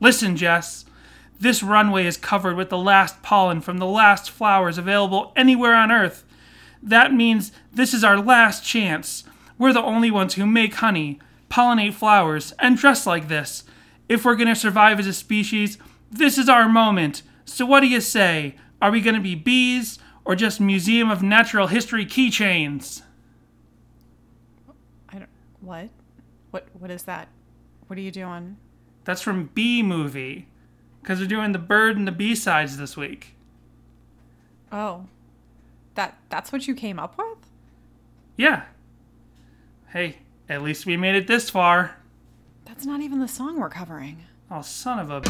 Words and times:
Listen, 0.00 0.36
Jess. 0.36 0.86
This 1.38 1.62
runway 1.62 2.06
is 2.06 2.16
covered 2.16 2.56
with 2.56 2.68
the 2.68 2.78
last 2.78 3.22
pollen 3.22 3.60
from 3.60 3.78
the 3.78 3.86
last 3.86 4.30
flowers 4.30 4.76
available 4.76 5.32
anywhere 5.36 5.74
on 5.74 5.90
Earth. 5.92 6.24
That 6.82 7.12
means 7.12 7.52
this 7.72 7.94
is 7.94 8.02
our 8.04 8.18
last 8.18 8.64
chance. 8.64 9.24
We're 9.58 9.72
the 9.72 9.82
only 9.82 10.10
ones 10.10 10.34
who 10.34 10.46
make 10.46 10.74
honey, 10.74 11.18
pollinate 11.50 11.94
flowers, 11.94 12.52
and 12.58 12.76
dress 12.76 13.06
like 13.06 13.28
this. 13.28 13.64
If 14.08 14.24
we're 14.24 14.36
gonna 14.36 14.56
survive 14.56 14.98
as 14.98 15.06
a 15.06 15.12
species, 15.12 15.78
this 16.10 16.38
is 16.38 16.48
our 16.48 16.68
moment. 16.68 17.22
So 17.44 17.66
what 17.66 17.80
do 17.80 17.86
you 17.86 18.00
say? 18.00 18.56
Are 18.80 18.90
we 18.90 19.00
gonna 19.00 19.20
be 19.20 19.34
bees 19.34 19.98
or 20.24 20.34
just 20.34 20.60
Museum 20.60 21.10
of 21.10 21.22
Natural 21.22 21.66
History 21.66 22.06
keychains? 22.06 23.02
I 25.08 25.18
don't. 25.18 25.28
What? 25.60 25.88
What? 26.50 26.68
What 26.78 26.90
is 26.90 27.04
that? 27.04 27.28
What 27.86 27.98
are 27.98 28.02
you 28.02 28.10
doing? 28.10 28.56
That's 29.10 29.22
from 29.22 29.50
B 29.54 29.82
Movie. 29.82 30.46
Because 31.02 31.18
we're 31.18 31.26
doing 31.26 31.50
the 31.50 31.58
bird 31.58 31.96
and 31.96 32.06
the 32.06 32.12
B 32.12 32.36
sides 32.36 32.76
this 32.76 32.96
week. 32.96 33.34
Oh, 34.70 35.06
that 35.96 36.16
that's 36.28 36.52
what 36.52 36.68
you 36.68 36.76
came 36.76 37.00
up 37.00 37.18
with? 37.18 37.38
Yeah. 38.36 38.66
Hey, 39.88 40.18
at 40.48 40.62
least 40.62 40.86
we 40.86 40.96
made 40.96 41.16
it 41.16 41.26
this 41.26 41.50
far. 41.50 41.96
That's 42.66 42.86
not 42.86 43.00
even 43.00 43.18
the 43.18 43.26
song 43.26 43.58
we're 43.58 43.68
covering. 43.68 44.26
Oh, 44.48 44.62
son 44.62 45.00
of 45.00 45.10
a. 45.10 45.20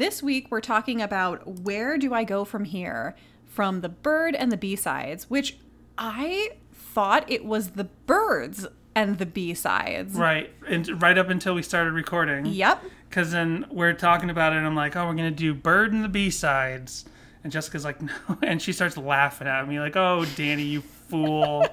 This 0.00 0.22
week 0.22 0.46
we're 0.50 0.62
talking 0.62 1.02
about 1.02 1.46
where 1.60 1.98
do 1.98 2.14
I 2.14 2.24
go 2.24 2.46
from 2.46 2.64
here 2.64 3.14
from 3.44 3.82
the 3.82 3.90
bird 3.90 4.34
and 4.34 4.50
the 4.50 4.56
B-sides, 4.56 5.28
which 5.28 5.58
I 5.98 6.52
thought 6.72 7.30
it 7.30 7.44
was 7.44 7.72
the 7.72 7.84
birds 7.84 8.66
and 8.94 9.18
the 9.18 9.26
B-sides. 9.26 10.14
Right. 10.14 10.54
And 10.66 11.02
right 11.02 11.18
up 11.18 11.28
until 11.28 11.54
we 11.54 11.60
started 11.60 11.92
recording. 11.92 12.46
Yep. 12.46 12.82
Because 13.10 13.30
then 13.30 13.66
we're 13.70 13.92
talking 13.92 14.30
about 14.30 14.54
it, 14.54 14.56
and 14.56 14.66
I'm 14.66 14.74
like, 14.74 14.96
oh, 14.96 15.06
we're 15.06 15.12
going 15.12 15.30
to 15.34 15.38
do 15.38 15.52
bird 15.52 15.92
and 15.92 16.02
the 16.02 16.08
B 16.08 16.30
sides. 16.30 17.04
And 17.44 17.52
Jessica's 17.52 17.84
like, 17.84 18.00
no. 18.00 18.10
And 18.40 18.62
she 18.62 18.72
starts 18.72 18.96
laughing 18.96 19.48
at 19.48 19.68
me, 19.68 19.80
like, 19.80 19.96
oh, 19.96 20.24
Danny, 20.34 20.62
you 20.62 20.80
fool. 20.80 21.66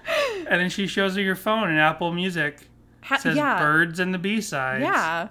and 0.36 0.60
then 0.60 0.68
she 0.68 0.86
shows 0.86 1.16
her 1.16 1.22
your 1.22 1.34
phone, 1.34 1.70
and 1.70 1.78
Apple 1.78 2.12
Music 2.12 2.58
Ha- 3.04 3.16
says 3.16 3.36
yeah. 3.36 3.58
birds 3.58 4.00
and 4.00 4.12
the 4.12 4.18
B 4.18 4.42
sides. 4.42 4.82
Yeah. 4.82 5.28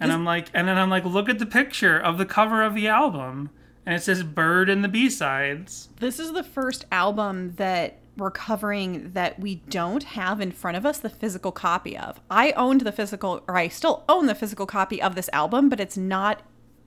And 0.00 0.10
I'm 0.12 0.24
like, 0.24 0.48
and 0.54 0.66
then 0.66 0.78
I'm 0.78 0.88
like, 0.88 1.04
look 1.04 1.28
at 1.28 1.38
the 1.38 1.46
picture 1.46 1.98
of 1.98 2.16
the 2.16 2.24
cover 2.24 2.62
of 2.62 2.74
the 2.74 2.88
album, 2.88 3.50
and 3.84 3.94
it 3.94 4.02
says 4.02 4.22
"Bird 4.22 4.70
and 4.70 4.82
the 4.82 4.88
B 4.88 5.10
sides." 5.10 5.90
This 5.98 6.18
is 6.18 6.32
the 6.32 6.42
first 6.42 6.86
album 6.90 7.54
that 7.56 7.98
we're 8.16 8.30
covering 8.30 9.12
that 9.12 9.38
we 9.38 9.56
don't 9.56 10.02
have 10.02 10.40
in 10.40 10.52
front 10.52 10.76
of 10.76 10.84
us 10.86 10.98
the 10.98 11.08
physical 11.08 11.52
copy 11.52 11.96
of. 11.96 12.20
I 12.30 12.52
owned 12.52 12.80
the 12.82 12.92
physical, 12.92 13.42
or 13.46 13.56
I 13.56 13.68
still 13.68 14.04
own 14.08 14.26
the 14.26 14.34
physical 14.34 14.66
copy 14.66 15.00
of 15.02 15.14
this 15.14 15.30
album, 15.32 15.68
but 15.68 15.80
it's 15.80 15.96
not 15.96 16.42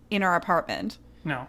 in 0.09 0.23
our 0.23 0.35
apartment. 0.35 0.97
No, 1.23 1.47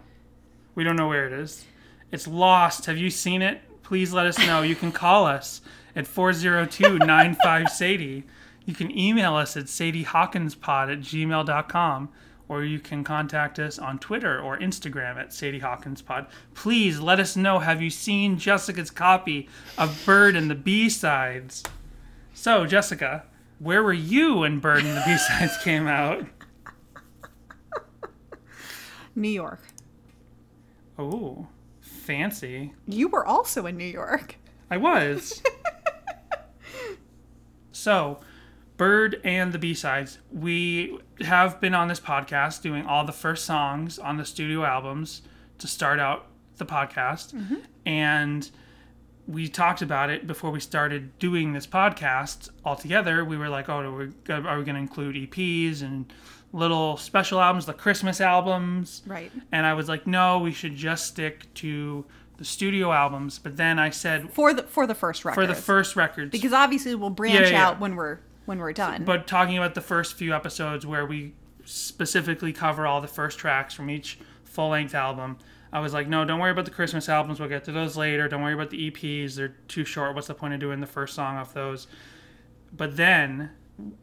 we 0.74 0.84
don't 0.84 0.96
know 0.96 1.08
where 1.08 1.26
it 1.26 1.32
is. 1.32 1.64
It's 2.12 2.28
lost. 2.28 2.86
Have 2.86 2.98
you 2.98 3.10
seen 3.10 3.42
it? 3.42 3.60
Please 3.82 4.12
let 4.12 4.26
us 4.26 4.38
know. 4.38 4.62
You 4.62 4.76
can 4.76 4.92
call 4.92 5.26
us 5.26 5.60
at 5.96 6.06
402-95 6.06 7.68
Sadie. 7.68 8.24
You 8.64 8.74
can 8.74 8.96
email 8.96 9.34
us 9.34 9.56
at 9.56 9.64
sadiehawkinspod 9.64 10.92
at 10.92 11.00
gmail.com 11.00 12.08
or 12.48 12.62
you 12.64 12.78
can 12.78 13.04
contact 13.04 13.58
us 13.58 13.78
on 13.78 13.98
Twitter 13.98 14.38
or 14.38 14.58
Instagram 14.58 15.16
at 15.16 15.32
Sadie 15.32 15.60
Hawkinspod. 15.60 16.28
Please 16.54 17.00
let 17.00 17.18
us 17.18 17.36
know 17.36 17.58
have 17.58 17.80
you 17.80 17.90
seen 17.90 18.38
Jessica's 18.38 18.90
copy 18.90 19.48
of 19.78 20.02
Bird 20.04 20.36
and 20.36 20.50
the 20.50 20.54
B-Sides? 20.54 21.64
So, 22.34 22.66
Jessica, 22.66 23.24
where 23.58 23.82
were 23.82 23.92
you 23.92 24.38
when 24.38 24.58
Bird 24.58 24.84
and 24.84 24.96
the 24.96 25.02
B-Sides 25.06 25.56
came 25.62 25.86
out? 25.86 26.26
New 29.14 29.28
York. 29.28 29.62
Oh, 30.98 31.48
fancy. 31.80 32.74
You 32.86 33.08
were 33.08 33.24
also 33.24 33.66
in 33.66 33.76
New 33.76 33.84
York. 33.84 34.36
I 34.70 34.76
was. 34.76 35.42
so, 37.72 38.20
Bird 38.76 39.20
and 39.24 39.52
the 39.52 39.58
B 39.58 39.72
sides. 39.74 40.18
We 40.32 40.98
have 41.20 41.60
been 41.60 41.74
on 41.74 41.88
this 41.88 42.00
podcast 42.00 42.62
doing 42.62 42.86
all 42.86 43.04
the 43.04 43.12
first 43.12 43.44
songs 43.44 43.98
on 43.98 44.16
the 44.16 44.24
studio 44.24 44.64
albums 44.64 45.22
to 45.58 45.66
start 45.68 46.00
out 46.00 46.26
the 46.56 46.66
podcast. 46.66 47.34
Mm-hmm. 47.34 47.56
And 47.86 48.50
we 49.26 49.48
talked 49.48 49.80
about 49.80 50.10
it 50.10 50.26
before 50.26 50.50
we 50.50 50.60
started 50.60 51.16
doing 51.18 51.52
this 51.52 51.66
podcast 51.66 52.50
all 52.64 52.76
together. 52.76 53.24
We 53.24 53.36
were 53.36 53.48
like, 53.48 53.68
oh, 53.68 53.78
are 53.80 53.90
we, 53.92 54.04
are 54.28 54.58
we 54.58 54.64
going 54.64 54.74
to 54.74 54.80
include 54.80 55.14
EPs 55.16 55.82
and 55.82 56.12
little 56.52 56.96
special 56.96 57.40
albums, 57.40 57.66
the 57.66 57.72
Christmas 57.74 58.20
albums? 58.20 59.02
Right. 59.06 59.30
And 59.52 59.64
I 59.66 59.74
was 59.74 59.88
like, 59.88 60.06
no, 60.06 60.40
we 60.40 60.52
should 60.52 60.74
just 60.74 61.06
stick 61.06 61.52
to 61.54 62.04
the 62.38 62.44
studio 62.44 62.92
albums. 62.92 63.38
But 63.38 63.56
then 63.56 63.78
I 63.78 63.90
said, 63.90 64.32
For 64.32 64.52
the 64.52 64.64
for 64.64 64.86
the 64.86 64.94
first 64.96 65.24
record. 65.24 65.40
for 65.40 65.46
the 65.46 65.54
first 65.54 65.94
records, 65.96 66.30
because 66.32 66.52
obviously 66.52 66.94
we'll 66.96 67.10
branch 67.10 67.46
Yeah, 67.46 67.48
yeah. 67.50 67.66
out 67.68 67.80
when 67.80 67.94
we're 67.94 68.18
when 68.46 68.58
we're 68.58 68.72
done. 68.72 69.04
but 69.04 69.26
talking 69.26 69.56
about 69.56 69.74
the 69.74 69.80
first 69.80 70.14
few 70.14 70.34
episodes 70.34 70.86
where 70.86 71.06
we 71.06 71.34
specifically 71.64 72.52
cover 72.52 72.86
all 72.86 73.00
the 73.00 73.08
first 73.08 73.38
tracks 73.38 73.72
from 73.74 73.88
each 73.90 74.18
full 74.44 74.70
length 74.70 74.94
album, 74.94 75.38
I 75.72 75.80
was 75.80 75.92
like, 75.92 76.06
no, 76.08 76.24
don't 76.24 76.38
worry 76.38 76.52
about 76.52 76.66
the 76.66 76.70
Christmas 76.70 77.08
albums. 77.08 77.40
We'll 77.40 77.48
get 77.48 77.64
to 77.64 77.72
those 77.72 77.96
later. 77.96 78.28
Don't 78.28 78.42
worry 78.42 78.54
about 78.54 78.70
the 78.70 78.90
EPs. 78.90 79.34
They're 79.34 79.56
too 79.68 79.84
short. 79.84 80.14
What's 80.14 80.28
the 80.28 80.34
point 80.34 80.54
of 80.54 80.60
doing 80.60 80.80
the 80.80 80.86
first 80.86 81.14
song 81.14 81.36
off 81.36 81.52
those? 81.54 81.86
But 82.72 82.96
then 82.96 83.50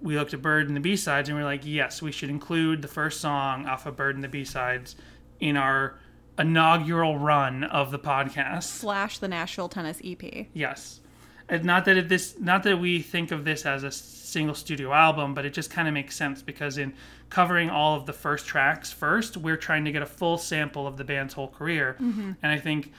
we 0.02 0.18
looked 0.18 0.34
at 0.34 0.42
Bird 0.42 0.68
and 0.68 0.76
the 0.76 0.82
B 0.82 0.96
sides 0.98 1.30
and 1.30 1.38
we 1.38 1.42
are 1.44 1.46
like, 1.46 1.62
yes, 1.64 2.02
we 2.02 2.12
should 2.12 2.30
include 2.30 2.82
the 2.82 2.88
first 2.88 3.22
song 3.22 3.68
off 3.68 3.86
of 3.86 3.96
Bird 3.96 4.16
and 4.16 4.24
the 4.24 4.28
B 4.28 4.44
sides 4.44 4.96
in 5.40 5.56
our 5.56 5.98
inaugural 6.38 7.18
run 7.18 7.64
of 7.64 7.92
the 7.92 8.00
podcast. 8.00 8.64
slash 8.64 9.20
the 9.20 9.28
Nashville 9.28 9.70
Tennis 9.70 10.02
EP. 10.04 10.48
Yes. 10.54 11.01
And 11.52 11.66
not 11.66 11.84
that 11.84 11.98
it, 11.98 12.08
this 12.08 12.40
not 12.40 12.64
that 12.64 12.80
we 12.80 13.02
think 13.02 13.32
of 13.32 13.44
this 13.44 13.66
as 13.66 13.84
a 13.84 13.92
single 13.92 14.56
studio 14.56 14.94
album, 14.94 15.34
but 15.34 15.46
it 15.46 15.54
just 15.54 15.70
kind 15.70 15.86
of 15.86 15.94
makes 15.94 16.16
sense 16.16 16.42
because 16.42 16.78
in 16.78 16.94
covering 17.30 17.70
all 17.70 17.98
of 17.98 18.06
the 18.06 18.14
first 18.14 18.48
tracks 18.48 18.90
first, 18.90 19.36
we're 19.36 19.58
trying 19.58 19.84
to 19.84 19.92
get 19.92 20.02
a 20.02 20.06
full 20.06 20.38
sample 20.38 20.88
of 20.88 20.96
the 20.96 21.04
band's 21.04 21.34
whole 21.34 21.50
career. 21.50 21.98
Mm-hmm. 22.00 22.32
And 22.42 22.52
I 22.52 22.58
think 22.58 22.94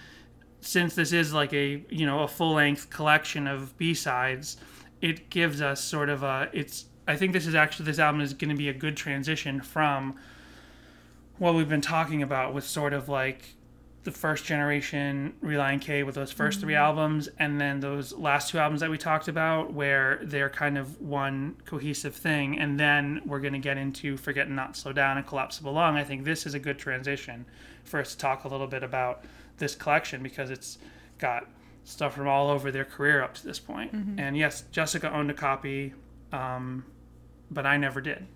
since 0.61 0.95
this 0.95 1.15
is 1.15 1.33
like 1.33 1.55
a, 1.55 1.83
you 1.89 2.05
know, 2.05 2.21
a 2.21 2.29
full-length 2.29 2.91
collection 2.91 3.47
of 3.47 3.77
B-sides, 3.79 4.59
it 5.01 5.31
gives 5.31 5.63
us 5.63 5.83
sort 5.83 6.11
of 6.11 6.23
a 6.23 6.51
it's 6.53 6.85
I 7.09 7.17
think 7.17 7.33
this 7.33 7.47
is 7.47 7.55
actually 7.55 7.87
this 7.87 7.99
album 7.99 8.21
is 8.21 8.35
going 8.35 8.51
to 8.51 8.57
be 8.57 8.69
a 8.69 8.75
good 8.75 8.99
transition 8.99 9.63
from 9.63 10.17
what 11.39 11.55
we've 11.55 11.71
been 11.71 11.81
talking 11.81 12.23
about 12.23 12.53
with 12.53 12.65
sort 12.65 12.93
of 12.93 13.09
like 13.09 13.55
the 14.05 14.11
first 14.11 14.45
generation 14.45 15.35
Relient 15.43 15.81
K 15.81 16.03
with 16.03 16.17
those 16.17 16.35
1st 16.35 16.61
three 16.61 16.75
albums, 16.75 17.29
and 17.39 17.61
then 17.61 17.79
those 17.81 18.13
last 18.13 18.51
two 18.51 18.59
albums 18.59 18.81
that 18.81 18.91
we 18.91 18.99
talked 18.99 19.29
about, 19.29 19.73
where 19.73 20.19
they're 20.23 20.51
kind 20.51 20.77
of 20.77 21.01
one 21.01 21.57
cohesive 21.65 22.15
thing, 22.15 22.59
and 22.59 22.81
then 22.81 23.21
we're 23.25 23.39
going 23.39 23.53
to 23.53 23.61
get 23.61 23.79
into 23.79 24.17
Forget 24.17 24.49
and 24.49 24.57
Not 24.57 24.77
Slow 24.77 24.93
Down 24.93 25.19
and 25.19 25.27
Collapsible 25.27 25.73
Lung. 25.73 25.97
I 25.97 26.03
think 26.05 26.25
this 26.25 26.47
is 26.47 26.55
a 26.55 26.59
good 26.59 26.79
transition 26.79 27.47
for 27.85 28.01
us 28.01 28.13
to 28.13 28.19
talk 28.19 28.45
a 28.45 28.49
little 28.49 28.67
bit 28.67 28.83
about 28.83 29.25
this 29.59 29.75
collection 29.77 30.23
because 30.23 30.51
it's 30.51 30.79
got 31.19 31.47
stuff 31.85 32.15
from 32.15 32.27
all 32.27 32.49
over 32.51 32.71
their 32.73 32.85
career 32.85 33.23
up 33.23 33.35
to 33.35 33.45
this 33.45 33.61
point. 33.61 33.93
And 34.21 34.37
yes, 34.37 34.65
Jessica 34.73 35.13
owned 35.13 35.31
a 35.31 35.35
copy, 35.35 35.95
um, 36.33 36.85
but 37.53 37.67
I 37.67 37.77
never 37.77 38.01
did. 38.01 38.27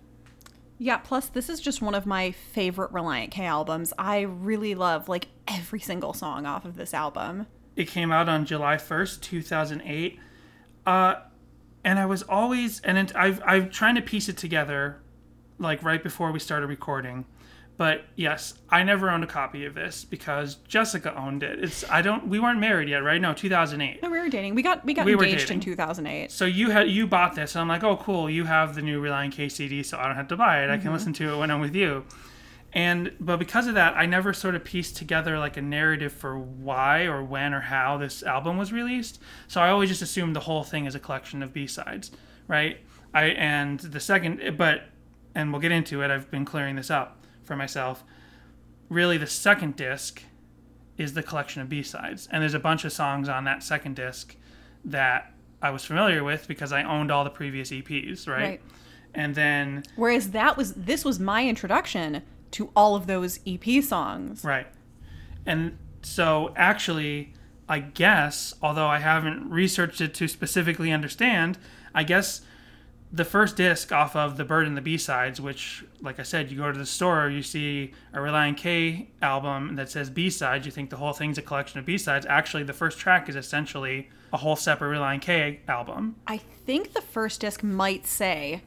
Yeah, 0.79 0.97
plus 0.97 1.27
this 1.27 1.49
is 1.49 1.59
just 1.59 1.81
one 1.81 1.95
of 1.95 2.05
my 2.05 2.31
favorite 2.31 2.91
Relient 2.91 3.31
K 3.31 3.45
albums. 3.45 3.93
I 3.97 4.21
really 4.21 4.75
love 4.75 5.09
like 5.09 5.27
every 5.47 5.79
single 5.79 6.13
song 6.13 6.45
off 6.45 6.65
of 6.65 6.75
this 6.75 6.93
album. 6.93 7.47
It 7.75 7.87
came 7.87 8.11
out 8.11 8.29
on 8.29 8.45
July 8.45 8.75
1st, 8.75 9.21
2008. 9.21 10.19
Uh, 10.85 11.15
and 11.83 11.99
I 11.99 12.05
was 12.05 12.23
always, 12.23 12.79
and 12.81 12.97
it, 12.97 13.15
I've, 13.15 13.41
I'm 13.45 13.69
trying 13.69 13.95
to 13.95 14.01
piece 14.01 14.29
it 14.29 14.37
together, 14.37 15.01
like 15.59 15.83
right 15.83 16.01
before 16.01 16.31
we 16.31 16.39
started 16.39 16.67
recording. 16.67 17.25
But 17.77 18.05
yes, 18.15 18.55
I 18.71 18.81
never 18.81 19.11
owned 19.11 19.23
a 19.23 19.27
copy 19.27 19.65
of 19.65 19.75
this 19.75 20.03
because 20.03 20.55
Jessica 20.67 21.15
owned 21.15 21.43
it. 21.43 21.63
It's 21.63 21.87
I 21.89 22.01
don't 22.01 22.27
we 22.27 22.39
weren't 22.39 22.59
married 22.59 22.89
yet, 22.89 23.03
right? 23.03 23.21
No, 23.21 23.33
2008. 23.33 24.01
No, 24.01 24.09
we 24.09 24.19
were 24.19 24.29
dating. 24.29 24.55
We 24.55 24.63
got 24.63 24.83
we 24.83 24.95
got 24.95 25.05
We 25.05 25.13
engaged 25.13 25.51
in 25.51 25.59
2008. 25.59 26.31
So 26.31 26.45
you 26.45 26.71
had 26.71 26.89
you 26.89 27.05
bought 27.05 27.35
this, 27.35 27.53
and 27.53 27.61
I'm 27.61 27.67
like, 27.67 27.83
oh 27.83 27.97
cool, 27.97 28.29
you 28.29 28.45
have 28.45 28.73
the 28.73 28.81
new 28.81 28.99
Relient 28.99 29.31
K 29.31 29.47
CD, 29.47 29.83
so 29.83 29.99
I 29.99 30.07
don't 30.07 30.15
have 30.15 30.27
to 30.29 30.37
buy 30.37 30.63
it. 30.63 30.71
I 30.71 30.77
can 30.77 30.85
mm-hmm. 30.85 30.93
listen 30.93 31.13
to 31.13 31.33
it 31.33 31.37
when 31.37 31.51
I'm 31.51 31.59
with 31.59 31.75
you. 31.75 32.03
And 32.73 33.13
but 33.19 33.37
because 33.37 33.67
of 33.67 33.75
that, 33.75 33.95
I 33.95 34.07
never 34.07 34.33
sort 34.33 34.55
of 34.55 34.63
pieced 34.63 34.97
together 34.97 35.37
like 35.37 35.55
a 35.55 35.61
narrative 35.61 36.11
for 36.11 36.37
why 36.37 37.03
or 37.03 37.23
when 37.23 37.53
or 37.53 37.61
how 37.61 37.97
this 37.97 38.23
album 38.23 38.57
was 38.57 38.73
released. 38.73 39.21
So 39.47 39.61
I 39.61 39.69
always 39.69 39.89
just 39.89 40.01
assumed 40.01 40.35
the 40.35 40.41
whole 40.41 40.63
thing 40.63 40.85
is 40.85 40.95
a 40.95 40.99
collection 40.99 41.43
of 41.43 41.53
B 41.53 41.67
sides, 41.67 42.11
right? 42.47 42.79
I 43.13 43.25
and 43.25 43.79
the 43.79 43.99
second, 43.99 44.57
but 44.57 44.83
and 45.35 45.51
we'll 45.51 45.61
get 45.61 45.71
into 45.71 46.01
it. 46.01 46.11
I've 46.11 46.29
been 46.31 46.45
clearing 46.45 46.75
this 46.75 46.89
up. 46.89 47.16
For 47.47 47.55
myself. 47.55 48.03
Really, 48.89 49.17
the 49.17 49.27
second 49.27 49.75
disc 49.75 50.21
is 50.97 51.13
the 51.13 51.23
collection 51.23 51.61
of 51.61 51.69
B 51.69 51.81
sides, 51.81 52.27
and 52.31 52.41
there's 52.41 52.53
a 52.53 52.59
bunch 52.59 52.85
of 52.85 52.91
songs 52.91 53.29
on 53.29 53.45
that 53.45 53.63
second 53.63 53.95
disc 53.95 54.35
that 54.85 55.33
I 55.61 55.71
was 55.71 55.83
familiar 55.83 56.23
with 56.23 56.47
because 56.47 56.71
I 56.71 56.83
owned 56.83 57.11
all 57.11 57.23
the 57.23 57.29
previous 57.29 57.71
EPs, 57.71 58.27
right? 58.27 58.41
Right. 58.41 58.61
And 59.13 59.33
then 59.33 59.83
Whereas 59.95 60.31
that 60.31 60.57
was 60.57 60.73
this 60.73 61.03
was 61.03 61.19
my 61.19 61.47
introduction 61.47 62.21
to 62.51 62.69
all 62.75 62.95
of 62.95 63.07
those 63.07 63.39
EP 63.47 63.83
songs. 63.83 64.43
Right. 64.43 64.67
And 65.45 65.77
so 66.01 66.53
actually, 66.55 67.33
I 67.67 67.79
guess, 67.79 68.53
although 68.61 68.87
I 68.87 68.99
haven't 68.99 69.49
researched 69.49 70.01
it 70.01 70.13
to 70.15 70.27
specifically 70.27 70.91
understand, 70.91 71.57
I 71.95 72.03
guess 72.03 72.41
the 73.11 73.23
first 73.25 73.55
disc 73.55 73.91
off 73.91 74.15
of 74.15 74.35
The 74.37 74.43
Bird 74.43 74.67
and 74.67 74.75
the 74.75 74.81
B-Sides, 74.81 75.39
which, 75.39 75.83
like 76.01 76.19
I 76.19 76.23
said, 76.23 76.51
you 76.51 76.57
go 76.57 76.71
to 76.71 76.77
the 76.77 76.85
store, 76.85 77.29
you 77.29 77.41
see 77.41 77.93
a 78.13 78.17
Relient 78.17 78.57
K 78.57 79.07
album 79.21 79.75
that 79.77 79.89
says 79.89 80.09
B-Sides, 80.09 80.65
you 80.65 80.71
think 80.71 80.89
the 80.89 80.97
whole 80.97 81.13
thing's 81.13 81.37
a 81.37 81.41
collection 81.41 81.79
of 81.79 81.85
B-Sides. 81.85 82.25
Actually, 82.25 82.63
the 82.63 82.73
first 82.73 82.99
track 82.99 83.29
is 83.29 83.35
essentially 83.35 84.09
a 84.33 84.37
whole 84.37 84.55
separate 84.57 84.89
Relient 84.97 85.21
K 85.21 85.61
album. 85.69 86.15
I 86.27 86.37
think 86.37 86.93
the 86.93 87.01
first 87.01 87.39
disc 87.41 87.63
might 87.63 88.05
say 88.05 88.61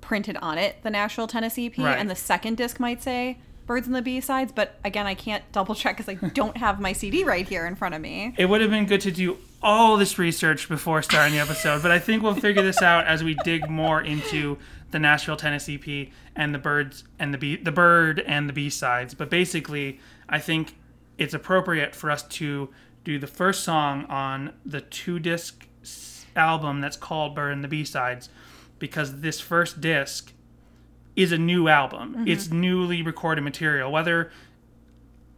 printed 0.00 0.36
on 0.42 0.58
it 0.58 0.82
the 0.82 0.90
Nashville, 0.90 1.26
Tennessee 1.28 1.66
EP, 1.66 1.78
Right. 1.78 1.98
and 1.98 2.10
the 2.10 2.16
second 2.16 2.56
disc 2.56 2.80
might 2.80 3.02
say 3.02 3.38
Birds 3.66 3.86
and 3.86 3.94
the 3.94 4.02
B 4.02 4.20
sides. 4.20 4.52
But 4.52 4.80
again, 4.84 5.06
I 5.06 5.14
can't 5.14 5.44
double 5.52 5.74
check 5.74 5.96
because 5.96 6.08
I 6.08 6.14
don't 6.28 6.56
have 6.56 6.80
my 6.80 6.92
CD 6.92 7.22
right 7.24 7.46
here 7.46 7.66
in 7.66 7.76
front 7.76 7.94
of 7.94 8.00
me. 8.00 8.34
It 8.36 8.46
would 8.46 8.60
have 8.62 8.70
been 8.70 8.86
good 8.86 9.00
to 9.02 9.12
do 9.12 9.36
all 9.62 9.96
this 9.96 10.18
research 10.18 10.68
before 10.68 11.02
starting 11.02 11.34
the 11.34 11.40
episode, 11.40 11.82
but 11.82 11.90
I 11.90 11.98
think 11.98 12.22
we'll 12.22 12.34
figure 12.34 12.62
this 12.62 12.82
out 12.82 13.06
as 13.06 13.22
we 13.22 13.34
dig 13.44 13.70
more 13.70 14.00
into 14.02 14.58
the 14.90 14.98
Nashville, 14.98 15.36
Tennessee 15.36 15.78
P 15.78 16.10
and 16.36 16.54
the 16.54 16.58
birds 16.58 17.04
and 17.18 17.32
the 17.32 17.38
B, 17.38 17.56
the 17.56 17.72
bird 17.72 18.20
and 18.20 18.48
the 18.48 18.52
B 18.52 18.68
sides. 18.68 19.14
But 19.14 19.30
basically, 19.30 20.00
I 20.28 20.38
think 20.38 20.76
it's 21.16 21.34
appropriate 21.34 21.94
for 21.94 22.10
us 22.10 22.22
to 22.24 22.70
do 23.04 23.18
the 23.18 23.26
first 23.26 23.64
song 23.64 24.04
on 24.06 24.52
the 24.64 24.80
two 24.80 25.18
disc 25.18 25.66
album 26.34 26.80
that's 26.80 26.96
called 26.96 27.34
Bird 27.34 27.52
and 27.52 27.64
the 27.64 27.68
B 27.68 27.84
sides, 27.84 28.28
because 28.78 29.20
this 29.20 29.40
first 29.40 29.80
disc 29.80 30.32
is 31.14 31.32
a 31.32 31.38
new 31.38 31.68
album. 31.68 32.14
Mm-hmm. 32.14 32.28
It's 32.28 32.50
newly 32.50 33.02
recorded 33.02 33.42
material. 33.42 33.92
Whether 33.92 34.30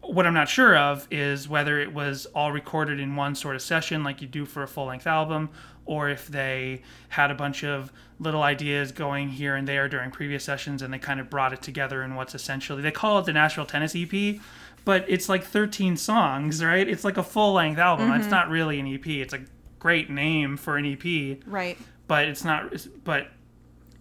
what 0.06 0.27
I'm 0.27 0.35
not 0.35 0.49
sure 0.49 0.77
of 0.77 1.06
is 1.11 1.49
whether 1.49 1.79
it 1.79 1.93
was 1.93 2.27
all 2.35 2.53
recorded 2.53 3.01
in 3.01 3.17
one 3.17 3.35
sort 3.35 3.56
of 3.56 3.62
session 3.62 4.05
like 4.05 4.21
you 4.23 4.29
do 4.29 4.45
for 4.45 4.62
a 4.62 4.69
full 4.69 4.87
length 4.87 5.06
album, 5.06 5.51
or 5.87 6.09
if 6.09 6.29
they 6.29 6.83
had 7.09 7.31
a 7.31 7.35
bunch 7.35 7.65
of 7.65 7.93
little 8.19 8.43
ideas 8.43 8.93
going 8.93 9.29
here 9.29 9.56
and 9.56 9.67
there 9.69 9.89
during 9.89 10.11
previous 10.11 10.45
sessions 10.45 10.83
and 10.83 10.93
they 10.93 10.99
kind 10.99 11.21
of 11.21 11.29
brought 11.29 11.53
it 11.53 11.61
together 11.61 12.03
in 12.03 12.15
what's 12.15 12.35
essentially 12.35 12.81
they 12.81 12.91
call 12.91 13.19
it 13.19 13.27
the 13.27 13.33
Nashville 13.33 13.67
Tennis 13.67 13.95
EP, 13.97 14.41
but 14.85 15.05
it's 15.09 15.29
like 15.29 15.45
13 15.45 15.97
songs, 15.97 16.62
right? 16.62 16.89
It's 16.89 17.05
like 17.05 17.17
a 17.17 17.23
full 17.23 17.55
length 17.55 17.79
album. 17.79 18.12
It's 18.12 18.23
mm-hmm. 18.23 18.31
not 18.31 18.49
really 18.49 18.81
an 18.81 18.87
EP. 18.87 19.06
It's 19.06 19.35
a 19.35 19.41
great 19.79 20.11
name 20.11 20.56
for 20.56 20.77
an 20.77 20.87
EP, 20.87 21.39
Right. 21.47 21.79
but 22.06 22.27
it's 22.27 22.45
not. 22.45 22.87
But 23.05 23.29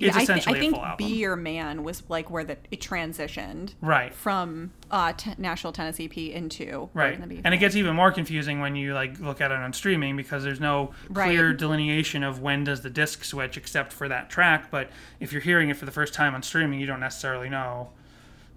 it's 0.08 0.30
I, 0.30 0.34
I 0.34 0.60
think 0.60 0.74
a 0.74 0.78
full 0.78 0.86
album, 0.86 1.08
Be 1.08 1.14
Your 1.16 1.36
Man 1.36 1.84
was 1.84 2.04
like 2.10 2.30
where 2.30 2.44
the, 2.44 2.58
it 2.72 2.82
transitioned 2.82 3.74
right? 3.82 4.14
from 4.14 4.72
uh, 4.92 5.14
t- 5.14 5.34
Nashville, 5.38 5.72
Tennessee 5.72 6.06
EP 6.06 6.18
into 6.36 6.90
Right. 6.94 7.20
And 7.20 7.54
it 7.54 7.58
gets 7.58 7.76
even 7.76 7.96
more 7.96 8.12
confusing 8.12 8.60
when 8.60 8.76
you 8.76 8.94
like 8.94 9.20
look 9.20 9.42
at 9.42 9.52
it 9.52 9.58
on 9.58 9.74
streaming 9.74 10.16
because 10.18 10.44
there's 10.44 10.60
no 10.60 10.92
clear 11.14 11.50
Right. 11.50 11.58
delineation 11.58 12.24
of 12.24 12.40
when 12.42 12.64
does 12.64 12.82
the 12.82 12.90
disc 12.90 13.24
switch 13.24 13.58
except 13.58 13.92
for 13.94 14.08
that 14.10 14.30
track. 14.30 14.70
But 14.72 14.90
if 15.20 15.32
you're 15.32 15.42
hearing 15.42 15.70
it 15.70 15.78
for 15.78 15.86
the 15.86 15.92
first 15.92 16.14
time 16.14 16.36
on 16.36 16.44
streaming, 16.44 16.80
you 16.80 16.86
don't 16.86 17.00
necessarily 17.00 17.50
know. 17.50 17.90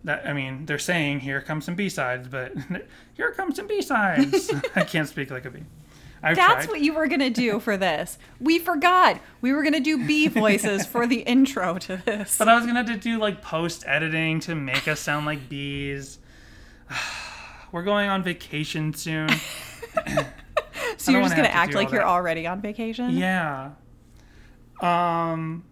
That 0.04 0.24
I 0.26 0.32
mean, 0.32 0.66
they're 0.66 0.78
saying 0.78 1.20
here 1.20 1.40
comes 1.40 1.64
some 1.64 1.74
B 1.74 1.88
sides, 1.88 2.28
but 2.28 2.52
here 3.14 3.32
comes 3.32 3.56
some 3.56 3.66
B 3.66 3.82
sides. 3.82 4.52
I 4.76 4.84
can't 4.84 5.08
speak 5.08 5.30
like 5.30 5.44
a 5.46 5.50
bee. 5.50 5.64
I've 6.26 6.34
That's 6.34 6.64
tried. 6.64 6.72
what 6.72 6.80
you 6.80 6.92
were 6.92 7.06
gonna 7.06 7.30
do 7.30 7.60
for 7.60 7.76
this. 7.76 8.18
We 8.40 8.58
forgot. 8.58 9.20
We 9.42 9.52
were 9.52 9.62
gonna 9.62 9.78
do 9.78 10.04
bee 10.08 10.26
voices 10.26 10.84
for 10.84 11.06
the 11.06 11.20
intro 11.26 11.78
to 11.78 11.98
this. 11.98 12.36
But 12.36 12.48
I 12.48 12.56
was 12.56 12.66
gonna 12.66 12.82
have 12.82 12.86
to 12.86 12.96
do 12.96 13.20
like 13.20 13.42
post 13.42 13.84
editing 13.86 14.40
to 14.40 14.56
make 14.56 14.88
us 14.88 14.98
sound 14.98 15.24
like 15.24 15.48
bees. 15.48 16.18
We're 17.72 17.84
going 17.84 18.08
on 18.08 18.24
vacation 18.24 18.92
soon. 18.92 19.28
so 20.96 21.12
you're 21.12 21.22
just 21.22 21.36
gonna 21.36 21.46
act 21.46 21.74
like 21.74 21.92
you're 21.92 22.04
already 22.04 22.44
on 22.44 22.60
vacation? 22.60 23.16
Yeah. 23.16 23.70
Um 24.80 25.62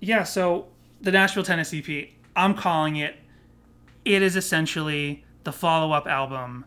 yeah, 0.00 0.24
so 0.24 0.66
the 1.00 1.10
Nashville 1.10 1.42
Tennessee 1.42 2.12
I'm 2.36 2.54
calling 2.54 2.96
it 2.96 3.16
it 4.04 4.20
is 4.20 4.36
essentially 4.36 5.24
the 5.44 5.52
follow-up 5.52 6.06
album 6.06 6.66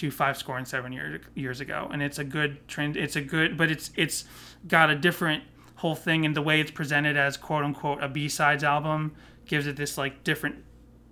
to 0.00 0.10
Five 0.10 0.38
Score 0.38 0.56
and 0.56 0.66
Seven 0.66 0.92
years 0.92 1.22
years 1.34 1.60
ago. 1.60 1.88
And 1.92 2.02
it's 2.02 2.18
a 2.18 2.24
good 2.24 2.66
trend 2.68 2.96
it's 2.96 3.16
a 3.16 3.20
good 3.20 3.56
but 3.56 3.70
it's 3.70 3.90
it's 3.96 4.24
got 4.66 4.90
a 4.90 4.96
different 4.96 5.44
whole 5.76 5.94
thing 5.94 6.24
and 6.24 6.34
the 6.34 6.42
way 6.42 6.60
it's 6.60 6.70
presented 6.70 7.16
as 7.16 7.36
quote 7.36 7.64
unquote 7.64 8.02
a 8.02 8.08
B-sides 8.08 8.64
album 8.64 9.14
gives 9.46 9.66
it 9.66 9.76
this 9.76 9.96
like 9.96 10.24
different 10.24 10.56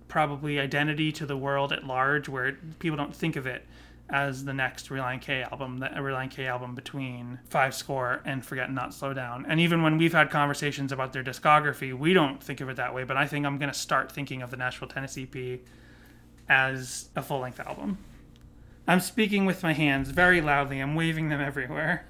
probably 0.07 0.59
identity 0.59 1.11
to 1.11 1.25
the 1.25 1.37
world 1.37 1.71
at 1.71 1.85
large 1.85 2.27
where 2.27 2.53
people 2.79 2.97
don't 2.97 3.15
think 3.15 3.35
of 3.35 3.45
it 3.45 3.65
as 4.11 4.43
the 4.43 4.53
next 4.53 4.89
Relient 4.89 5.21
K 5.21 5.43
album, 5.43 5.77
the 5.77 5.85
uh, 5.85 5.99
Relient 5.99 6.31
K 6.31 6.47
album 6.47 6.73
between 6.73 7.37
Five 7.47 7.75
Score 7.75 8.21
and 8.25 8.43
Forget 8.43 8.71
Not 8.71 8.91
Slow 8.91 9.13
Down. 9.13 9.45
And 9.47 9.59
even 9.59 9.83
when 9.83 9.99
we've 9.99 10.13
had 10.13 10.31
conversations 10.31 10.91
about 10.91 11.13
their 11.13 11.23
discography, 11.23 11.95
we 11.95 12.13
don't 12.13 12.41
think 12.41 12.59
of 12.59 12.69
it 12.69 12.77
that 12.77 12.95
way, 12.95 13.03
but 13.03 13.17
I 13.17 13.27
think 13.27 13.45
I'm 13.45 13.59
going 13.59 13.71
to 13.71 13.77
start 13.77 14.11
thinking 14.11 14.41
of 14.41 14.49
the 14.49 14.57
Nashville 14.57 14.87
Tennessee 14.87 15.29
EP 15.31 15.59
as 16.49 17.09
a 17.15 17.21
full 17.21 17.39
length 17.39 17.59
album. 17.59 17.99
I'm 18.89 18.99
speaking 18.99 19.45
with 19.45 19.61
my 19.63 19.73
hands 19.73 20.09
very 20.09 20.41
loudly, 20.41 20.79
I'm 20.79 20.95
waving 20.95 21.29
them 21.29 21.39
everywhere. 21.41 22.05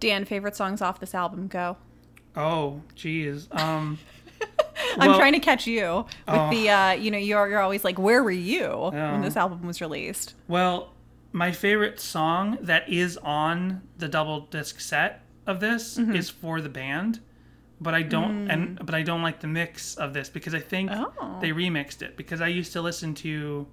Dan, 0.00 0.24
favorite 0.24 0.54
songs 0.56 0.80
off 0.80 1.00
this 1.00 1.14
album? 1.14 1.48
Go. 1.48 1.76
Oh, 2.36 2.82
geez. 2.94 3.48
Um, 3.50 3.98
I'm 4.98 5.10
well- 5.10 5.18
trying 5.18 5.32
to 5.32 5.40
catch 5.40 5.66
you 5.66 6.06
with 6.28 6.50
the, 6.50 6.70
uh, 6.70 6.92
you 6.92 7.10
know, 7.10 7.18
you're, 7.18 7.48
you're 7.48 7.60
always 7.60 7.84
like, 7.84 7.98
where 7.98 8.22
were 8.22 8.30
you 8.30 8.64
Oh. 8.66 8.90
when 8.90 9.22
this 9.22 9.36
album 9.36 9.66
was 9.66 9.80
released? 9.80 10.34
Well, 10.46 10.92
my 11.32 11.50
favorite 11.52 11.98
song 12.00 12.58
that 12.60 12.88
is 12.88 13.16
on 13.18 13.82
the 13.98 14.08
double 14.08 14.42
disc 14.42 14.80
set 14.80 15.22
of 15.46 15.60
this 15.60 15.98
Mm-hmm. 15.98 16.14
is 16.14 16.30
for 16.30 16.60
the 16.60 16.68
band, 16.68 17.20
but 17.80 17.94
I 17.94 18.02
don't 18.02 18.50
and 18.50 18.78
but 18.84 18.94
I 18.94 19.02
don't 19.02 19.22
like 19.22 19.40
the 19.40 19.46
mix 19.46 19.94
of 19.96 20.12
this 20.14 20.28
because 20.28 20.54
I 20.54 20.60
think 20.60 20.90
Mm. 20.90 21.12
Oh. 21.20 21.38
they 21.40 21.50
remixed 21.50 22.02
it 22.02 22.16
because 22.16 22.40
I 22.40 22.48
used 22.48 22.72
to 22.74 22.80
listen 22.82 23.14
to 23.16 23.66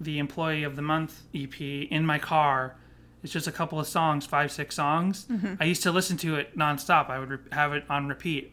the 0.00 0.18
Employee 0.18 0.62
of 0.64 0.76
the 0.76 0.82
Month 0.82 1.22
EP 1.34 1.60
in 1.60 2.04
my 2.04 2.18
car. 2.18 2.76
It's 3.22 3.32
just 3.32 3.46
a 3.46 3.52
couple 3.52 3.80
of 3.80 3.86
songs, 3.86 4.26
five 4.26 4.52
six 4.52 4.74
songs. 4.74 5.26
Mm-hmm. 5.30 5.54
I 5.60 5.64
used 5.64 5.82
to 5.84 5.92
listen 5.92 6.16
to 6.18 6.36
it 6.36 6.56
nonstop. 6.56 7.08
I 7.08 7.18
would 7.18 7.30
re- 7.30 7.38
have 7.52 7.72
it 7.72 7.84
on 7.88 8.08
repeat, 8.08 8.52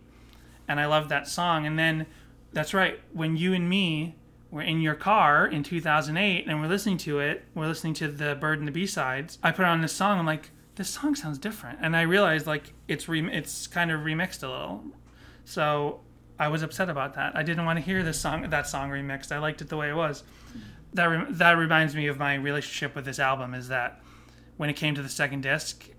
and 0.67 0.79
I 0.79 0.85
loved 0.85 1.09
that 1.09 1.27
song. 1.27 1.65
And 1.65 1.77
then 1.77 2.05
that's 2.53 2.73
right 2.73 2.99
when 3.13 3.37
you 3.37 3.53
and 3.53 3.69
me 3.69 4.15
were 4.49 4.61
in 4.61 4.81
your 4.81 4.95
car 4.95 5.47
in 5.47 5.63
2008 5.63 6.45
and 6.45 6.61
we're 6.61 6.67
listening 6.67 6.97
to 6.97 7.19
it 7.19 7.45
we're 7.55 7.67
listening 7.67 7.93
to 7.93 8.07
the 8.09 8.35
bird 8.35 8.59
and 8.59 8.67
the 8.67 8.71
b-sides 8.71 9.39
i 9.41 9.49
put 9.51 9.65
on 9.65 9.81
this 9.81 9.93
song 9.93 10.19
i'm 10.19 10.25
like 10.25 10.51
this 10.75 10.89
song 10.89 11.15
sounds 11.15 11.37
different 11.37 11.79
and 11.81 11.95
i 11.95 12.01
realized 12.01 12.45
like 12.45 12.73
it's 12.87 13.07
re- 13.07 13.31
it's 13.31 13.65
kind 13.67 13.91
of 13.91 14.01
remixed 14.01 14.43
a 14.43 14.47
little 14.49 14.83
so 15.45 16.01
i 16.37 16.49
was 16.49 16.61
upset 16.61 16.89
about 16.89 17.13
that 17.13 17.35
i 17.35 17.41
didn't 17.41 17.65
want 17.65 17.79
to 17.79 17.83
hear 17.83 18.03
this 18.03 18.19
song 18.19 18.47
that 18.49 18.67
song 18.67 18.89
remixed 18.89 19.31
i 19.31 19.39
liked 19.39 19.61
it 19.61 19.69
the 19.69 19.77
way 19.77 19.89
it 19.89 19.95
was 19.95 20.23
that 20.93 21.05
re- 21.05 21.25
that 21.29 21.53
reminds 21.53 21.95
me 21.95 22.07
of 22.07 22.17
my 22.17 22.35
relationship 22.35 22.95
with 22.95 23.05
this 23.05 23.19
album 23.19 23.53
is 23.53 23.67
that 23.69 24.01
when 24.57 24.69
it 24.69 24.75
came 24.75 24.95
to 24.95 25.01
the 25.01 25.09
second 25.09 25.41
disc 25.41 25.89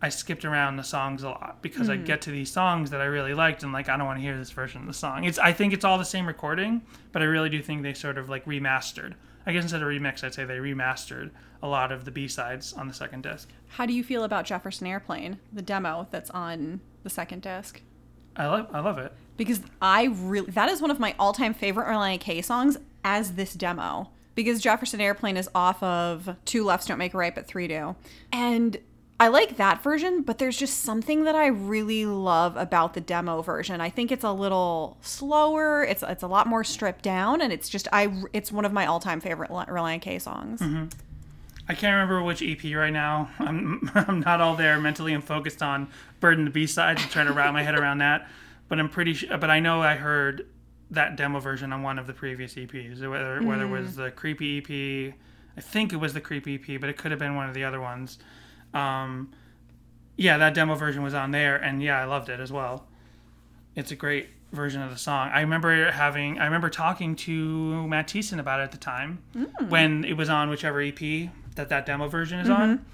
I 0.00 0.10
skipped 0.10 0.44
around 0.44 0.76
the 0.76 0.84
songs 0.84 1.24
a 1.24 1.30
lot 1.30 1.58
because 1.60 1.90
I'd 1.90 2.00
hmm. 2.00 2.04
get 2.04 2.22
to 2.22 2.30
these 2.30 2.50
songs 2.50 2.90
that 2.90 3.00
I 3.00 3.06
really 3.06 3.34
liked 3.34 3.64
and 3.64 3.72
like 3.72 3.88
I 3.88 3.96
don't 3.96 4.06
want 4.06 4.18
to 4.18 4.22
hear 4.22 4.38
this 4.38 4.50
version 4.50 4.80
of 4.82 4.86
the 4.86 4.92
song. 4.92 5.24
It's 5.24 5.38
I 5.38 5.52
think 5.52 5.72
it's 5.72 5.84
all 5.84 5.98
the 5.98 6.04
same 6.04 6.26
recording, 6.26 6.82
but 7.10 7.20
I 7.20 7.24
really 7.24 7.48
do 7.48 7.60
think 7.60 7.82
they 7.82 7.94
sort 7.94 8.16
of 8.16 8.28
like 8.28 8.44
remastered. 8.44 9.14
I 9.44 9.52
guess 9.52 9.64
instead 9.64 9.82
of 9.82 9.88
remix, 9.88 10.22
I'd 10.22 10.34
say 10.34 10.44
they 10.44 10.58
remastered 10.58 11.30
a 11.62 11.68
lot 11.68 11.90
of 11.90 12.04
the 12.04 12.10
B 12.10 12.28
sides 12.28 12.72
on 12.74 12.86
the 12.86 12.94
second 12.94 13.22
disc. 13.22 13.48
How 13.68 13.86
do 13.86 13.92
you 13.92 14.04
feel 14.04 14.22
about 14.22 14.44
Jefferson 14.44 14.86
Airplane, 14.86 15.40
the 15.52 15.62
demo 15.62 16.06
that's 16.10 16.30
on 16.30 16.80
the 17.02 17.10
second 17.10 17.42
disc? 17.42 17.80
I 18.36 18.46
love 18.46 18.68
I 18.72 18.78
love 18.78 18.98
it. 18.98 19.12
because 19.36 19.62
I 19.82 20.04
really 20.04 20.52
that 20.52 20.68
is 20.68 20.80
one 20.80 20.92
of 20.92 21.00
my 21.00 21.16
all-time 21.18 21.54
favorite 21.54 21.86
Relient 21.86 22.20
K 22.20 22.40
songs 22.40 22.78
as 23.04 23.32
this 23.32 23.54
demo 23.54 24.10
because 24.34 24.60
Jefferson 24.60 25.00
Airplane 25.00 25.36
is 25.36 25.48
off 25.54 25.82
of 25.82 26.36
Two 26.44 26.64
Lefts 26.64 26.86
Don't 26.86 26.98
Make 26.98 27.14
a 27.14 27.16
Right 27.16 27.34
but 27.34 27.46
Three 27.46 27.66
Do. 27.66 27.96
And 28.32 28.78
I 29.20 29.28
like 29.28 29.56
that 29.56 29.82
version, 29.82 30.22
but 30.22 30.38
there's 30.38 30.56
just 30.56 30.80
something 30.82 31.24
that 31.24 31.34
I 31.34 31.48
really 31.48 32.06
love 32.06 32.56
about 32.56 32.94
the 32.94 33.00
demo 33.00 33.42
version. 33.42 33.80
I 33.80 33.90
think 33.90 34.12
it's 34.12 34.22
a 34.22 34.30
little 34.30 34.96
slower, 35.00 35.82
it's 35.82 36.04
it's 36.06 36.22
a 36.22 36.28
lot 36.28 36.46
more 36.46 36.62
stripped 36.62 37.02
down 37.02 37.40
and 37.40 37.52
it's 37.52 37.68
just 37.68 37.88
I 37.92 38.22
it's 38.32 38.52
one 38.52 38.64
of 38.64 38.72
my 38.72 38.86
all-time 38.86 39.20
favorite 39.20 39.50
Relient 39.50 40.02
K 40.02 40.20
songs. 40.20 40.60
Mm-hmm. 40.60 40.84
I 41.68 41.74
can't 41.74 41.92
remember 41.92 42.22
which 42.22 42.42
EP 42.42 42.62
right 42.76 42.92
now. 42.92 43.28
I'm 43.40 43.90
I'm 43.96 44.20
not 44.20 44.40
all 44.40 44.54
there 44.54 44.78
mentally. 44.78 45.14
I'm 45.14 45.22
focused 45.22 45.62
on 45.62 45.88
Bird 46.20 46.38
and 46.38 46.46
the 46.46 46.52
B 46.52 46.68
sides 46.68 47.02
and 47.02 47.10
trying 47.10 47.26
to 47.26 47.32
wrap 47.32 47.52
my 47.52 47.64
head 47.64 47.74
around 47.74 47.98
that. 47.98 48.28
But 48.68 48.78
I'm 48.78 48.88
pretty 48.88 49.14
sure. 49.14 49.36
But 49.36 49.50
I 49.50 49.58
know 49.58 49.82
I 49.82 49.96
heard 49.96 50.46
that 50.90 51.16
demo 51.16 51.40
version 51.40 51.72
on 51.72 51.82
one 51.82 51.98
of 51.98 52.06
the 52.06 52.14
previous 52.14 52.54
EPs, 52.54 53.00
whether 53.00 53.42
whether 53.42 53.64
it 53.64 53.68
was 53.68 53.92
mm. 53.92 53.96
the 53.96 54.10
creepy 54.10 54.58
EP, 54.58 55.14
I 55.56 55.60
think 55.60 55.92
it 55.92 55.96
was 55.96 56.14
the 56.14 56.20
creepy 56.20 56.54
EP, 56.54 56.80
but 56.80 56.88
it 56.88 56.96
could 56.96 57.10
have 57.10 57.20
been 57.20 57.34
one 57.34 57.48
of 57.48 57.54
the 57.54 57.64
other 57.64 57.80
ones. 57.80 58.18
Um, 58.72 59.32
yeah, 60.16 60.38
that 60.38 60.54
demo 60.54 60.74
version 60.74 61.02
was 61.02 61.14
on 61.14 61.30
there, 61.30 61.56
and 61.56 61.82
yeah, 61.82 62.00
I 62.00 62.04
loved 62.04 62.28
it 62.28 62.40
as 62.40 62.50
well. 62.50 62.86
It's 63.76 63.90
a 63.90 63.96
great 63.96 64.28
version 64.52 64.82
of 64.82 64.90
the 64.90 64.96
song. 64.96 65.30
I 65.32 65.42
remember 65.42 65.90
having, 65.90 66.38
I 66.38 66.46
remember 66.46 66.70
talking 66.70 67.14
to 67.16 67.86
Matt 67.86 68.08
Thiessen 68.08 68.40
about 68.40 68.60
it 68.60 68.64
at 68.64 68.72
the 68.72 68.78
time 68.78 69.22
mm. 69.34 69.68
when 69.68 70.04
it 70.04 70.16
was 70.16 70.28
on 70.28 70.48
whichever 70.48 70.80
EP 70.80 70.98
that 71.54 71.68
that 71.68 71.86
demo 71.86 72.08
version 72.08 72.38
is 72.40 72.48
on, 72.48 72.78
mm-hmm. 72.78 72.84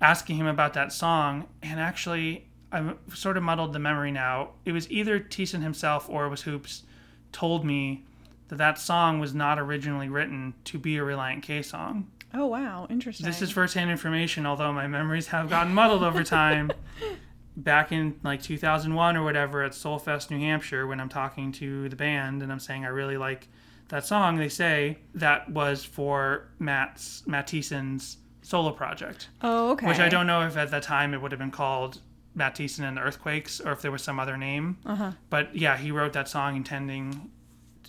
asking 0.00 0.36
him 0.36 0.46
about 0.46 0.72
that 0.74 0.92
song, 0.92 1.46
and 1.62 1.78
actually, 1.78 2.46
I'm 2.72 2.98
sort 3.12 3.36
of 3.36 3.42
muddled 3.42 3.72
the 3.72 3.78
memory 3.78 4.10
now. 4.10 4.50
It 4.64 4.72
was 4.72 4.90
either 4.90 5.20
Thiessen 5.20 5.62
himself 5.62 6.08
or 6.08 6.26
it 6.26 6.28
was 6.30 6.42
Hoopes 6.42 6.84
told 7.32 7.64
me 7.64 8.04
that 8.48 8.56
that 8.56 8.78
song 8.78 9.20
was 9.20 9.34
not 9.34 9.58
originally 9.58 10.08
written 10.08 10.54
to 10.64 10.78
be 10.78 10.96
a 10.96 11.00
Relient 11.00 11.42
K 11.42 11.62
song. 11.62 12.08
Oh 12.34 12.46
wow, 12.46 12.86
interesting. 12.90 13.26
This 13.26 13.40
is 13.40 13.50
firsthand 13.50 13.90
information, 13.90 14.46
although 14.46 14.72
my 14.72 14.86
memories 14.86 15.28
have 15.28 15.48
gotten 15.48 15.72
muddled 15.72 16.02
over 16.02 16.22
time. 16.22 16.70
Back 17.56 17.90
in 17.90 18.20
like 18.22 18.40
2001 18.40 19.16
or 19.16 19.24
whatever 19.24 19.64
at 19.64 19.72
Soulfest, 19.72 20.30
New 20.30 20.38
Hampshire, 20.38 20.86
when 20.86 21.00
I'm 21.00 21.08
talking 21.08 21.50
to 21.52 21.88
the 21.88 21.96
band 21.96 22.40
and 22.40 22.52
I'm 22.52 22.60
saying 22.60 22.84
I 22.84 22.88
really 22.88 23.16
like 23.16 23.48
that 23.88 24.06
song, 24.06 24.36
they 24.36 24.48
say 24.48 24.98
that 25.14 25.50
was 25.50 25.84
for 25.84 26.46
Matt's 26.60 27.26
Matt 27.26 27.48
Thiessen's 27.48 28.18
solo 28.42 28.70
project, 28.70 29.28
oh 29.42 29.72
okay. 29.72 29.88
which 29.88 29.98
I 29.98 30.08
don't 30.08 30.26
know 30.26 30.46
if 30.46 30.56
at 30.56 30.70
that 30.70 30.84
time 30.84 31.14
it 31.14 31.20
would 31.20 31.32
have 31.32 31.40
been 31.40 31.50
called 31.50 32.00
Matt 32.38 32.56
Thiessen 32.56 32.84
and 32.84 32.96
the 32.96 33.02
Earthquakes 33.02 33.60
or 33.60 33.72
if 33.72 33.82
there 33.82 33.90
was 33.92 34.02
some 34.02 34.18
other 34.18 34.36
name. 34.38 34.78
Uh-huh. 34.86 35.12
But 35.28 35.54
yeah, 35.54 35.76
he 35.76 35.90
wrote 35.90 36.14
that 36.14 36.28
song 36.28 36.56
intending, 36.56 37.30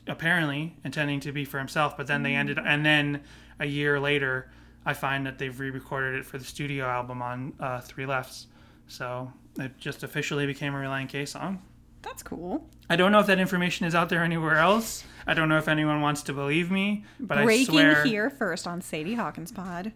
apparently 0.07 0.75
intending 0.83 1.21
to 1.21 1.31
be 1.31 1.45
for 1.45 1.59
himself. 1.59 1.95
But 1.95 2.07
then 2.07 2.23
they 2.23 2.35
ended, 2.35 2.59
and 2.63 2.85
then 2.85 3.21
a 3.59 3.65
year 3.65 3.99
later, 3.99 4.51
I 4.85 4.93
find 4.93 5.25
that 5.25 5.37
they've 5.37 5.57
re-recorded 5.57 6.19
it 6.19 6.25
for 6.25 6.37
the 6.37 6.43
studio 6.45 6.85
album 6.85 7.21
on 7.21 7.53
uh, 7.59 7.79
Three 7.81 8.05
Lefts. 8.05 8.47
So 8.87 9.31
it 9.57 9.77
just 9.77 10.03
officially 10.03 10.45
became 10.45 10.73
a 10.73 10.77
Relient 10.77 11.09
K 11.09 11.25
song. 11.25 11.61
That's 12.01 12.23
cool. 12.23 12.67
I 12.89 12.95
don't 12.95 13.11
know 13.11 13.19
if 13.19 13.27
that 13.27 13.39
information 13.39 13.85
is 13.85 13.93
out 13.93 14.09
there 14.09 14.23
anywhere 14.23 14.55
else. 14.55 15.03
I 15.27 15.33
don't 15.33 15.49
know 15.49 15.57
if 15.57 15.67
anyone 15.67 16.01
wants 16.01 16.23
to 16.23 16.33
believe 16.33 16.71
me, 16.71 17.03
but 17.19 17.37
I 17.37 17.43
Breaking 17.43 17.95
here 18.05 18.29
first 18.29 18.65
on 18.65 18.81
Sadie 18.81 19.15
Hawkins 19.15 19.51
Pod. 19.51 19.91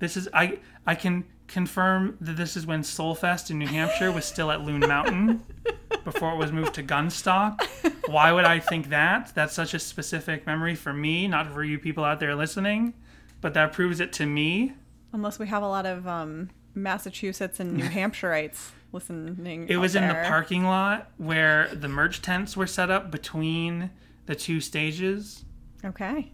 this 0.00 0.16
is 0.16 0.28
I 0.34 0.58
I 0.86 0.96
can 0.96 1.24
confirm 1.48 2.16
that 2.20 2.36
this 2.36 2.56
is 2.56 2.66
when 2.66 2.82
Soulfest 2.82 3.50
in 3.50 3.58
New 3.58 3.66
Hampshire 3.66 4.10
was 4.10 4.24
still 4.24 4.50
at 4.50 4.62
Loon 4.62 4.80
Mountain 4.80 5.44
before 6.04 6.32
it 6.32 6.36
was 6.36 6.52
moved 6.52 6.74
to 6.74 6.82
Gunstock. 6.82 7.62
Why 8.08 8.32
would 8.32 8.44
I 8.44 8.58
think 8.58 8.88
that? 8.88 9.32
That's 9.34 9.54
such 9.54 9.74
a 9.74 9.78
specific 9.78 10.46
memory 10.46 10.74
for 10.74 10.92
me, 10.92 11.28
not 11.28 11.52
for 11.52 11.62
you 11.62 11.78
people 11.78 12.04
out 12.04 12.20
there 12.20 12.34
listening. 12.34 12.94
But 13.40 13.54
that 13.54 13.72
proves 13.72 14.00
it 14.00 14.12
to 14.14 14.26
me. 14.26 14.72
Unless 15.12 15.38
we 15.38 15.46
have 15.48 15.62
a 15.62 15.68
lot 15.68 15.84
of 15.84 16.06
um, 16.06 16.50
Massachusetts 16.74 17.60
and 17.60 17.74
New 17.74 17.84
Hampshireites 17.88 18.70
listening. 18.92 19.68
It 19.68 19.76
was 19.76 19.96
in 19.96 20.06
the 20.06 20.14
parking 20.14 20.64
lot 20.64 21.10
where 21.16 21.68
the 21.74 21.88
merch 21.88 22.22
tents 22.22 22.56
were 22.56 22.66
set 22.66 22.90
up 22.90 23.10
between 23.10 23.90
the 24.26 24.34
two 24.34 24.60
stages. 24.60 25.44
Okay. 25.84 26.32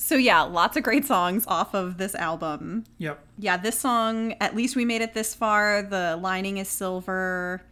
So 0.00 0.14
yeah, 0.14 0.42
lots 0.42 0.76
of 0.76 0.84
great 0.84 1.04
songs 1.04 1.44
off 1.48 1.74
of 1.74 1.98
this 1.98 2.14
album. 2.14 2.84
Yep. 2.98 3.18
Yeah, 3.38 3.56
this 3.56 3.78
song, 3.78 4.34
at 4.40 4.54
least 4.54 4.76
we 4.76 4.84
made 4.84 5.02
it 5.02 5.12
this 5.12 5.34
far. 5.34 5.82
The 5.82 6.16
lining 6.22 6.58
is 6.58 6.68
silver. 6.68 7.62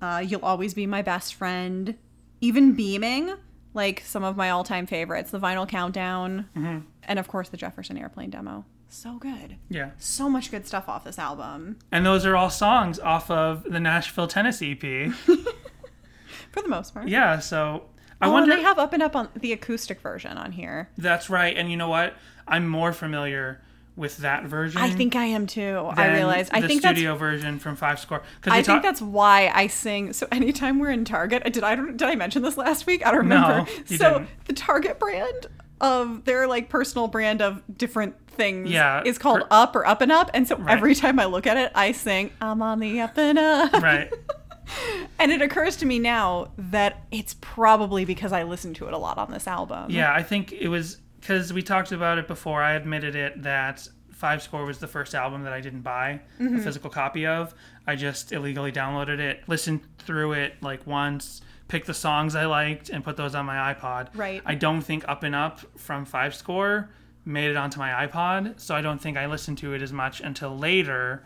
Uh, 0.00 0.24
You'll 0.26 0.44
always 0.44 0.72
be 0.72 0.86
my 0.86 1.02
best 1.02 1.34
friend. 1.34 1.94
Even 2.40 2.72
beaming, 2.72 3.34
like 3.74 4.00
some 4.06 4.24
of 4.24 4.34
my 4.34 4.48
all-time 4.48 4.86
favorites. 4.86 5.30
The 5.30 5.38
vinyl 5.40 5.68
countdown, 5.68 6.48
Mm-hmm. 6.56 6.78
and 7.02 7.18
of 7.18 7.28
course 7.28 7.50
the 7.50 7.58
Jefferson 7.58 7.98
Airplane 7.98 8.30
demo. 8.30 8.64
So 8.88 9.18
good. 9.18 9.56
Yeah. 9.68 9.90
So 9.98 10.30
much 10.30 10.50
good 10.50 10.66
stuff 10.66 10.88
off 10.88 11.04
this 11.04 11.18
album. 11.18 11.78
And 11.92 12.06
those 12.06 12.24
are 12.24 12.34
all 12.34 12.48
songs 12.48 12.98
off 12.98 13.30
of 13.30 13.64
the 13.64 13.78
Nashville 13.78 14.26
Tennessee 14.26 14.72
EP. 14.72 15.12
For 16.50 16.62
the 16.62 16.68
most 16.68 16.94
part. 16.94 17.08
yeah, 17.08 17.38
so 17.40 17.84
I 18.20 18.26
oh, 18.28 18.32
wonder 18.32 18.54
they 18.56 18.62
have 18.62 18.78
Up 18.78 18.92
and 18.92 19.02
Up 19.02 19.14
on 19.14 19.28
the 19.36 19.52
acoustic 19.52 20.00
version 20.00 20.36
on 20.36 20.52
here. 20.52 20.88
That's 20.98 21.30
right. 21.30 21.56
And 21.56 21.70
you 21.70 21.76
know 21.76 21.88
what? 21.88 22.14
I'm 22.46 22.68
more 22.68 22.92
familiar 22.92 23.60
with 23.96 24.18
that 24.18 24.44
version. 24.44 24.80
I 24.80 24.90
think 24.90 25.16
I 25.16 25.24
am 25.24 25.46
too. 25.46 25.90
I 25.92 26.12
realized. 26.14 26.50
I 26.52 26.60
think 26.60 26.82
that's 26.82 26.94
the 26.94 27.00
studio 27.00 27.16
version 27.16 27.58
from 27.58 27.76
Five 27.76 27.98
Score. 28.00 28.22
Because 28.40 28.52
I 28.56 28.62
think 28.62 28.82
that's 28.82 29.02
why 29.02 29.50
I 29.54 29.66
sing. 29.66 30.12
So 30.12 30.26
anytime 30.32 30.78
we're 30.78 30.90
in 30.90 31.04
Target, 31.04 31.44
did 31.52 31.62
I 31.64 31.74
did 31.74 32.02
I 32.02 32.14
mention 32.14 32.42
this 32.42 32.56
last 32.56 32.86
week? 32.86 33.04
I 33.06 33.10
don't 33.12 33.28
No, 33.28 33.36
remember. 33.48 33.70
you 33.88 33.96
so 33.98 34.12
didn't. 34.14 34.28
the 34.46 34.52
Target 34.52 34.98
brand 34.98 35.46
of 35.80 36.24
their 36.24 36.46
like 36.48 36.68
personal 36.68 37.06
brand 37.08 37.40
of 37.42 37.62
different 37.76 38.14
things 38.28 38.70
Yeah, 38.70 39.02
is 39.04 39.18
called 39.18 39.40
per- 39.42 39.46
Up 39.50 39.76
or 39.76 39.86
Up 39.86 40.00
and 40.00 40.10
Up, 40.12 40.30
and 40.34 40.46
so 40.46 40.56
Right. 40.56 40.76
every 40.76 40.94
time 40.94 41.18
I 41.20 41.26
look 41.26 41.46
at 41.46 41.56
it, 41.56 41.70
I 41.74 41.92
sing 41.92 42.30
I'm 42.40 42.62
on 42.62 42.80
the 42.80 43.00
up 43.00 43.16
and 43.18 43.38
up. 43.38 43.72
right. 43.74 44.12
And 45.20 45.32
it 45.32 45.42
occurs 45.42 45.76
to 45.78 45.86
me 45.86 45.98
now 45.98 46.52
that 46.56 47.02
it's 47.10 47.34
probably 47.40 48.04
because 48.04 48.32
I 48.32 48.44
listened 48.44 48.76
to 48.76 48.86
it 48.86 48.92
a 48.94 48.98
lot 48.98 49.18
on 49.18 49.32
this 49.32 49.48
album. 49.48 49.90
Yeah, 49.90 50.12
I 50.14 50.22
think 50.22 50.52
it 50.52 50.68
was 50.68 50.98
because 51.20 51.52
we 51.52 51.60
talked 51.62 51.90
about 51.90 52.18
it 52.18 52.28
before. 52.28 52.62
I 52.62 52.74
admitted 52.74 53.16
it 53.16 53.42
that 53.42 53.88
Five 54.12 54.42
Score 54.42 54.64
was 54.64 54.78
the 54.78 54.86
first 54.86 55.14
album 55.16 55.42
that 55.42 55.52
I 55.52 55.60
didn't 55.60 55.80
buy 55.82 56.20
Mm-hmm. 56.40 56.56
a 56.56 56.62
physical 56.62 56.88
copy 56.90 57.26
of. 57.26 57.52
I 57.86 57.96
just 57.96 58.30
illegally 58.32 58.70
downloaded 58.70 59.18
it, 59.18 59.42
listened 59.48 59.80
through 59.98 60.32
it 60.34 60.54
like 60.62 60.86
once, 60.86 61.40
picked 61.66 61.86
the 61.88 61.94
songs 61.94 62.36
I 62.36 62.46
liked, 62.46 62.88
and 62.88 63.02
put 63.02 63.16
those 63.16 63.34
on 63.34 63.44
my 63.46 63.74
iPod. 63.74 64.10
Right. 64.14 64.40
I 64.46 64.54
don't 64.54 64.82
think 64.82 65.04
Up 65.08 65.24
and 65.24 65.34
Up 65.34 65.60
from 65.76 66.04
Five 66.04 66.34
Score 66.34 66.90
made 67.24 67.50
it 67.50 67.56
onto 67.56 67.78
my 67.80 68.06
iPod, 68.06 68.60
so 68.60 68.74
I 68.76 68.82
don't 68.82 69.00
think 69.00 69.16
I 69.16 69.26
listened 69.26 69.58
to 69.58 69.72
it 69.74 69.82
as 69.82 69.92
much 69.92 70.20
until 70.20 70.56
later. 70.56 71.24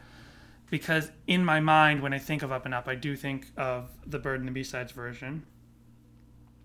Because 0.72 1.10
in 1.26 1.44
my 1.44 1.60
mind, 1.60 2.00
when 2.00 2.14
I 2.14 2.18
think 2.18 2.42
of 2.42 2.50
Up 2.50 2.64
and 2.64 2.72
Up, 2.72 2.88
I 2.88 2.94
do 2.94 3.14
think 3.14 3.48
of 3.58 3.90
the 4.06 4.18
Bird 4.18 4.38
and 4.40 4.48
the 4.48 4.52
B-Sides 4.52 4.90
version. 4.92 5.44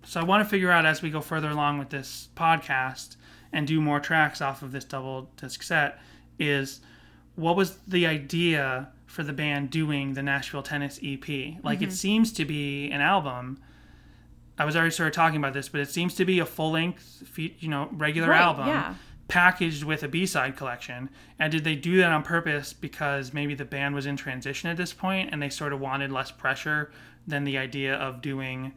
So 0.06 0.22
I 0.22 0.24
want 0.24 0.42
to 0.46 0.50
figure 0.50 0.72
out 0.72 0.86
as 0.86 1.02
we 1.02 1.10
go 1.10 1.20
further 1.20 1.50
along 1.50 1.78
with 1.80 1.90
this 1.90 2.30
podcast 2.34 3.18
and 3.52 3.68
do 3.68 3.82
more 3.82 4.00
tracks 4.00 4.40
off 4.42 4.62
of 4.62 4.72
this 4.72 4.86
double 4.86 5.30
disc 5.36 5.62
set 5.62 6.00
is 6.40 6.80
what 7.36 7.58
was 7.58 7.80
the 7.86 8.08
idea 8.08 8.88
for 9.08 9.24
the 9.24 9.34
band 9.34 9.72
doing 9.72 10.14
the 10.14 10.24
Nashville 10.24 10.64
Tennis 10.64 11.02
EP? 11.04 11.28
Like 11.62 11.80
Mm-hmm. 11.80 11.90
it 11.90 11.92
seems 11.92 12.32
to 12.32 12.46
be 12.46 12.90
an 12.92 13.02
album. 13.02 13.60
I 14.58 14.64
was 14.64 14.78
already 14.78 14.92
sort 14.92 15.08
of 15.10 15.16
talking 15.16 15.38
about 15.38 15.52
this, 15.52 15.68
but 15.68 15.82
it 15.82 15.90
seems 15.90 16.16
to 16.16 16.24
be 16.24 16.40
a 16.40 16.46
full 16.46 16.72
length, 16.72 17.38
you 17.38 17.68
know, 17.68 17.90
regular 17.92 18.30
Right, 18.30 18.40
album 18.42 18.68
yeah. 18.68 18.96
Packaged 19.28 19.84
with 19.84 20.04
a 20.04 20.08
B-side 20.08 20.56
collection. 20.56 21.10
And 21.40 21.52
did 21.52 21.64
they 21.64 21.76
do 21.76 21.98
that 21.98 22.12
on 22.12 22.24
purpose 22.24 22.74
because 22.74 23.34
maybe 23.34 23.56
the 23.56 23.66
band 23.66 23.96
was 23.96 24.06
in 24.06 24.16
transition 24.16 24.70
at 24.70 24.78
this 24.78 24.94
point 24.94 25.30
and 25.32 25.42
they 25.42 25.50
sort 25.50 25.74
of 25.74 25.80
wanted 25.80 26.12
less 26.12 26.32
pressure 26.32 26.92
than 27.26 27.44
the 27.44 27.58
idea 27.58 27.96
of 27.96 28.22
doing 28.22 28.74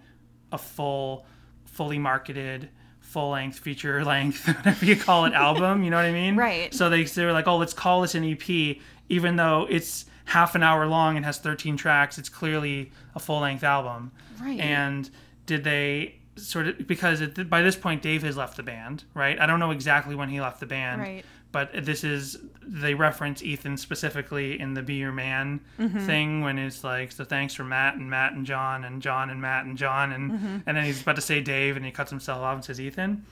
a 0.52 0.58
full, 0.58 1.24
fully 1.64 1.98
marketed, 1.98 2.68
full 2.98 3.30
length, 3.30 3.60
feature 3.60 4.04
length, 4.04 4.46
whatever 4.56 4.84
you 4.84 4.96
call 4.96 5.24
it, 5.24 5.32
album? 5.32 5.84
You 5.84 5.90
know 5.90 5.96
what 5.96 6.06
I 6.06 6.12
mean? 6.12 6.36
Right. 6.36 6.74
So 6.74 6.90
they, 6.90 7.04
they 7.04 7.24
were 7.24 7.32
like, 7.32 7.46
oh, 7.46 7.56
let's 7.56 7.72
call 7.72 8.00
this 8.00 8.14
an 8.16 8.24
EP, 8.24 8.76
even 9.08 9.36
though 9.36 9.66
it's 9.70 10.06
half 10.24 10.54
an 10.54 10.62
hour 10.62 10.86
long 10.86 11.16
and 11.16 11.24
has 11.24 11.38
13 11.38 11.76
tracks. 11.76 12.18
It's 12.18 12.28
clearly 12.28 12.92
a 13.14 13.20
full 13.20 13.40
length 13.40 13.64
album. 13.64 14.12
Right. 14.40 14.58
And 14.60 15.08
did 15.46 15.64
they 15.64 16.19
sort 16.46 16.68
of 16.68 16.86
because 16.86 17.20
it, 17.20 17.48
by 17.48 17.62
this 17.62 17.76
point 17.76 18.02
Dave 18.02 18.22
has 18.22 18.36
left 18.36 18.56
the 18.56 18.62
band, 18.62 19.04
right? 19.14 19.38
I 19.40 19.46
don't 19.46 19.60
know 19.60 19.70
exactly 19.70 20.14
when 20.14 20.28
he 20.28 20.40
left 20.40 20.60
the 20.60 20.66
band, 20.66 21.00
Right. 21.02 21.24
but 21.52 21.70
this 21.84 22.04
is 22.04 22.38
they 22.62 22.94
reference 22.94 23.42
Ethan 23.42 23.76
specifically 23.76 24.58
in 24.60 24.74
the 24.74 24.82
"Be 24.82 24.94
Your 24.94 25.12
Man" 25.12 25.60
mm-hmm. 25.78 25.98
thing 26.06 26.40
when 26.42 26.58
it's 26.58 26.82
like 26.84 27.12
so 27.12 27.24
thanks 27.24 27.54
for 27.54 27.64
Matt 27.64 27.94
and 27.96 28.08
Matt 28.10 28.32
and 28.32 28.46
John 28.46 28.84
and 28.84 29.02
John 29.02 29.30
and 29.30 29.40
Matt 29.40 29.64
and 29.66 29.76
John 29.76 30.12
and 30.12 30.32
mm-hmm. 30.32 30.56
and 30.66 30.76
then 30.76 30.84
he's 30.84 31.02
about 31.02 31.16
to 31.16 31.22
say 31.22 31.40
Dave 31.40 31.76
and 31.76 31.84
he 31.84 31.90
cuts 31.90 32.10
himself 32.10 32.40
off 32.40 32.54
and 32.54 32.64
says 32.64 32.80
Ethan. 32.80 33.24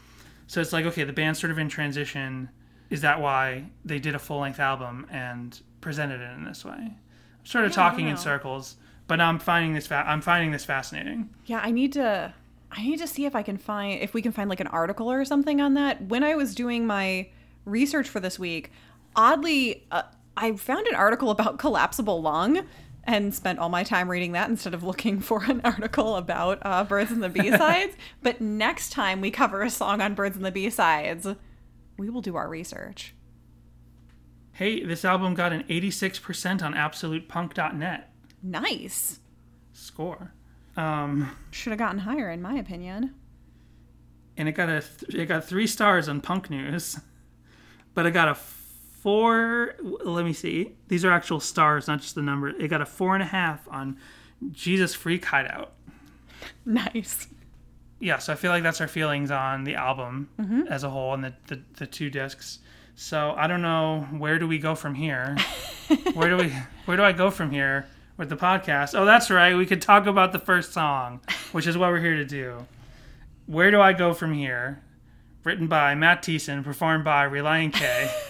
So 0.46 0.60
it's 0.60 0.72
like 0.72 0.84
okay, 0.86 1.04
the 1.04 1.12
band's 1.12 1.38
sort 1.38 1.50
of 1.50 1.58
in 1.58 1.68
transition. 1.68 2.48
Is 2.90 3.02
that 3.02 3.20
why 3.20 3.64
they 3.84 3.98
did 3.98 4.14
a 4.14 4.18
full 4.18 4.40
length 4.40 4.58
album 4.60 5.06
and 5.10 5.60
presented 5.82 6.20
it 6.22 6.32
in 6.36 6.44
this 6.44 6.64
way? 6.64 6.72
I'm 6.72 7.44
sort 7.44 7.64
of 7.66 7.70
Yeah, 7.72 7.76
talking 7.76 8.08
in 8.08 8.16
circles, 8.16 8.76
but 9.06 9.20
I'm 9.20 9.38
finding 9.38 9.74
this 9.74 9.86
fa- 9.86 10.04
I'm 10.06 10.22
finding 10.22 10.52
this 10.52 10.64
fascinating. 10.64 11.28
Yeah, 11.44 11.60
I 11.62 11.70
need 11.70 11.92
to 11.92 12.32
I 12.70 12.82
need 12.82 12.98
to 12.98 13.06
see 13.06 13.24
if 13.24 13.34
I 13.34 13.42
can 13.42 13.56
find 13.56 14.00
if 14.02 14.14
we 14.14 14.22
can 14.22 14.32
find 14.32 14.50
like 14.50 14.60
an 14.60 14.66
article 14.66 15.10
or 15.10 15.24
something 15.24 15.60
on 15.60 15.74
that. 15.74 16.02
When 16.02 16.22
I 16.22 16.34
was 16.34 16.54
doing 16.54 16.86
my 16.86 17.28
research 17.64 18.08
for 18.08 18.20
this 18.20 18.38
week, 18.38 18.70
oddly 19.16 19.86
uh, 19.90 20.02
I 20.36 20.52
found 20.52 20.86
an 20.86 20.94
article 20.94 21.30
about 21.30 21.58
collapsible 21.58 22.22
lung 22.22 22.66
and 23.04 23.34
spent 23.34 23.58
all 23.58 23.70
my 23.70 23.82
time 23.82 24.10
reading 24.10 24.32
that 24.32 24.50
instead 24.50 24.74
of 24.74 24.84
looking 24.84 25.18
for 25.28 25.42
an 25.44 25.60
article 25.64 26.16
about 26.16 26.58
uh, 26.62 26.84
birds 26.84 27.10
and 27.10 27.22
the 27.22 27.28
B-sides. 27.28 27.96
but 28.22 28.40
next 28.40 28.90
time 28.90 29.20
we 29.20 29.30
cover 29.30 29.62
a 29.62 29.70
song 29.70 30.00
on 30.00 30.14
birds 30.14 30.36
and 30.36 30.44
the 30.44 30.52
B-sides, 30.52 31.26
we 31.96 32.10
will 32.10 32.20
do 32.20 32.36
our 32.36 32.48
research. 32.48 33.14
Hey, 34.52 34.84
this 34.84 35.04
album 35.04 35.34
got 35.34 35.52
an 35.52 35.62
86% 35.64 36.62
on 36.62 36.74
AbsolutePunk.net 36.74 38.12
Nice. 38.42 39.20
score. 39.72 40.34
Um, 40.78 41.30
Should 41.50 41.70
have 41.70 41.78
gotten 41.78 41.98
higher, 41.98 42.30
in 42.30 42.40
my 42.40 42.54
opinion. 42.54 43.14
and 44.36 44.48
it 44.48 44.52
got 44.52 44.68
a 44.68 44.80
th- 44.80 45.14
it 45.14 45.26
got 45.26 45.44
three 45.44 45.66
stars 45.66 46.08
on 46.08 46.20
Punk 46.20 46.48
News, 46.50 46.98
but 47.94 48.06
it 48.06 48.12
got 48.12 48.28
a 48.28 48.34
four. 48.34 49.74
Let 49.80 50.24
me 50.24 50.32
see. 50.32 50.76
These 50.88 51.04
are 51.04 51.10
actual 51.10 51.40
stars, 51.40 51.88
not 51.88 52.00
just 52.00 52.14
the 52.14 52.22
number. 52.22 52.48
It 52.48 52.68
got 52.68 52.80
a 52.80 52.86
four 52.86 53.14
and 53.14 53.22
a 53.22 53.26
half 53.26 53.66
on 53.68 53.98
Jesus 54.52 54.94
Freak 54.94 55.24
Hideout. 55.24 55.72
Nice. 56.64 57.26
Yeah, 58.00 58.18
so 58.18 58.32
I 58.32 58.36
feel 58.36 58.52
like 58.52 58.62
that's 58.62 58.80
our 58.80 58.86
feelings 58.86 59.32
on 59.32 59.64
the 59.64 59.74
album 59.74 60.28
as 60.70 60.84
a 60.84 60.90
whole 60.90 61.14
and 61.14 61.24
the, 61.24 61.34
the 61.48 61.60
the 61.78 61.86
two 61.86 62.08
discs. 62.10 62.60
So 62.94 63.34
I 63.36 63.48
don't 63.48 63.62
know 63.62 64.06
where 64.12 64.38
do 64.38 64.46
we 64.46 64.58
go 64.58 64.76
from 64.76 64.94
here. 64.94 65.36
where 66.14 66.28
do 66.30 66.36
we 66.36 66.52
where 66.84 66.96
do 66.96 67.02
I 67.02 67.10
go 67.10 67.30
from 67.32 67.50
here 67.50 67.86
with 68.18 68.28
the 68.28 68.36
podcast? 68.36 68.94
Oh, 68.98 69.06
that's 69.06 69.30
right. 69.30 69.56
We 69.56 69.64
could 69.64 69.80
talk 69.80 70.06
about 70.06 70.32
the 70.32 70.38
first 70.38 70.72
song, 70.74 71.20
which 71.52 71.66
is 71.66 71.78
what 71.78 71.90
we're 71.90 72.00
here 72.00 72.16
to 72.16 72.24
do. 72.26 72.66
Where 73.46 73.70
do 73.70 73.80
I 73.80 73.94
go 73.94 74.12
from 74.12 74.34
here? 74.34 74.82
Written 75.44 75.66
by 75.68 75.94
Matt 75.94 76.22
Thiessen, 76.22 76.62
performed 76.62 77.04
by 77.04 77.26
Relient 77.26 77.72
K. 77.72 78.10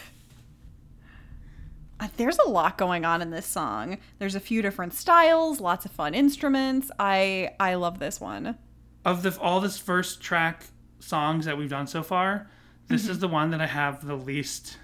Uh, 2.00 2.06
There's 2.16 2.38
a 2.38 2.48
lot 2.48 2.78
going 2.78 3.04
on 3.04 3.20
in 3.22 3.30
this 3.30 3.44
song. 3.44 3.98
There's 4.20 4.36
a 4.36 4.40
few 4.40 4.62
different 4.62 4.94
styles, 4.94 5.60
lots 5.60 5.84
of 5.84 5.90
fun 5.90 6.14
instruments. 6.14 6.92
I 7.00 7.50
I 7.58 7.74
love 7.74 7.98
this 7.98 8.20
one. 8.20 8.56
of 9.04 9.24
the 9.24 9.36
all 9.40 9.60
this 9.60 9.78
first 9.78 10.20
track 10.20 10.66
songs 11.00 11.44
that 11.46 11.58
we've 11.58 11.70
done 11.70 11.88
so 11.88 12.04
far, 12.04 12.48
this 12.86 13.08
is 13.08 13.18
the 13.18 13.26
one 13.26 13.50
that 13.50 13.60
I 13.60 13.66
have 13.66 14.06
the 14.06 14.14
least 14.14 14.78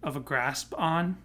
of 0.00 0.14
a 0.14 0.20
grasp 0.20 0.72
on, 0.78 1.16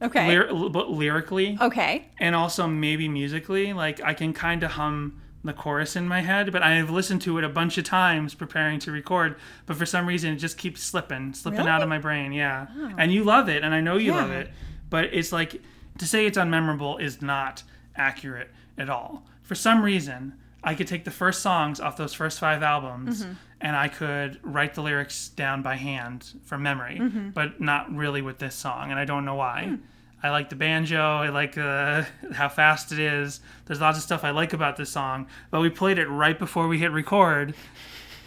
Okay. 0.00 0.28
Lyr- 0.28 0.70
but 0.70 0.90
lyrically. 0.90 1.58
okay. 1.60 2.06
and 2.18 2.34
also 2.34 2.66
maybe 2.66 3.08
musically 3.08 3.72
like 3.72 4.00
i 4.02 4.14
can 4.14 4.32
kind 4.32 4.62
of 4.62 4.72
hum 4.72 5.20
the 5.44 5.52
chorus 5.52 5.96
in 5.96 6.06
my 6.06 6.20
head 6.20 6.52
but 6.52 6.62
i've 6.62 6.90
listened 6.90 7.22
to 7.22 7.38
it 7.38 7.44
a 7.44 7.48
bunch 7.48 7.78
of 7.78 7.84
times 7.84 8.34
preparing 8.34 8.78
to 8.80 8.92
record 8.92 9.36
but 9.66 9.76
for 9.76 9.86
some 9.86 10.06
reason 10.06 10.32
it 10.32 10.36
just 10.36 10.58
keeps 10.58 10.82
slipping 10.82 11.32
slipping 11.32 11.66
out 11.66 11.82
of 11.82 11.88
my 11.88 11.98
brain 11.98 12.32
yeah 12.32 12.66
oh. 12.76 12.92
and 12.98 13.12
you 13.12 13.24
love 13.24 13.48
it 13.48 13.62
and 13.62 13.74
i 13.74 13.80
know 13.80 13.96
you 13.96 14.12
love 14.12 14.30
it 14.30 14.50
but 14.90 15.04
it's 15.06 15.32
like 15.32 15.62
to 15.96 16.06
say 16.06 16.26
it's 16.26 16.38
unmemorable 16.38 17.00
is 17.00 17.22
not 17.22 17.62
accurate 17.96 18.50
at 18.76 18.90
all 18.90 19.24
for 19.42 19.54
some 19.54 19.82
reason 19.82 20.34
i 20.62 20.74
could 20.74 20.86
take 20.86 21.04
the 21.04 21.10
first 21.10 21.40
songs 21.40 21.80
off 21.80 21.96
those 21.96 22.14
first 22.14 22.38
five 22.38 22.62
albums 22.62 23.22
mm-hmm. 23.22 23.32
And 23.60 23.76
i 23.76 23.88
could 23.88 24.38
write 24.42 24.74
the 24.74 24.82
lyrics 24.82 25.28
down 25.28 25.62
by 25.62 25.74
hand 25.74 26.40
from 26.44 26.62
memory 26.62 26.98
but 27.34 27.60
not 27.60 27.94
really 27.94 28.22
with 28.22 28.38
this 28.38 28.54
song 28.54 28.90
and 28.90 28.98
i 28.98 29.04
don't 29.04 29.24
know 29.24 29.34
why 29.34 29.78
I 30.22 30.30
like 30.30 30.48
the 30.48 30.56
banjo. 30.56 31.00
I 31.00 31.28
like 31.28 31.56
uh, 31.56 32.02
how 32.32 32.48
fast 32.48 32.92
it 32.92 32.98
is. 32.98 33.40
There's 33.66 33.80
lots 33.80 33.98
of 33.98 34.02
stuff 34.02 34.24
I 34.24 34.30
like 34.30 34.52
about 34.52 34.76
this 34.76 34.90
song, 34.90 35.28
but 35.50 35.60
we 35.60 35.70
played 35.70 35.98
it 35.98 36.08
right 36.08 36.38
before 36.38 36.66
we 36.66 36.78
hit 36.78 36.90
record, 36.90 37.54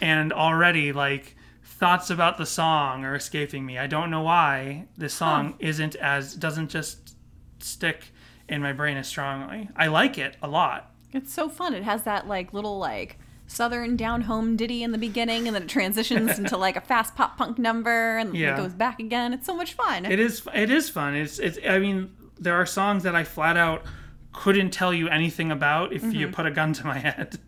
and 0.00 0.32
already 0.32 0.92
like 0.92 1.36
thoughts 1.62 2.10
about 2.10 2.38
the 2.38 2.46
song 2.46 3.04
are 3.04 3.14
escaping 3.14 3.66
me. 3.66 3.78
I 3.78 3.86
don't 3.86 4.10
know 4.10 4.22
why 4.22 4.86
this 4.96 5.14
song 5.14 5.54
isn't 5.58 5.94
as 5.96 6.34
doesn't 6.34 6.68
just 6.68 7.14
stick 7.58 8.04
in 8.48 8.62
my 8.62 8.72
brain 8.72 8.96
as 8.96 9.08
strongly. 9.08 9.68
I 9.76 9.88
like 9.88 10.16
it 10.16 10.36
a 10.42 10.48
lot. 10.48 10.92
It's 11.12 11.32
so 11.32 11.48
fun. 11.48 11.74
It 11.74 11.82
has 11.82 12.04
that 12.04 12.26
like 12.26 12.52
little 12.52 12.78
like 12.78 13.18
southern 13.46 13.96
down 13.96 14.22
home 14.22 14.56
ditty 14.56 14.82
in 14.82 14.92
the 14.92 14.98
beginning 14.98 15.46
and 15.46 15.54
then 15.54 15.64
it 15.64 15.68
transitions 15.68 16.38
into 16.38 16.56
like 16.56 16.76
a 16.76 16.80
fast 16.92 17.14
pop 17.14 17.36
punk 17.36 17.58
number 17.58 18.18
and 18.18 18.34
Yeah. 18.34 18.54
it 18.54 18.56
goes 18.56 18.72
back 18.72 18.98
again. 18.98 19.32
It's 19.32 19.46
so 19.46 19.54
much 19.54 19.74
fun. 19.74 20.04
It 20.04 20.18
is 20.18 20.42
it 20.54 20.70
is 20.70 20.88
fun. 20.88 21.14
It's 21.14 21.38
it's 21.38 21.58
I 21.66 21.78
mean 21.78 22.10
there 22.38 22.54
are 22.54 22.66
songs 22.66 23.02
that 23.02 23.14
I 23.14 23.24
flat 23.24 23.56
out 23.56 23.84
couldn't 24.32 24.70
tell 24.70 24.94
you 24.94 25.08
anything 25.08 25.50
about 25.50 25.92
if 25.92 26.02
you 26.02 26.26
mm-hmm. 26.26 26.34
put 26.34 26.46
a 26.46 26.50
gun 26.50 26.72
to 26.72 26.86
my 26.86 26.98
head. 26.98 27.38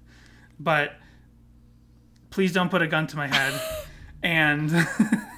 But 0.60 0.92
please 2.30 2.52
don't 2.52 2.70
put 2.70 2.82
a 2.82 2.86
gun 2.86 3.06
to 3.08 3.16
my 3.16 3.26
head. 3.26 3.60
and 4.22 4.70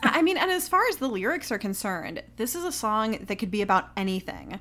I 0.03 0.23
mean, 0.23 0.37
and 0.37 0.51
as 0.51 0.69
far 0.69 0.83
as 0.89 0.97
the 0.97 1.09
lyrics 1.09 1.53
are 1.53 1.59
concerned, 1.59 2.23
this 2.37 2.55
is 2.55 2.65
a 2.65 2.73
song 2.73 3.19
that 3.27 3.37
could 3.37 3.51
be 3.51 3.63
about 3.63 3.91
anything. 3.97 4.61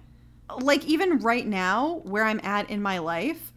Like, 0.60 0.86
even 0.86 1.20
right 1.20 1.46
now, 1.46 2.02
where 2.04 2.24
I'm 2.24 2.40
at 2.44 2.70
in 2.70 2.82
my 2.82 3.00
life, 3.00 3.52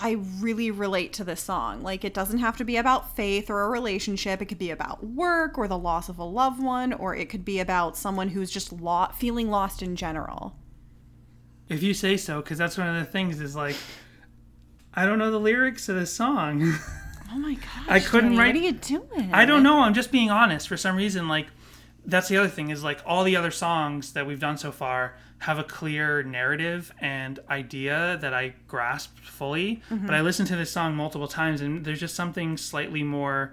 I 0.00 0.18
really 0.40 0.70
relate 0.70 1.12
to 1.14 1.24
this 1.24 1.40
song. 1.42 1.82
Like, 1.82 2.04
it 2.04 2.14
doesn't 2.14 2.38
have 2.38 2.56
to 2.58 2.64
be 2.64 2.76
about 2.76 3.16
faith 3.16 3.50
or 3.50 3.62
a 3.62 3.68
relationship. 3.68 4.40
It 4.42 4.46
could 4.46 4.58
be 4.58 4.70
about 4.70 5.04
work 5.04 5.56
or 5.58 5.68
the 5.68 5.78
loss 5.78 6.08
of 6.08 6.18
a 6.18 6.24
loved 6.24 6.62
one, 6.62 6.92
or 6.92 7.14
it 7.14 7.28
could 7.28 7.44
be 7.44 7.58
about 7.60 7.96
someone 7.96 8.28
who's 8.28 8.50
just 8.50 8.72
lo- 8.72 9.08
feeling 9.16 9.50
lost 9.50 9.82
in 9.82 9.96
general. 9.96 10.56
if 11.68 11.82
you 11.82 11.94
say 11.94 12.16
so, 12.16 12.40
because 12.40 12.58
that's 12.58 12.78
one 12.78 12.88
of 12.88 12.96
the 13.04 13.10
things 13.10 13.40
is 13.40 13.56
like 13.56 13.76
I 14.94 15.04
don't 15.04 15.18
know 15.18 15.30
the 15.30 15.38
lyrics 15.40 15.86
to 15.86 15.92
this 15.92 16.12
song. 16.12 16.74
Oh 17.28 17.38
my 17.38 17.54
gosh. 17.54 17.66
I 17.88 17.98
couldn't 17.98 18.36
Jenny, 18.36 18.38
write- 18.38 18.54
What 18.54 18.62
are 18.62 18.66
you 18.66 18.72
doing? 18.72 19.34
I 19.34 19.44
don't 19.46 19.64
know. 19.64 19.80
I'm 19.80 19.94
just 19.94 20.12
being 20.12 20.30
honest. 20.30 20.68
For 20.68 20.76
some 20.76 20.94
reason, 20.94 21.26
like 21.26 21.48
that's 22.04 22.28
the 22.28 22.36
other 22.36 22.48
thing 22.48 22.70
is 22.70 22.84
like 22.84 23.00
all 23.04 23.24
the 23.24 23.34
other 23.34 23.50
songs 23.50 24.12
that 24.12 24.28
we've 24.28 24.38
done 24.38 24.56
so 24.58 24.70
far 24.70 25.16
have 25.40 25.58
a 25.58 25.64
clear 25.64 26.22
narrative 26.22 26.92
and 27.00 27.38
idea 27.50 28.18
that 28.20 28.32
I 28.32 28.54
grasped 28.66 29.20
fully. 29.20 29.82
But 29.88 29.96
mm-hmm. 29.96 30.10
I 30.10 30.20
listened 30.22 30.48
to 30.48 30.56
this 30.56 30.70
song 30.70 30.94
multiple 30.94 31.28
times, 31.28 31.60
and 31.60 31.84
there's 31.84 32.00
just 32.00 32.14
something 32.14 32.56
slightly 32.56 33.02
more 33.02 33.52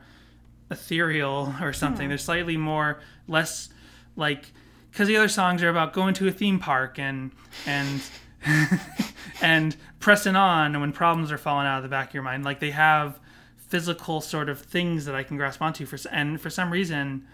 ethereal 0.71 1.53
or 1.61 1.73
something. 1.73 2.05
Hmm. 2.05 2.09
There's 2.09 2.23
slightly 2.23 2.57
more 2.57 2.99
less 3.27 3.69
like 4.15 4.51
because 4.91 5.07
the 5.07 5.17
other 5.17 5.27
songs 5.27 5.63
are 5.63 5.69
about 5.69 5.93
going 5.93 6.13
to 6.15 6.27
a 6.27 6.31
theme 6.31 6.59
park 6.59 6.99
and 6.99 7.31
and 7.65 8.01
and 9.41 9.75
pressing 9.99 10.35
on 10.35 10.79
when 10.79 10.91
problems 10.91 11.31
are 11.31 11.37
falling 11.37 11.65
out 11.65 11.77
of 11.77 11.83
the 11.83 11.89
back 11.89 12.09
of 12.09 12.13
your 12.13 12.23
mind. 12.23 12.43
Like 12.43 12.59
they 12.59 12.71
have 12.71 13.19
physical 13.57 14.21
sort 14.21 14.49
of 14.49 14.59
things 14.59 15.05
that 15.05 15.15
I 15.15 15.23
can 15.23 15.35
grasp 15.35 15.61
onto 15.61 15.85
for 15.85 15.97
and 16.11 16.39
for 16.39 16.51
some 16.51 16.71
reason 16.71 17.25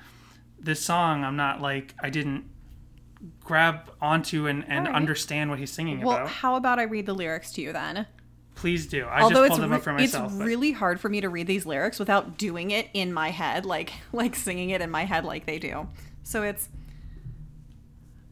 this 0.58 0.80
song 0.80 1.24
I'm 1.26 1.36
not 1.36 1.62
like 1.62 1.94
I 2.02 2.10
didn't 2.10 2.46
grab 3.44 3.92
onto 4.02 4.48
and, 4.48 4.64
and 4.68 4.86
right. 4.88 4.96
understand 4.96 5.50
what 5.50 5.60
he's 5.60 5.72
singing 5.72 6.02
Well, 6.02 6.12
about. 6.12 6.24
Well, 6.26 6.34
how 6.34 6.56
about 6.56 6.80
I 6.80 6.84
read 6.84 7.06
the 7.06 7.14
lyrics 7.14 7.52
to 7.54 7.62
you 7.62 7.74
then? 7.74 8.06
Please 8.56 8.88
do. 8.88 9.06
I 9.06 9.22
Although 9.22 9.36
just 9.36 9.44
it's 9.46 9.50
pulled 9.52 9.62
them 9.64 9.72
re- 9.72 9.78
up 9.78 9.84
for 9.84 9.92
it's 9.98 10.14
myself. 10.14 10.38
but- 10.38 10.46
really 10.46 10.72
hard 10.72 11.00
for 11.00 11.10
me 11.10 11.22
to 11.22 11.30
read 11.30 11.48
these 11.48 11.66
lyrics 11.66 11.98
without 12.00 12.38
doing 12.38 12.72
it 12.72 12.90
in 12.94 13.14
my 13.14 13.30
head, 13.30 13.66
like 13.66 13.92
like 14.14 14.36
singing 14.36 14.70
it 14.72 14.82
in 14.82 14.90
my 14.90 15.06
head 15.06 15.26
like 15.26 15.46
they 15.46 15.60
do. 15.60 15.88
So 16.24 16.44
it's 16.44 16.70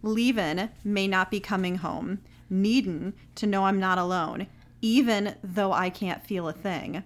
leavin' 0.04 0.70
may 0.84 1.08
not 1.08 1.32
be 1.32 1.40
coming 1.40 1.78
home, 1.78 2.20
needin' 2.50 3.14
to 3.36 3.48
know 3.48 3.66
I'm 3.66 3.80
not 3.80 3.98
alone, 3.98 4.48
even 4.82 5.36
though 5.44 5.72
I 5.72 5.90
can't 5.90 6.26
feel 6.26 6.48
a 6.48 6.54
thing. 6.54 7.04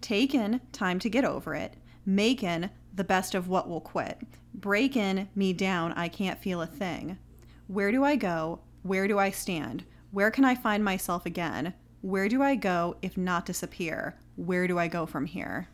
Takin' 0.00 0.60
time 0.72 0.98
to 0.98 1.08
get 1.08 1.24
over 1.24 1.54
it, 1.54 1.74
makin' 2.04 2.70
the 2.94 3.04
best 3.04 3.34
of 3.34 3.48
what 3.48 3.68
will 3.68 3.80
quit, 3.80 4.18
breakin' 4.54 5.28
me 5.34 5.52
down 5.52 5.92
I 5.92 6.08
can't 6.08 6.40
feel 6.42 6.62
a 6.62 6.66
thing. 6.66 7.18
Where 7.66 7.90
do 7.90 8.04
I 8.04 8.16
go? 8.16 8.60
Where 8.82 9.08
do 9.08 9.18
I 9.18 9.30
stand? 9.30 9.84
Where 10.10 10.30
can 10.30 10.44
I 10.44 10.54
find 10.54 10.84
myself 10.84 11.24
again? 11.26 11.74
Where 12.02 12.28
do 12.28 12.42
I 12.42 12.56
go 12.56 12.96
if 13.00 13.16
not 13.16 13.46
disappear? 13.46 14.18
Where 14.36 14.66
do 14.66 14.78
I 14.78 14.88
go 14.88 15.06
from 15.06 15.26
here? 15.26 15.68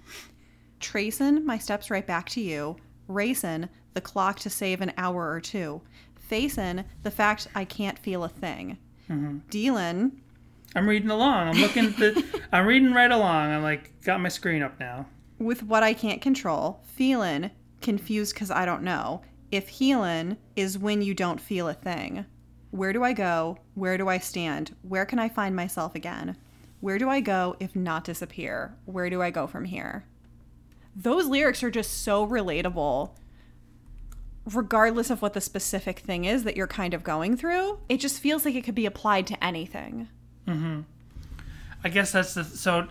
Tracing 0.81 1.45
my 1.45 1.59
steps 1.59 1.91
right 1.91 2.07
back 2.07 2.29
to 2.31 2.41
you, 2.41 2.77
racin' 3.09 3.69
the 3.95 4.01
clock 4.01 4.39
to 4.41 4.51
save 4.51 4.81
an 4.81 4.93
hour 4.97 5.31
or 5.31 5.41
two, 5.41 5.81
facing 6.17 6.85
the 7.03 7.11
fact 7.11 7.49
I 7.55 7.65
can't 7.65 7.99
feel 7.99 8.23
a 8.23 8.29
thing. 8.29 8.79
Mm-hmm. 9.11 9.39
Dealin', 9.51 10.13
I'm 10.77 10.89
reading 10.89 11.11
along. 11.11 11.49
I'm 11.49 11.61
looking 11.61 11.87
at 11.87 11.97
the 11.97 12.25
I'm 12.53 12.67
reading 12.67 12.93
right 12.93 13.11
along. 13.11 13.51
I'm 13.51 13.63
like 13.63 14.03
got 14.05 14.21
my 14.21 14.29
screen 14.29 14.63
up 14.63 14.79
now. 14.79 15.07
with 15.39 15.63
what 15.63 15.83
I 15.83 15.95
can't 15.95 16.21
control, 16.21 16.81
feelin' 16.85 17.51
confused 17.81 18.35
because 18.35 18.51
I 18.51 18.65
don't 18.65 18.83
know. 18.83 19.23
If 19.51 19.69
healing 19.69 20.37
is 20.57 20.79
when 20.79 21.03
you 21.03 21.15
don't 21.15 21.41
feel 21.41 21.69
a 21.69 21.75
thing. 21.75 22.27
Where 22.71 22.93
do 22.93 23.03
I 23.03 23.13
go? 23.15 23.59
Where 23.75 23.97
do 23.97 24.09
I 24.09 24.19
stand? 24.19 24.75
Where 24.83 25.07
can 25.07 25.19
I 25.19 25.29
find 25.29 25.57
myself 25.57 25.95
again? 25.95 26.37
Where 26.81 26.99
do 26.99 27.09
I 27.09 27.21
go 27.21 27.57
if 27.59 27.75
not 27.75 28.05
disappear? 28.05 28.77
Where 28.85 29.09
do 29.09 29.23
I 29.23 29.31
go 29.31 29.47
from 29.47 29.65
here? 29.65 30.05
Those 30.95 31.27
lyrics 31.27 31.63
are 31.63 31.71
just 31.71 32.03
so 32.03 32.27
relatable. 32.27 33.11
Regardless 34.53 35.11
of 35.11 35.23
what 35.23 35.33
the 35.33 35.41
specific 35.41 36.01
thing 36.01 36.25
is 36.25 36.45
that 36.45 36.57
you're 36.57 36.67
kind 36.67 36.95
of 36.95 37.05
going 37.05 37.37
through, 37.37 37.79
it 37.89 37.99
just 37.99 38.21
feels 38.21 38.45
like 38.45 38.55
it 38.55 38.65
could 38.65 38.75
be 38.75 38.87
applied 38.87 39.27
to 39.29 39.45
anything. 39.45 40.09
Mm-hmm. 40.47 40.81
I 41.85 41.89
guess 41.89 42.13
that's 42.13 42.35
the 42.35 42.45
so 42.45 42.89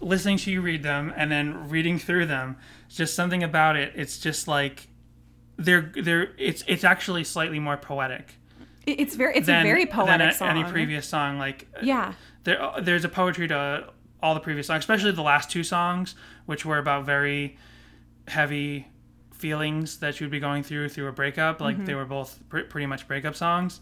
listening 0.00 0.36
to 0.38 0.50
you 0.50 0.60
read 0.60 0.82
them 0.82 1.12
and 1.16 1.30
then 1.30 1.68
reading 1.68 1.98
through 1.98 2.26
them, 2.26 2.56
just 2.94 3.14
something 3.14 3.42
about 3.42 3.76
it. 3.76 3.92
It's 3.96 4.18
just 4.18 4.46
like 4.48 4.88
they're 5.56 5.92
they're 6.02 6.30
it's 6.38 6.62
it's 6.66 6.84
actually 6.84 7.24
slightly 7.24 7.58
more 7.58 7.76
poetic 7.76 8.34
It's 8.86 9.14
very 9.14 9.36
it's 9.36 9.46
than 9.46 9.60
a 9.60 9.68
very 9.68 9.84
than 9.84 9.92
poetic 9.94 10.30
a- 10.32 10.34
song. 10.34 10.48
any 10.48 10.64
previous 10.64 11.06
song. 11.08 11.38
Like 11.38 11.66
uh, 11.74 11.80
Yeah. 11.82 12.12
there 12.44 12.62
uh, 12.62 12.80
there's 12.80 13.04
a 13.04 13.08
poetry 13.08 13.48
to 13.48 13.88
all 14.22 14.34
the 14.34 14.40
previous 14.40 14.66
songs, 14.66 14.80
especially 14.80 15.12
the 15.12 15.22
last 15.22 15.50
two 15.50 15.62
songs, 15.64 16.14
which 16.46 16.64
were 16.64 16.78
about 16.78 17.04
very 17.06 17.58
heavy 18.28 18.88
feelings 19.32 19.98
that 19.98 20.20
you'd 20.20 20.30
be 20.30 20.40
going 20.40 20.62
through 20.62 20.88
through 20.88 21.08
a 21.08 21.12
breakup. 21.12 21.60
Like 21.60 21.76
mm-hmm. 21.76 21.84
they 21.86 21.94
were 21.94 22.04
both 22.06 22.38
pr- 22.48 22.60
pretty 22.60 22.86
much 22.86 23.06
breakup 23.06 23.34
songs. 23.36 23.80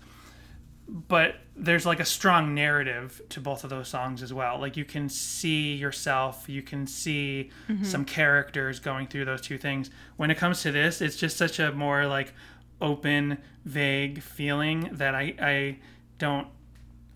But 0.89 1.37
there's 1.57 1.87
like 1.87 2.01
a 2.01 2.05
strong 2.05 2.55
narrative 2.55 3.21
to 3.31 3.41
both 3.41 3.65
of 3.65 3.71
those 3.71 3.89
songs 3.89 4.23
as 4.23 4.33
well. 4.33 4.59
Like 4.61 4.77
you 4.77 4.85
can 4.85 5.09
see 5.09 5.75
yourself, 5.75 6.49
you 6.49 6.63
can 6.63 6.87
see 6.87 7.51
mm-hmm. 7.69 7.85
some 7.85 8.05
characters 8.05 8.81
going 8.81 9.07
through 9.07 9.25
those 9.25 9.41
two 9.41 9.59
things. 9.59 9.91
When 10.17 10.31
it 10.31 10.37
comes 10.37 10.63
to 10.63 10.73
this, 10.73 11.01
it's 11.01 11.17
just 11.17 11.37
such 11.37 11.59
a 11.59 11.73
more 11.73 12.07
like 12.07 12.35
open, 12.81 13.39
vague 13.65 14.21
feeling 14.23 14.91
that 14.93 15.15
I 15.15 15.35
I 15.41 15.79
don't 16.19 16.49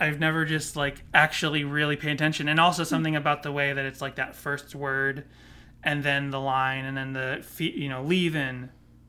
I've 0.00 0.20
never 0.20 0.44
just 0.44 0.76
like 0.76 1.02
actually 1.12 1.64
really 1.64 1.96
pay 1.96 2.12
attention. 2.12 2.48
And 2.48 2.58
also 2.58 2.82
mm-hmm. 2.82 2.88
something 2.88 3.16
about 3.16 3.42
the 3.42 3.52
way 3.52 3.72
that 3.72 3.84
it's 3.84 4.00
like 4.00 4.16
that 4.16 4.34
first 4.34 4.74
word 4.74 5.24
and 5.82 6.02
then 6.02 6.30
the 6.30 6.40
line 6.40 6.84
and 6.84 6.96
then 6.96 7.12
the 7.12 7.42
fe- 7.42 7.72
you 7.72 7.88
know 7.88 8.02
leaving 8.02 8.68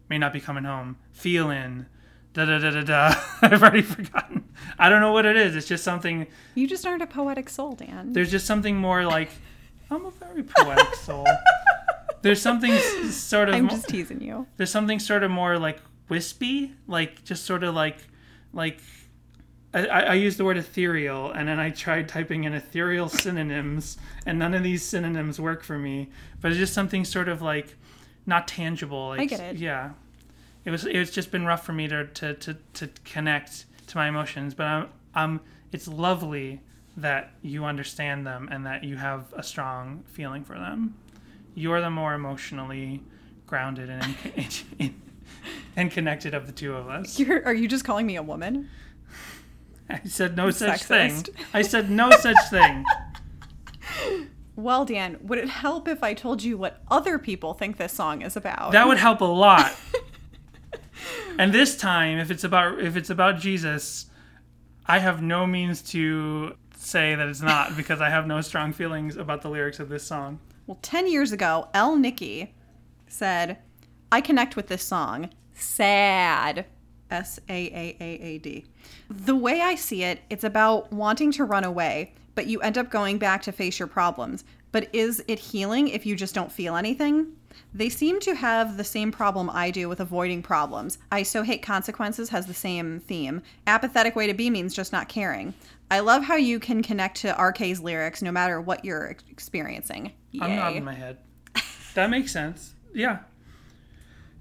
may 0.10 0.18
not 0.18 0.34
be 0.34 0.40
coming 0.40 0.64
home 0.64 0.98
feeling 1.12 1.86
da 2.34 2.46
da 2.46 2.60
da 2.60 2.72
da 2.72 2.82
da 2.82 3.22
i've 3.42 3.62
already 3.62 3.82
forgotten 3.82 4.39
i 4.78 4.90
don't 4.90 5.02
know 5.02 5.12
what 5.12 5.26
it 5.26 5.36
is 5.36 5.56
it's 5.56 5.68
just 5.68 5.84
something 5.84 6.28
You 6.56 6.68
just 6.68 6.86
aren't 6.86 7.02
a 7.02 7.08
poetic 7.08 7.50
soul, 7.50 7.74
Dan. 7.74 8.14
there's 8.14 8.32
just 8.32 8.46
something 8.46 8.76
more 8.78 9.06
like 9.06 9.30
i'm 9.90 10.06
a 10.06 10.12
very 10.12 10.44
poetic 10.44 10.94
soul 10.96 11.26
there's 12.22 12.42
something 12.42 12.78
sort 13.12 13.50
of 13.50 13.56
I'm 13.56 13.70
just 13.70 13.88
teasing 13.88 14.22
you. 14.22 14.46
there's 14.58 14.72
something 14.72 15.00
sort 15.00 15.24
of 15.24 15.32
more 15.32 15.58
like 15.58 15.80
wispy 16.10 16.74
like 16.88 17.24
just 17.24 17.46
sort 17.46 17.64
of 17.64 17.74
like 17.76 17.98
like 18.54 18.80
I, 19.74 19.86
I 19.86 20.00
I 20.02 20.14
used 20.16 20.38
the 20.40 20.46
word 20.46 20.58
ethereal 20.58 21.32
and 21.32 21.48
then 21.48 21.60
I 21.60 21.70
tried 21.70 22.10
typing 22.10 22.44
in 22.46 22.54
ethereal 22.54 23.08
synonyms 23.10 23.98
and 24.26 24.40
none 24.40 24.54
of 24.56 24.64
these 24.64 24.82
synonyms 24.84 25.40
work 25.40 25.64
for 25.64 25.78
me. 25.78 26.10
But 26.42 26.50
it's 26.52 26.58
just 26.58 26.74
something 26.74 27.06
sort 27.06 27.30
of 27.30 27.44
like 27.44 27.76
not 28.26 28.48
tangible. 28.48 29.10
Like, 29.10 29.20
I 29.20 29.26
get 29.26 29.40
it. 29.40 29.58
Yeah, 29.58 29.92
it 30.66 30.72
was. 30.72 30.86
It's 30.86 31.12
just 31.12 31.30
been 31.32 31.46
rough 31.46 31.64
for 31.64 31.74
me 31.74 31.88
to 31.88 32.08
to, 32.08 32.34
to, 32.34 32.58
to 32.74 32.90
connect 33.06 33.66
to 33.90 33.98
my 33.98 34.08
emotions. 34.08 34.54
But 34.54 34.66
I'm 34.68 34.88
I'm. 35.14 35.42
It's 35.72 35.88
lovely 35.88 36.62
that 36.98 37.32
you 37.42 37.66
understand 37.66 38.26
them 38.26 38.50
and 38.52 38.66
that 38.66 38.84
you 38.84 38.98
have 38.98 39.32
a 39.34 39.44
strong 39.44 40.04
feeling 40.08 40.44
for 40.44 40.58
them. 40.58 40.96
You're 41.54 41.82
the 41.82 41.90
more 41.90 42.14
emotionally 42.14 43.04
grounded 43.46 43.90
and 43.90 44.16
and 45.76 45.92
connected 45.92 46.34
of 46.34 46.48
the 46.48 46.52
two 46.52 46.74
of 46.74 46.90
us. 46.90 47.20
You're, 47.20 47.46
are 47.46 47.54
you 47.54 47.68
just 47.68 47.86
calling 47.86 48.06
me 48.06 48.16
a 48.16 48.24
woman? 48.24 48.70
I 49.90 50.02
said 50.06 50.38
no 50.38 50.52
such 50.52 50.84
thing. 50.84 51.26
I 51.54 51.62
said 51.62 51.90
no 51.90 52.12
such 52.12 52.38
thing. 52.50 52.86
Well, 54.60 54.84
Dan, 54.84 55.20
would 55.22 55.38
it 55.40 55.48
help 55.48 55.88
if 55.88 56.04
I 56.04 56.14
told 56.14 56.44
you 56.44 56.58
what 56.58 56.82
other 56.92 57.18
people 57.18 57.54
think 57.54 57.78
this 57.78 57.94
song 57.94 58.22
is 58.22 58.36
about? 58.36 58.74
That 58.74 58.90
would 58.90 58.98
help 58.98 59.22
a 59.22 59.26
lot. 59.26 59.74
and 61.40 61.54
this 61.54 61.78
time, 61.78 62.20
if 62.20 62.30
it's 62.30 62.44
about 62.44 62.80
if 62.80 62.98
it's 62.98 63.10
about 63.10 63.40
Jesus, 63.40 64.08
I 64.86 65.00
have 65.00 65.22
no 65.22 65.48
means 65.48 65.82
to 65.94 66.54
say 66.76 67.16
that 67.16 67.28
it's 67.28 67.42
not 67.42 67.78
because 67.78 68.02
I 68.02 68.10
have 68.10 68.28
no 68.28 68.42
strong 68.42 68.74
feelings 68.74 69.16
about 69.16 69.42
the 69.42 69.50
lyrics 69.50 69.80
of 69.80 69.88
this 69.88 70.04
song. 70.04 70.40
Well, 70.68 70.78
10 70.82 71.08
years 71.08 71.32
ago, 71.32 71.70
L. 71.74 71.96
Nicky 71.96 72.54
said, 73.08 73.58
I 74.12 74.22
connect 74.22 74.56
with 74.56 74.68
this 74.68 74.84
song. 74.84 75.30
Sad. 75.54 76.66
S 77.10 77.40
A 77.50 77.68
A 77.68 77.98
A 78.00 78.20
A 78.22 78.38
D. 78.40 78.66
The 79.10 79.36
way 79.36 79.62
I 79.62 79.76
see 79.76 80.04
it, 80.04 80.20
it's 80.30 80.44
about 80.44 80.92
wanting 80.92 81.32
to 81.34 81.46
run 81.46 81.64
away, 81.64 82.14
but 82.36 82.48
you 82.48 82.60
end 82.60 82.78
up 82.78 82.92
going 82.92 83.18
back 83.18 83.42
to 83.44 83.52
face 83.52 83.80
your 83.80 83.88
problems. 83.88 84.44
But 84.72 84.94
is 84.94 85.24
it 85.28 85.40
healing 85.40 85.88
if 85.88 86.06
you 86.06 86.16
just 86.16 86.36
don't 86.36 86.52
feel 86.52 86.76
anything? 86.76 87.34
They 87.74 87.90
seem 87.90 88.20
to 88.22 88.34
have 88.36 88.78
the 88.78 88.84
same 88.84 89.12
problem 89.12 89.50
I 89.52 89.70
do 89.70 89.88
with 89.88 90.00
avoiding 90.00 90.42
problems. 90.42 90.98
I 91.12 91.24
So 91.24 91.44
Hate 91.44 91.62
Consequences 91.62 92.30
has 92.30 92.48
the 92.48 92.54
same 92.54 93.00
theme. 93.00 93.42
Apathetic 93.68 94.16
way 94.16 94.26
to 94.28 94.34
be 94.34 94.50
means 94.50 94.74
just 94.74 94.92
not 94.92 95.08
caring. 95.08 95.54
I 95.92 96.00
love 96.00 96.24
how 96.24 96.36
you 96.36 96.60
can 96.60 96.82
connect 96.82 97.18
to 97.22 97.34
RK's 97.34 97.80
lyrics 97.80 98.22
no 98.22 98.32
matter 98.32 98.60
what 98.60 98.84
you're 98.84 99.12
ex- 99.12 99.24
experiencing. 99.30 100.14
I'm 100.42 100.50
Yay. 100.52 100.56
nodding 100.56 100.84
my 100.84 100.94
head. 100.94 101.18
That 101.96 102.10
makes 102.10 102.32
sense. 102.32 102.74
Yeah. 102.94 103.20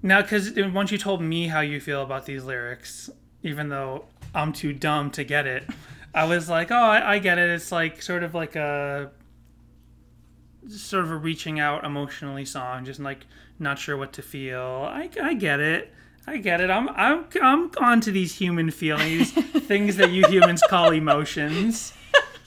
Now, 0.01 0.21
because 0.21 0.51
once 0.55 0.91
you 0.91 0.97
told 0.97 1.21
me 1.21 1.47
how 1.47 1.59
you 1.59 1.79
feel 1.79 2.01
about 2.01 2.25
these 2.25 2.43
lyrics, 2.43 3.09
even 3.43 3.69
though 3.69 4.05
I'm 4.33 4.53
too 4.53 4.73
dumb 4.73 5.11
to 5.11 5.23
get 5.23 5.45
it, 5.45 5.63
I 6.13 6.25
was 6.25 6.49
like, 6.49 6.71
oh, 6.71 6.75
I, 6.75 7.15
I 7.15 7.19
get 7.19 7.37
it. 7.37 7.49
It's 7.49 7.71
like 7.71 8.01
sort 8.01 8.23
of 8.23 8.33
like 8.33 8.55
a 8.55 9.11
sort 10.77 11.03
of 11.03 11.11
a 11.11 11.17
reaching 11.17 11.59
out 11.59 11.83
emotionally 11.83 12.45
song, 12.45 12.85
just 12.85 12.99
like 12.99 13.25
not 13.57 13.79
sure 13.79 13.97
what 13.97 14.13
to 14.13 14.21
feel. 14.21 14.87
I, 14.89 15.09
I 15.21 15.33
get 15.33 15.59
it. 15.59 15.93
I 16.27 16.37
get 16.37 16.61
it. 16.61 16.69
I'm 16.69 16.89
I'm 16.89 17.25
I'm 17.41 17.71
on 17.79 18.01
to 18.01 18.11
these 18.11 18.35
human 18.35 18.71
feelings, 18.71 19.31
things 19.31 19.97
that 19.97 20.11
you 20.11 20.27
humans 20.27 20.61
call 20.69 20.91
emotions. 20.91 21.93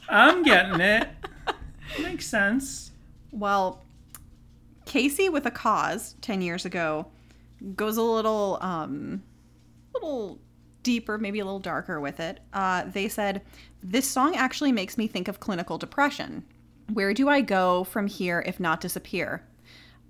I'm 0.08 0.42
getting 0.42 0.80
it. 0.80 1.08
Makes 2.00 2.26
sense. 2.26 2.92
Well, 3.32 3.82
Casey 4.84 5.28
with 5.28 5.46
a 5.46 5.50
cause 5.50 6.14
10 6.20 6.42
years 6.42 6.64
ago 6.64 7.06
goes 7.74 7.96
a 7.96 8.02
little 8.02 8.58
um 8.60 9.22
little 9.94 10.38
deeper, 10.82 11.18
maybe 11.18 11.40
a 11.40 11.44
little 11.44 11.60
darker 11.60 12.00
with 12.00 12.20
it. 12.20 12.40
Uh, 12.52 12.84
they 12.84 13.08
said 13.08 13.42
this 13.82 14.08
song 14.08 14.36
actually 14.36 14.72
makes 14.72 14.98
me 14.98 15.06
think 15.06 15.28
of 15.28 15.40
clinical 15.40 15.78
depression. 15.78 16.44
Where 16.92 17.14
do 17.14 17.26
I 17.26 17.40
go 17.40 17.84
from 17.84 18.06
here 18.06 18.44
if 18.44 18.60
not 18.60 18.82
disappear? 18.82 19.42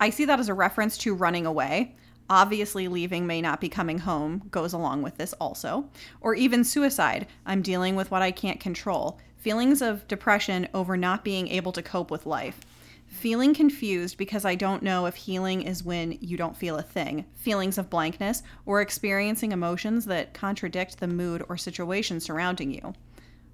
I 0.01 0.11
see 0.11 0.25
that 0.25 0.41
as 0.41 0.49
a 0.49 0.55
reference 0.55 0.99
to 0.99 1.15
running 1.15 1.47
away. 1.47 1.95
Obviously, 2.29 2.89
leaving 2.89 3.25
may 3.25 3.41
not 3.41 3.61
be 3.61 3.69
coming 3.69 3.99
home 3.99 4.49
goes 4.51 4.73
along 4.73 5.03
with 5.03 5.17
this 5.17 5.33
also. 5.35 5.89
Or 6.21 6.35
even 6.35 6.65
suicide. 6.65 7.29
I'm 7.47 7.63
dealing 7.63 7.95
with 7.95 8.11
what 8.11 8.21
I 8.21 8.33
can't 8.33 8.59
control. 8.59 9.21
Feelings 9.37 9.81
of 9.81 10.09
depression 10.09 10.67
over 10.75 10.97
not 10.97 11.23
being 11.23 11.47
able 11.47 11.71
to 11.71 11.83
cope 11.83 12.11
with 12.11 12.27
life. 12.27 12.59
Feeling 13.07 13.55
confused 13.55 14.19
because 14.19 14.45
I 14.45 14.57
don't 14.57 14.83
know 14.83 15.07
if 15.07 15.15
healing 15.15 15.63
is 15.63 15.85
when 15.85 16.19
you 16.21 16.37
don't 16.37 16.57
feel 16.57 16.79
a 16.79 16.83
thing. 16.83 17.27
Feelings 17.35 17.79
of 17.79 17.91
blankness 17.91 18.43
or 18.67 18.81
experiencing 18.81 19.53
emotions 19.53 20.07
that 20.07 20.35
contradict 20.35 20.99
the 20.99 21.07
mood 21.07 21.45
or 21.49 21.57
situation 21.57 22.19
surrounding 22.19 22.73
you. 22.73 22.93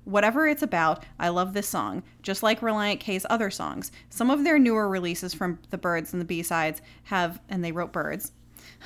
Whatever 0.09 0.49
it's 0.49 0.63
about, 0.63 1.05
I 1.19 1.29
love 1.29 1.53
this 1.53 1.69
song, 1.69 2.03
just 2.23 2.43
like 2.43 2.61
Relient 2.63 2.99
K's 2.99 3.27
other 3.29 3.51
songs. 3.51 3.93
Some 4.09 4.31
of 4.31 4.43
their 4.43 4.59
newer 4.59 4.89
releases 4.89 5.35
from 5.35 5.59
the 5.69 5.77
Birds 5.77 6.15
and 6.15 6.21
the 6.23 6.25
B-sides 6.25 6.81
have, 7.05 7.39
and 7.51 7.63
they 7.63 7.73
wrote 7.73 7.93
Birds, 7.93 8.33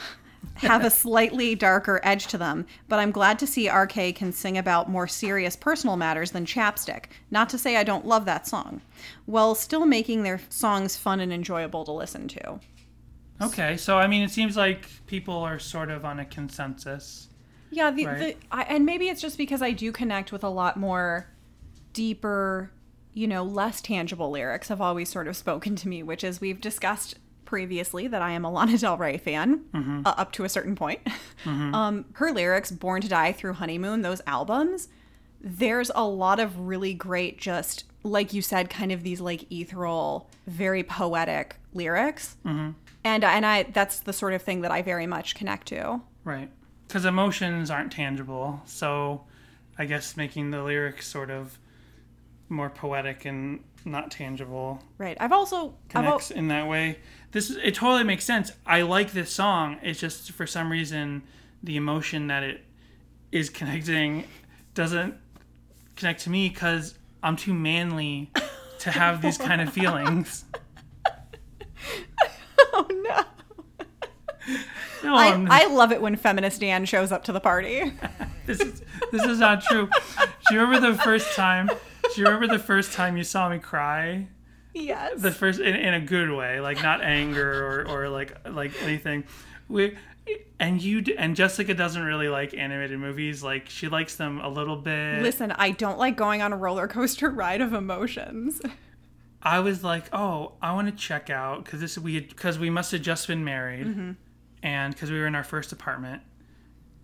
have 0.57 0.85
a 0.85 0.91
slightly 0.91 1.55
darker 1.55 2.01
edge 2.03 2.27
to 2.27 2.39
them, 2.39 2.67
but 2.89 2.99
I'm 2.99 3.13
glad 3.13 3.39
to 3.39 3.47
see 3.47 3.71
RK 3.71 4.17
can 4.17 4.33
sing 4.33 4.59
about 4.59 4.91
more 4.91 5.07
serious 5.07 5.55
personal 5.55 5.97
matters 5.97 6.33
than 6.33 6.45
Chapstick. 6.45 7.05
Not 7.31 7.49
to 7.51 7.59
say 7.59 7.77
I 7.77 7.85
don't 7.85 8.05
love 8.05 8.25
that 8.25 8.49
song, 8.49 8.83
while 9.27 9.55
still 9.55 9.87
making 9.87 10.25
their 10.25 10.41
songs 10.49 10.97
fun 10.97 11.21
and 11.21 11.33
enjoyable 11.33 11.85
to 11.85 11.93
listen 11.93 12.27
to. 12.27 12.59
Okay, 13.41 13.77
so 13.77 13.97
I 13.97 14.09
mean, 14.09 14.25
it 14.25 14.33
seems 14.33 14.57
like 14.57 14.89
people 15.07 15.37
are 15.37 15.61
sort 15.61 15.89
of 15.89 16.05
on 16.05 16.19
a 16.19 16.25
consensus. 16.25 17.29
Yeah, 17.73 17.91
the, 17.91 18.07
Right. 18.07 18.19
the 18.19 18.37
I, 18.53 18.63
and 18.65 18.85
maybe 18.87 19.09
it's 19.09 19.21
just 19.21 19.37
because 19.39 19.63
I 19.63 19.73
do 19.73 19.91
connect 19.91 20.31
with 20.31 20.45
a 20.45 20.49
lot 20.49 20.77
more 20.77 21.27
deeper, 21.93 22.71
you 23.13 23.27
know, 23.27 23.43
less 23.43 23.81
tangible 23.81 24.31
lyrics 24.31 24.69
have 24.69 24.81
always 24.81 25.09
sort 25.09 25.27
of 25.27 25.37
spoken 25.37 25.75
to 25.77 25.89
me, 25.89 26.03
which 26.03 26.23
is 26.23 26.41
we've 26.41 26.61
discussed 26.61 27.17
previously 27.45 28.07
that 28.07 28.23
I 28.23 28.33
am 28.33 28.45
a 28.45 28.51
Lana 28.51 28.79
Del 28.79 28.97
Rey 28.97 29.19
fan 29.19 29.63
uh, 29.75 30.15
up 30.17 30.33
to 30.33 30.45
a 30.45 30.49
certain 30.49 30.77
point. 30.77 31.01
Um, 31.45 32.05
her 32.13 32.31
lyrics, 32.31 32.71
"Born 32.71 33.03
to 33.03 33.09
Die" 33.09 33.33
through 33.33 33.55
"Honeymoon," 33.55 34.03
those 34.03 34.23
albums, 34.29 34.87
there's 35.41 35.91
a 35.93 36.05
lot 36.05 36.39
of 36.39 36.57
really 36.61 36.95
great, 36.95 37.41
just 37.41 37.83
like 38.05 38.33
you 38.33 38.41
said, 38.41 38.71
kind 38.71 38.93
of 38.93 39.03
these 39.03 39.21
like 39.21 39.51
ethereal, 39.51 40.31
very 40.47 40.85
poetic 40.85 41.57
lyrics. 41.75 42.37
And 42.45 42.77
and 43.05 43.25
I 43.45 43.65
that's 43.65 43.99
the 44.01 44.13
sort 44.13 44.35
of 44.35 44.43
thing 44.43 44.61
that 44.61 44.71
I 44.71 44.83
very 44.83 45.07
much 45.09 45.35
connect 45.35 45.67
to. 45.69 46.01
Right. 46.23 46.49
Because 46.93 47.07
emotions 47.07 47.71
aren't 47.71 47.91
tangible. 47.91 48.61
So 48.67 49.23
I 49.79 49.87
guess 49.87 50.15
making 50.15 50.51
the 50.51 50.63
lyrics 50.63 51.09
sort 51.09 51.31
of 51.31 51.59
more 52.51 52.69
poetic 52.69 53.25
and 53.25 53.61
not 53.87 54.11
tangible 54.11 54.79
Right. 54.99 55.17
I've 55.19 55.33
also 55.33 55.57
I've 55.95 55.97
al- 55.97 56.03
connects 56.19 56.31
in 56.31 56.49
that 56.49 56.69
way. 56.69 56.99
This 57.31 57.49
is, 57.49 57.57
it 57.57 57.75
totally 57.75 58.05
makes 58.05 58.27
sense. 58.27 58.53
I 58.67 58.83
like 58.83 59.13
this 59.13 59.33
song. 59.33 59.79
It's 59.81 59.99
just 59.99 60.33
for 60.33 60.47
some 60.47 60.71
reason 60.71 61.23
the 61.63 61.79
emotion 61.79 62.27
that 62.27 62.43
it 62.43 62.63
is 63.33 63.49
connecting 63.49 64.25
doesn't 64.75 65.15
connect 65.97 66.21
to 66.25 66.31
me 66.31 66.51
because 66.51 66.99
I'm 67.23 67.37
too 67.37 67.55
manly 67.55 68.31
to 68.81 68.91
have 68.91 69.23
these 69.23 69.39
kind 69.39 69.63
of 69.63 69.73
feelings. 69.73 70.45
oh 72.75 72.87
no. 72.91 73.25
No, 75.03 75.15
I, 75.15 75.29
I'm, 75.29 75.75
love 75.75 75.93
it 75.93 76.01
when 76.01 76.17
feminist 76.17 76.61
Dan 76.61 76.85
shows 76.85 77.13
up 77.13 77.25
to 77.25 77.33
the 77.33 77.41
party. 77.41 77.93
this 78.47 78.61
is 78.61 78.83
this 79.11 79.23
is 79.25 79.39
not 79.39 79.63
true. 79.63 79.89
Do 80.49 80.55
you 80.55 80.61
remember 80.61 80.93
the 80.93 80.99
first 80.99 81.35
time? 81.35 81.69
Do 81.69 82.21
you 82.21 82.27
remember 82.27 82.47
the 82.47 82.63
first 82.63 82.93
time 82.93 83.17
you 83.17 83.25
saw 83.25 83.49
me 83.49 83.59
cry? 83.59 84.29
yes. 84.75 85.21
The 85.21 85.33
first 85.33 85.61
in, 85.61 85.75
in 85.75 85.95
a 85.95 86.01
good 86.01 86.31
way, 86.31 86.61
like 86.61 86.83
not 86.83 87.03
anger 87.03 87.67
or, 87.67 87.89
or 87.89 88.09
like 88.09 88.37
like 88.49 88.81
anything. 88.83 89.25
We 89.69 89.97
and 90.61 90.81
you 90.81 91.03
and 91.19 91.35
Jessica 91.35 91.75
doesn't 91.75 92.03
really 92.03 92.29
like 92.29 92.55
animated 92.55 92.99
movies. 92.99 93.43
Like 93.43 93.69
she 93.69 93.89
likes 93.89 94.17
them 94.17 94.41
a 94.41 94.49
little 94.49 94.77
bit. 94.77 95.23
Listen, 95.23 95.53
I 95.53 95.71
don't 95.71 95.99
like 95.99 96.17
going 96.17 96.43
on 96.43 96.53
a 96.53 96.57
roller 96.57 96.89
coaster 96.89 97.31
ride 97.31 97.61
of 97.61 97.73
emotions. 97.73 98.61
I 99.43 99.59
was 99.59 99.83
like, 99.83 100.05
oh, 100.13 100.53
I 100.63 100.73
want 100.73 100.89
to 100.89 100.95
check 100.95 101.29
out 101.29 101.65
because 101.65 101.81
this 101.81 101.99
we 101.99 102.21
because 102.21 102.59
we 102.59 102.71
must 102.71 102.93
have 102.93 103.03
just 103.03 103.27
been 103.27 103.45
married, 103.45 103.87
Mm-hmm. 103.87 104.13
And 104.63 104.95
because 104.95 105.11
we 105.11 105.19
were 105.19 105.27
in 105.27 105.35
our 105.35 105.45
first 105.45 105.73
apartment, 105.73 106.23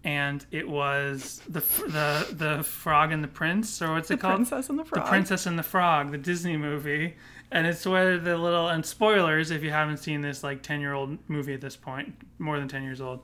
and 0.04 0.46
it 0.50 0.68
was 0.68 1.42
the 1.48 1.60
the 1.60 2.26
the 2.32 2.62
frog 2.62 3.12
and 3.12 3.22
the 3.22 3.28
prince 3.28 3.82
or 3.82 3.92
what's 3.92 4.10
it 4.10 4.20
called? 4.20 4.36
Princess 4.36 4.70
and 4.70 4.78
the 4.78 4.84
Frog. 4.84 5.04
The 5.04 5.08
Princess 5.08 5.46
and 5.46 5.58
the 5.58 5.62
Frog, 5.62 6.10
the 6.12 6.18
Disney 6.18 6.56
movie, 6.56 7.16
and 7.50 7.66
it's 7.66 7.84
where 7.84 8.18
the 8.18 8.36
little 8.38 8.68
and 8.68 8.84
spoilers 8.86 9.50
if 9.50 9.62
you 9.62 9.70
haven't 9.70 9.98
seen 9.98 10.20
this 10.20 10.42
like 10.44 10.62
ten 10.62 10.80
year 10.80 10.94
old 10.94 11.18
movie 11.28 11.54
at 11.54 11.60
this 11.60 11.76
point, 11.76 12.14
more 12.38 12.58
than 12.58 12.68
ten 12.68 12.82
years 12.82 13.00
old. 13.00 13.20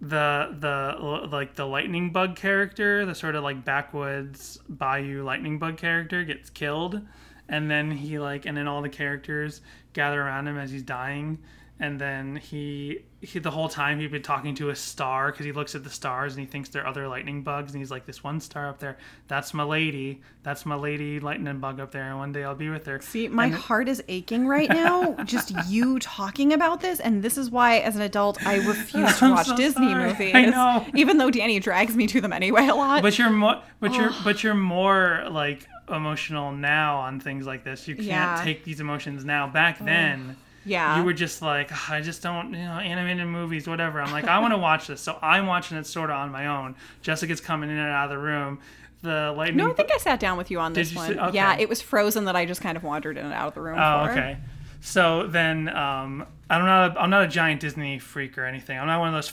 The 0.00 0.56
the 0.58 1.28
like 1.28 1.54
the 1.54 1.66
lightning 1.66 2.10
bug 2.10 2.34
character, 2.34 3.06
the 3.06 3.14
sort 3.14 3.36
of 3.36 3.44
like 3.44 3.64
backwoods 3.64 4.58
bayou 4.68 5.22
lightning 5.22 5.60
bug 5.60 5.76
character 5.76 6.24
gets 6.24 6.50
killed, 6.50 7.00
and 7.48 7.70
then 7.70 7.92
he 7.92 8.18
like 8.18 8.44
and 8.44 8.56
then 8.56 8.66
all 8.66 8.82
the 8.82 8.88
characters 8.88 9.60
gather 9.92 10.20
around 10.20 10.48
him 10.48 10.58
as 10.58 10.72
he's 10.72 10.82
dying, 10.82 11.38
and 11.82 12.00
then 12.00 12.36
he 12.36 13.00
he 13.20 13.38
the 13.38 13.50
whole 13.50 13.68
time 13.68 13.98
he'd 14.00 14.10
been 14.10 14.22
talking 14.22 14.54
to 14.54 14.70
a 14.70 14.76
star 14.76 15.30
because 15.32 15.44
he 15.44 15.52
looks 15.52 15.74
at 15.74 15.82
the 15.84 15.90
stars 15.90 16.32
and 16.34 16.40
he 16.40 16.46
thinks 16.46 16.68
they're 16.68 16.86
other 16.86 17.06
lightning 17.08 17.42
bugs 17.42 17.72
and 17.72 17.80
he's 17.80 17.90
like 17.90 18.04
this 18.06 18.22
one 18.24 18.40
star 18.40 18.68
up 18.68 18.78
there 18.78 18.96
that's 19.28 19.52
my 19.54 19.62
lady 19.62 20.20
that's 20.42 20.64
my 20.66 20.74
lady 20.74 21.20
lightning 21.20 21.58
bug 21.58 21.78
up 21.80 21.90
there 21.92 22.08
and 22.08 22.18
one 22.18 22.32
day 22.32 22.42
i'll 22.44 22.54
be 22.54 22.68
with 22.68 22.86
her 22.86 23.00
See, 23.00 23.26
my 23.28 23.46
And- 23.46 23.54
heart 23.54 23.88
is 23.88 24.02
aching 24.08 24.46
right 24.46 24.68
now. 24.68 25.12
just 25.24 25.52
you 25.68 25.98
talking 25.98 26.52
about 26.52 26.80
this, 26.80 27.00
and 27.00 27.22
this 27.22 27.36
is 27.38 27.50
why, 27.50 27.78
as 27.78 27.96
an 27.96 28.02
adult, 28.02 28.44
I 28.46 28.56
refuse 28.66 29.18
to 29.18 29.30
watch 29.30 29.46
so 29.48 29.56
Disney 29.56 29.88
sorry. 29.92 30.08
movies. 30.08 30.34
I 30.34 30.46
know. 30.46 30.86
Even 30.94 31.18
though 31.18 31.30
Danny 31.30 31.58
drags 31.60 31.94
me 31.96 32.06
to 32.08 32.20
them 32.20 32.32
anyway 32.32 32.66
a 32.68 32.74
lot. 32.74 33.02
but 33.02 33.18
you're 33.18 33.30
more 33.30 33.60
but 33.80 33.92
you're 33.94 34.10
but 34.24 34.42
you're 34.42 34.54
more 34.54 35.24
like 35.30 35.66
emotional 35.88 36.52
now 36.52 36.98
on 36.98 37.18
things 37.20 37.44
like 37.46 37.64
this 37.64 37.86
you 37.88 37.94
can't 37.96 38.06
Yeah. 38.06 38.40
take 38.44 38.64
these 38.64 38.80
emotions 38.80 39.24
now 39.24 39.46
back 39.48 39.78
then 39.84 40.36
yeah. 40.64 40.98
you 40.98 41.04
were 41.04 41.12
just 41.12 41.42
like 41.42 41.70
"Ugh, 41.72 41.78
i 41.90 42.00
just 42.00 42.22
don't 42.22 42.52
you 42.52 42.58
know 42.64 42.78
animated 42.78 43.26
movies 43.26 43.66
whatever 43.66 44.00
i'm 44.00 44.12
like 44.12 44.24
i 44.26 44.38
want 44.38 44.52
to 44.52 44.58
watch 44.68 44.86
this 44.86 45.00
so 45.00 45.18
i'm 45.22 45.46
watching 45.46 45.76
it 45.76 45.86
sort 45.86 46.10
of 46.10 46.16
on 46.16 46.30
my 46.30 46.46
own 46.46 46.74
jessica's 47.02 47.40
coming 47.40 47.70
in 47.70 47.76
and 47.76 47.88
out 47.90 48.04
of 48.04 48.10
the 48.10 48.18
room 48.18 48.58
the 49.02 49.34
lightning 49.36 49.56
no, 49.56 49.70
I 49.70 49.74
think 49.74 49.90
I 49.92 49.96
sat 49.96 50.20
down 50.20 50.38
with 50.38 50.48
you 50.50 50.60
on 50.60 50.74
this 50.74 50.92
you 50.92 50.96
one. 50.98 51.18
okay. 51.18 51.34
Yeah, 51.34 51.56
it 51.58 51.68
was 51.68 51.82
frozen 51.82 52.26
that 52.26 52.36
I 52.36 52.46
just 52.46 52.60
kind 52.60 52.76
of 52.76 52.84
wandered 52.84 53.18
in 53.18 53.24
and 53.24 53.34
out 53.34 53.48
of 53.48 53.54
the 53.54 53.60
room 53.60 53.76
Oh, 53.76 54.04
for. 54.06 54.12
okay. 54.12 54.36
So 54.80 55.26
then, 55.26 55.68
um, 55.68 56.24
I'm 56.48 56.64
not. 56.64 56.96
A, 56.96 57.00
I'm 57.00 57.10
not 57.10 57.24
a 57.24 57.26
giant 57.28 57.60
Disney 57.60 57.98
freak 57.98 58.38
or 58.38 58.44
anything. 58.44 58.78
I'm 58.78 58.86
not 58.86 59.00
one 59.00 59.08
of 59.08 59.14
those. 59.14 59.32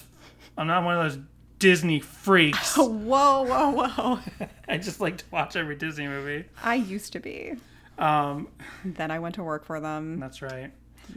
I'm 0.58 0.65
not 0.65 0.84
one 0.84 0.98
of 0.98 1.12
those 1.13 1.22
Disney 1.60 2.00
freaks. 2.00 2.78
Whoa, 2.78 2.88
whoa, 3.44 3.70
whoa. 3.70 4.20
I 4.68 4.78
just 4.80 5.00
like 5.00 5.18
to 5.18 5.26
watch 5.30 5.56
every 5.56 5.76
Disney 5.76 6.08
movie. 6.08 6.46
I 6.63 6.74
used 6.74 7.13
to 7.13 7.20
be. 7.20 7.54
Um, 8.00 8.48
Then 8.84 9.12
I 9.12 9.20
went 9.20 9.36
to 9.36 9.44
work 9.44 9.65
for 9.65 9.80
them. 9.80 10.20
that's 10.20 10.42
right. 10.42 10.72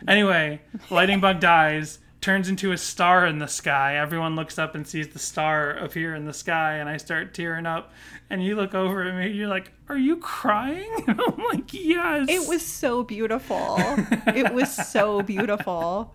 Anyway, 0.09 0.61
lightning 0.91 1.21
bug 1.21 1.41
dies, 1.41 1.99
turns 2.21 2.49
into 2.49 2.73
a 2.73 2.79
star 2.79 3.27
in 3.27 3.39
the 3.39 3.49
sky. 3.49 3.97
Everyone 3.97 4.37
looks 4.37 4.59
up 4.59 4.75
and 4.75 4.87
sees 4.87 5.09
the 5.09 5.19
star 5.19 5.73
appear 5.73 6.15
in 6.15 6.25
the 6.25 6.33
sky, 6.33 6.75
and 6.77 6.89
I 6.89 6.97
start 6.97 7.35
tearing 7.35 7.67
up. 7.67 7.93
And 8.31 8.43
you 8.43 8.57
look 8.57 8.75
over 8.75 9.03
at 9.03 9.15
me. 9.15 9.31
You're 9.33 9.49
like, 9.49 9.73
"Are 9.89 9.99
you 9.99 10.17
crying?" 10.17 10.91
And 11.07 11.21
I'm 11.27 11.45
like, 11.53 11.75
"Yes." 11.75 12.29
It 12.29 12.49
was 12.49 12.65
so 12.65 13.03
beautiful. 13.03 13.77
it 13.79 14.55
was 14.55 14.75
so 14.75 15.21
beautiful. 15.23 16.15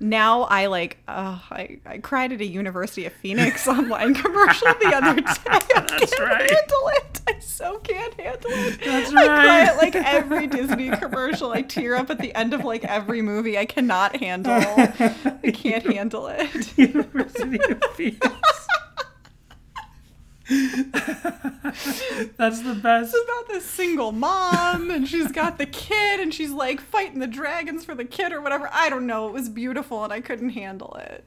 Now 0.00 0.42
I 0.42 0.66
like, 0.66 0.98
uh, 1.08 1.38
I, 1.50 1.78
I 1.84 1.98
cried 1.98 2.32
at 2.32 2.40
a 2.40 2.46
University 2.46 3.04
of 3.06 3.12
Phoenix 3.14 3.66
online 3.68 4.14
commercial 4.14 4.68
the 4.80 4.92
other 4.94 5.20
day. 5.20 5.26
I 5.46 5.60
That's 5.74 6.14
can't 6.14 6.20
right. 6.20 6.50
handle 6.50 6.90
it. 6.94 7.20
I 7.26 7.38
so 7.40 7.78
can't 7.78 8.14
handle 8.14 8.50
it. 8.50 8.80
That's 8.84 9.10
I 9.10 9.26
cry 9.26 9.36
right. 9.36 9.68
at 9.68 9.76
like 9.76 9.96
every 9.96 10.46
Disney 10.46 10.90
commercial. 10.90 11.50
I 11.50 11.62
tear 11.62 11.96
up 11.96 12.10
at 12.10 12.18
the 12.18 12.34
end 12.34 12.54
of 12.54 12.64
like 12.64 12.84
every 12.84 13.22
movie. 13.22 13.58
I 13.58 13.66
cannot 13.66 14.16
handle. 14.16 14.52
I 14.54 15.50
can't 15.52 15.84
handle 15.92 16.28
it. 16.28 16.78
University 16.78 17.58
of 17.70 17.82
Phoenix. 17.94 18.67
That's 22.36 22.62
the 22.62 22.78
best. 22.82 23.14
It's 23.14 23.24
about 23.24 23.48
this 23.48 23.64
single 23.64 24.12
mom 24.12 24.90
and 24.90 25.06
she's 25.06 25.30
got 25.30 25.58
the 25.58 25.66
kid 25.66 26.20
and 26.20 26.32
she's 26.32 26.50
like 26.50 26.80
fighting 26.80 27.18
the 27.18 27.26
dragons 27.26 27.84
for 27.84 27.94
the 27.94 28.04
kid 28.04 28.32
or 28.32 28.40
whatever. 28.40 28.70
I 28.72 28.88
don't 28.88 29.06
know. 29.06 29.28
It 29.28 29.32
was 29.34 29.48
beautiful 29.48 30.04
and 30.04 30.12
I 30.12 30.20
couldn't 30.20 30.50
handle 30.50 30.94
it. 31.00 31.24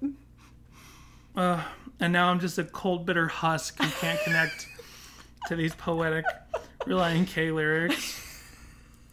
Uh, 1.36 1.64
and 2.00 2.12
now 2.12 2.30
I'm 2.30 2.40
just 2.40 2.58
a 2.58 2.64
cold, 2.64 3.06
bitter 3.06 3.28
husk 3.28 3.82
who 3.82 3.90
can't 3.90 4.20
connect 4.24 4.68
to 5.48 5.56
these 5.56 5.76
poetic 5.76 6.26
Relient 6.86 7.28
K 7.28 7.52
lyrics. 7.52 8.20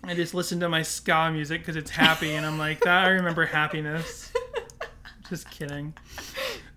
I 0.04 0.14
just 0.14 0.32
listen 0.32 0.60
to 0.60 0.68
my 0.68 0.82
ska 0.82 1.30
music 1.30 1.60
because 1.60 1.76
it's 1.76 1.90
happy, 1.90 2.34
and 2.34 2.46
I'm 2.46 2.58
like, 2.58 2.80
that 2.80 3.04
I 3.04 3.08
remember 3.08 3.44
happiness. 3.44 4.32
Just 5.28 5.50
kidding. 5.50 5.92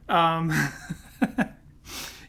Um, 0.10 0.52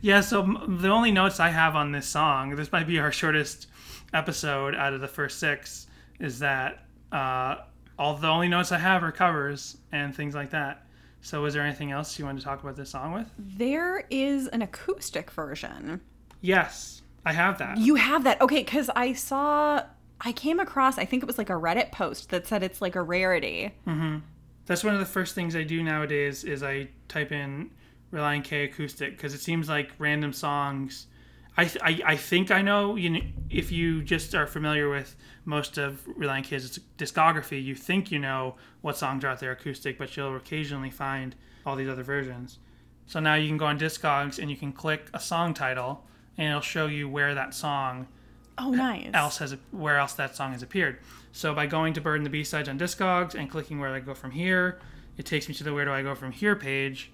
yeah, 0.03 0.21
so 0.21 0.43
the 0.67 0.89
only 0.89 1.13
notes 1.13 1.41
I 1.41 1.49
have 1.51 1.77
on 1.77 1.93
this 1.93 2.07
song, 2.07 2.57
this 2.57 2.73
might 2.73 2.89
be 2.89 2.99
our 2.99 3.13
shortest 3.13 3.69
episode 4.13 4.75
out 4.75 4.93
of 4.93 5.01
the 5.01 5.09
first 5.09 5.39
six, 5.39 5.87
is 6.19 6.41
that 6.41 6.85
uh, 7.13 7.59
all 7.99 8.15
the 8.17 8.29
only 8.29 8.49
notes 8.49 8.73
I 8.73 8.79
have 8.79 9.05
are 9.05 9.13
covers 9.13 9.77
and 9.93 10.15
things 10.15 10.35
like 10.35 10.51
that. 10.51 10.85
So, 11.21 11.45
is 11.45 11.55
there 11.55 11.63
anything 11.63 11.93
else 11.93 12.19
you 12.19 12.25
wanted 12.25 12.41
to 12.41 12.45
talk 12.45 12.63
about 12.65 12.75
this 12.75 12.91
song 12.91 13.13
with? 13.13 13.29
There 13.39 14.05
is 14.11 14.49
an 14.49 14.61
acoustic 14.61 15.31
version. 15.31 16.01
Yes, 16.41 17.03
I 17.25 17.33
have 17.33 17.59
that. 17.59 17.79
You 17.79 17.95
have 17.95 18.25
that. 18.25 18.41
Okay, 18.41 18.65
because 18.65 18.91
I 18.97 19.13
saw, 19.13 19.85
I 20.21 20.33
came 20.33 20.59
across, 20.59 20.99
I 20.99 21.05
think 21.05 21.23
it 21.23 21.27
was 21.27 21.39
like 21.39 21.49
a 21.49 21.55
Reddit 21.55 21.93
post 21.93 22.31
that 22.31 22.49
said 22.49 22.65
it's 22.65 22.83
like 22.83 22.97
a 22.97 23.03
rarity. 23.03 23.73
That's 24.67 24.83
one 24.83 24.95
of 24.95 25.01
the 25.01 25.07
first 25.07 25.37
things 25.37 25.55
I 25.55 25.63
do 25.63 25.81
nowadays 25.83 26.43
is 26.43 26.65
I 26.65 26.89
type 27.07 27.31
in 27.31 27.71
Relient 28.13 28.45
K 28.45 28.65
acoustic 28.65 29.17
because 29.17 29.35
it 29.35 29.41
seems 29.41 29.69
like 29.69 29.91
random 29.99 30.33
songs. 30.33 31.07
I, 31.57 31.65
th- 31.67 31.83
I, 31.85 32.01
I 32.13 32.17
think 32.17 32.51
I 32.51 32.63
know 32.63 32.97
you 32.97 33.11
know, 33.11 33.21
if 33.51 33.71
you 33.71 34.03
just 34.03 34.35
are 34.35 34.47
familiar 34.47 34.89
with 34.89 35.17
most 35.45 35.77
of 35.79 36.05
Relient 36.07 36.45
K's 36.45 36.79
discography, 36.99 37.63
you 37.63 37.75
think 37.75 38.11
you 38.11 38.19
know 38.19 38.57
what 38.81 38.97
songs 38.97 39.25
are 39.25 39.29
out 39.29 39.41
there 39.41 39.53
acoustic, 39.53 39.99
but 39.99 40.17
you'll 40.17 40.37
occasionally 40.37 40.91
find 40.91 41.35
all 41.67 41.77
these 41.77 41.89
other 41.89 42.03
versions. 42.03 42.59
So 43.07 43.21
now 43.21 43.35
you 43.35 43.49
can 43.49 43.59
go 43.59 43.67
on 43.67 43.79
Discogs 43.79 44.39
and 44.39 44.51
you 44.51 44.57
can 44.57 44.73
click 44.73 45.09
a 45.13 45.21
song 45.21 45.53
title 45.55 46.05
and 46.39 46.49
it'll 46.49 46.61
show 46.61 46.87
you 46.87 47.09
where 47.09 47.35
that 47.35 47.53
song 47.55 48.07
Oh, 48.59 48.71
nice. 48.71 49.11
else 49.13 49.39
has 49.39 49.57
where 49.71 49.99
else 49.99 50.13
that 50.15 50.37
song 50.37 50.53
has 50.53 50.63
appeared. 50.63 50.99
So 51.33 51.55
by 51.55 51.67
going 51.67 51.93
to 51.95 52.01
Bird 52.01 52.17
and 52.17 52.27
the 52.27 52.31
B 52.31 52.45
sides 52.45 52.69
on 52.69 52.79
Discogs 52.79 53.35
and 53.35 53.51
clicking 53.51 53.79
where 53.81 53.89
do 53.91 53.95
I 53.97 54.01
go 54.01 54.15
from 54.15 54.31
here, 54.31 54.79
it 55.19 55.27
takes 55.27 55.49
me 55.49 55.55
to 55.57 55.65
the 55.65 55.73
where 55.75 55.85
do 55.85 55.91
I 55.93 56.03
go 56.03 56.15
from 56.15 56.33
here 56.33 56.55
page. 56.57 57.11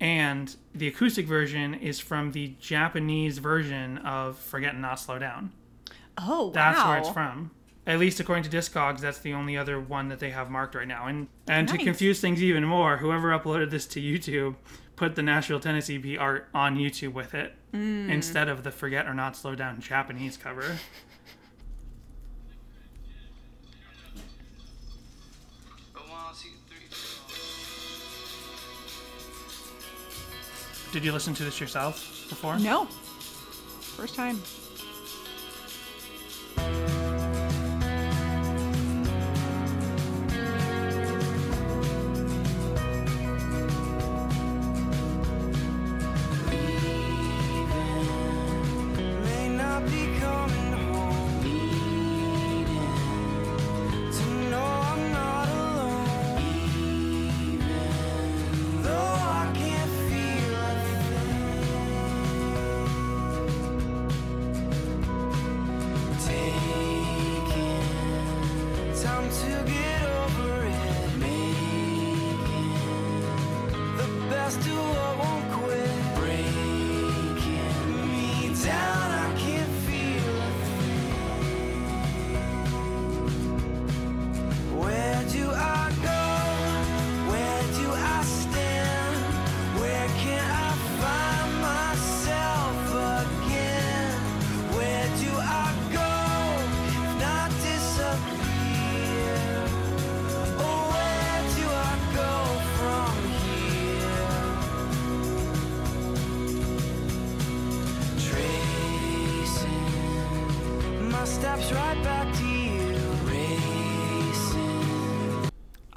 And 0.00 0.54
the 0.74 0.88
acoustic 0.88 1.26
version 1.26 1.74
is 1.74 2.00
from 2.00 2.32
the 2.32 2.54
Japanese 2.60 3.38
version 3.38 3.98
of 3.98 4.38
Forget 4.38 4.72
and 4.74 4.82
Not 4.82 5.00
Slow 5.00 5.18
Down. 5.18 5.52
Oh, 6.18 6.46
wow. 6.46 6.52
That's 6.52 6.84
where 6.84 6.98
it's 6.98 7.08
from. 7.10 7.50
At 7.86 7.98
least 7.98 8.18
according 8.20 8.44
to 8.44 8.50
Discogs, 8.50 9.00
that's 9.00 9.18
the 9.20 9.32
only 9.32 9.56
other 9.56 9.78
one 9.80 10.08
that 10.08 10.18
they 10.18 10.30
have 10.30 10.50
marked 10.50 10.74
right 10.74 10.88
now. 10.88 11.06
And 11.06 11.28
and 11.46 11.68
to 11.68 11.78
confuse 11.78 12.20
things 12.20 12.42
even 12.42 12.64
more, 12.64 12.96
whoever 12.96 13.30
uploaded 13.30 13.70
this 13.70 13.86
to 13.88 14.00
YouTube 14.00 14.56
put 14.96 15.14
the 15.14 15.22
Nashville, 15.22 15.60
Tennessee 15.60 15.96
beat 15.98 16.18
art 16.18 16.48
on 16.54 16.76
YouTube 16.76 17.12
with 17.12 17.34
it 17.34 17.54
Mm. 17.72 18.08
instead 18.10 18.48
of 18.48 18.64
the 18.64 18.70
Forget 18.70 19.06
or 19.06 19.14
Not 19.14 19.36
Slow 19.36 19.54
Down 19.54 19.80
Japanese 19.80 20.36
cover. 20.36 20.78
Did 30.92 31.04
you 31.04 31.12
listen 31.12 31.34
to 31.34 31.44
this 31.44 31.60
yourself 31.60 32.26
before? 32.28 32.58
No. 32.58 32.86
First 32.86 34.14
time. 34.14 34.40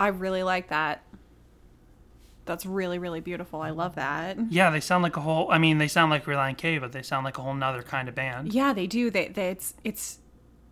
I 0.10 0.12
really 0.12 0.42
like 0.42 0.70
that. 0.70 1.04
That's 2.46 2.66
really, 2.66 2.98
really 2.98 3.20
beautiful. 3.20 3.62
I 3.62 3.70
love 3.70 3.94
that. 3.94 4.38
Yeah, 4.50 4.72
they 4.72 4.80
sound 4.80 5.04
like 5.04 5.16
a 5.18 5.22
whole. 5.22 5.52
I 5.52 5.60
mean, 5.60 5.78
they 5.78 5.88
sound 5.88 6.10
like 6.10 6.26
Relient 6.26 6.58
K, 6.58 6.80
but 6.80 6.94
they 6.94 7.04
sound 7.04 7.26
like 7.26 7.38
a 7.38 7.44
whole 7.44 7.54
nother 7.54 7.84
kind 7.84 8.10
of 8.10 8.16
band. 8.16 8.52
Yeah, 8.52 8.74
they 8.74 8.88
do. 8.88 9.12
They, 9.12 9.28
they 9.28 9.50
it's 9.50 9.76
it's 9.84 10.18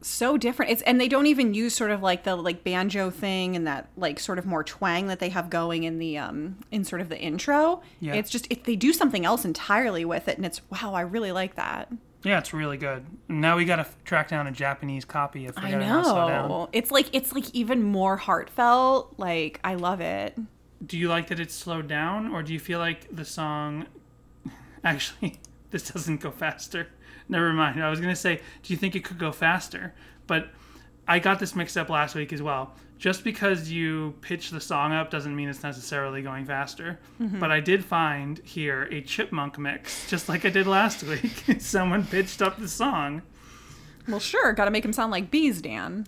so 0.02 0.38
different. 0.38 0.72
It's 0.72 0.82
and 0.82 1.00
they 1.00 1.08
don't 1.08 1.28
even 1.28 1.54
use 1.54 1.76
sort 1.76 1.92
of 1.92 2.02
like 2.02 2.24
the 2.24 2.36
like 2.36 2.64
banjo 2.64 3.12
thing 3.12 3.56
and 3.56 3.68
that 3.68 3.90
like 3.96 4.20
sort 4.20 4.40
of 4.40 4.48
more 4.48 4.64
twang 4.64 5.06
that 5.06 5.20
they 5.20 5.30
have 5.30 5.52
going 5.52 5.84
in 5.84 6.00
the 6.00 6.18
um 6.18 6.58
in 6.72 6.84
sort 6.84 7.00
of 7.00 7.10
the 7.10 7.20
intro. 7.20 7.84
Yeah. 8.00 8.16
It's 8.16 8.32
just 8.32 8.48
it, 8.50 8.64
they 8.64 8.76
do 8.76 8.92
something 8.92 9.24
else 9.24 9.46
entirely 9.46 10.04
with 10.04 10.28
it, 10.28 10.38
and 10.38 10.48
it's 10.48 10.62
wow. 10.72 10.96
I 10.96 11.02
really 11.02 11.32
like 11.32 11.54
that. 11.58 11.92
Yeah, 12.24 12.40
it's 12.40 12.54
really 12.54 12.78
good. 12.78 13.06
Now 13.28 13.58
we 13.58 13.66
gotta 13.66 13.82
f- 13.84 14.04
track 14.04 14.30
down 14.30 14.48
a 14.48 14.52
Japanese 14.52 15.06
copy 15.06 15.46
if 15.46 15.58
I 15.58 15.72
gotta 15.72 15.78
now 15.86 16.04
slow 16.04 16.28
down. 16.28 16.50
know. 16.50 16.70
It's 16.74 16.92
like 16.92 17.08
it's 17.14 17.34
like 17.34 17.54
even 17.54 17.84
more 17.84 18.18
heartfelt. 18.18 19.14
Like 19.18 19.60
I 19.64 19.76
love 19.76 20.02
it. 20.02 20.38
Do 20.86 20.98
you 20.98 21.10
like 21.10 21.28
that 21.28 21.40
it's 21.40 21.54
slowed 21.54 21.88
down, 21.88 22.28
or 22.32 22.44
do 22.44 22.54
you 22.54 22.60
feel 22.60 22.80
like 22.80 23.08
the 23.16 23.26
song? 23.26 23.86
Actually, 24.84 25.40
this 25.72 25.90
doesn't 25.90 26.22
go 26.22 26.32
faster. 26.32 26.88
Never 27.30 27.52
mind. 27.54 27.82
I 27.84 27.90
was 27.90 28.00
gonna 28.00 28.16
say, 28.16 28.42
do 28.64 28.74
you 28.74 28.78
think 28.78 28.96
it 28.96 29.04
could 29.04 29.20
go 29.20 29.32
faster? 29.32 29.94
But 30.28 30.50
I 31.08 31.20
got 31.20 31.40
this 31.40 31.56
mixed 31.56 31.78
up 31.78 31.90
last 31.90 32.16
week 32.16 32.34
as 32.34 32.42
well. 32.42 32.74
Just 32.98 33.24
because 33.24 33.72
you 33.72 34.16
pitch 34.22 34.50
the 34.50 34.60
song 34.60 34.92
up 34.92 35.12
doesn't 35.12 35.36
mean 35.36 35.50
it's 35.50 35.62
necessarily 35.62 36.22
going 36.24 36.46
faster. 36.46 37.00
Mm-hmm. 37.22 37.40
But 37.40 37.52
I 37.52 37.60
did 37.60 37.86
find 37.86 38.40
here 38.40 38.84
a 38.92 39.02
chipmunk 39.02 39.60
mix, 39.60 40.10
just 40.10 40.28
like 40.28 40.46
I 40.46 40.50
did 40.50 40.66
last 40.66 41.04
week. 41.04 41.46
Someone 41.60 42.06
pitched 42.06 42.42
up 42.42 42.58
the 42.58 42.68
song. 42.68 43.22
Well, 44.08 44.20
sure. 44.20 44.54
Got 44.54 44.66
to 44.66 44.72
make 44.72 44.84
him 44.84 44.94
sound 44.94 45.12
like 45.12 45.30
bees, 45.30 45.62
Dan. 45.62 46.08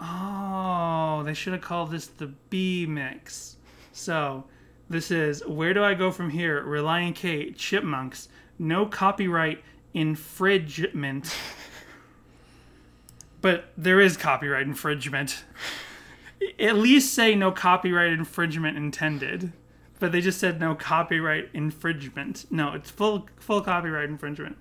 Oh, 0.00 1.22
they 1.24 1.34
should 1.34 1.52
have 1.52 1.62
called 1.62 1.90
this 1.90 2.06
the 2.06 2.26
B 2.50 2.84
mix. 2.86 3.56
So, 3.92 4.44
this 4.90 5.10
is 5.10 5.46
Where 5.46 5.72
Do 5.72 5.82
I 5.82 5.94
Go 5.94 6.10
From 6.10 6.30
Here? 6.30 6.62
Relient 6.62 7.14
K, 7.14 7.52
Chipmunks, 7.52 8.28
no 8.58 8.86
copyright 8.86 9.62
infringement. 9.94 11.34
but 13.46 13.70
there 13.76 14.00
is 14.00 14.16
copyright 14.16 14.66
infringement. 14.66 15.44
At 16.58 16.74
least 16.78 17.14
say 17.14 17.36
no 17.36 17.52
copyright 17.52 18.10
infringement 18.10 18.76
intended. 18.76 19.52
But 20.00 20.10
they 20.10 20.20
just 20.20 20.40
said 20.40 20.58
no 20.58 20.74
copyright 20.74 21.50
infringement. 21.54 22.46
No, 22.50 22.72
it's 22.72 22.90
full 22.90 23.28
full 23.36 23.60
copyright 23.60 24.08
infringement. 24.08 24.56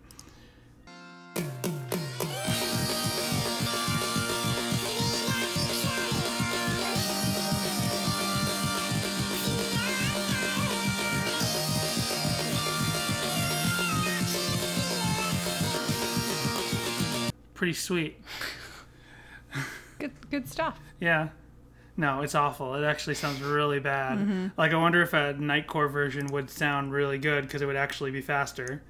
Pretty 17.56 17.74
sweet. 17.74 18.21
Good, 20.06 20.30
good 20.30 20.50
stuff. 20.50 20.80
Yeah. 21.00 21.30
No, 21.98 22.22
it's 22.22 22.36
awful. 22.36 22.76
It 22.76 22.84
actually 22.84 23.15
sounds 23.15 23.41
really 23.41 23.80
bad. 23.80 24.52
Like 24.58 24.74
I 24.74 24.76
wonder 24.76 25.02
if 25.02 25.13
a 25.13 25.34
Nightcore 25.34 25.89
version 25.91 26.28
would 26.28 26.50
sound 26.50 26.91
really 26.91 27.18
good 27.18 27.44
because 27.44 27.62
it 27.62 27.65
would 27.65 27.78
actually 27.78 28.12
be 28.12 28.22
faster. 28.22 28.84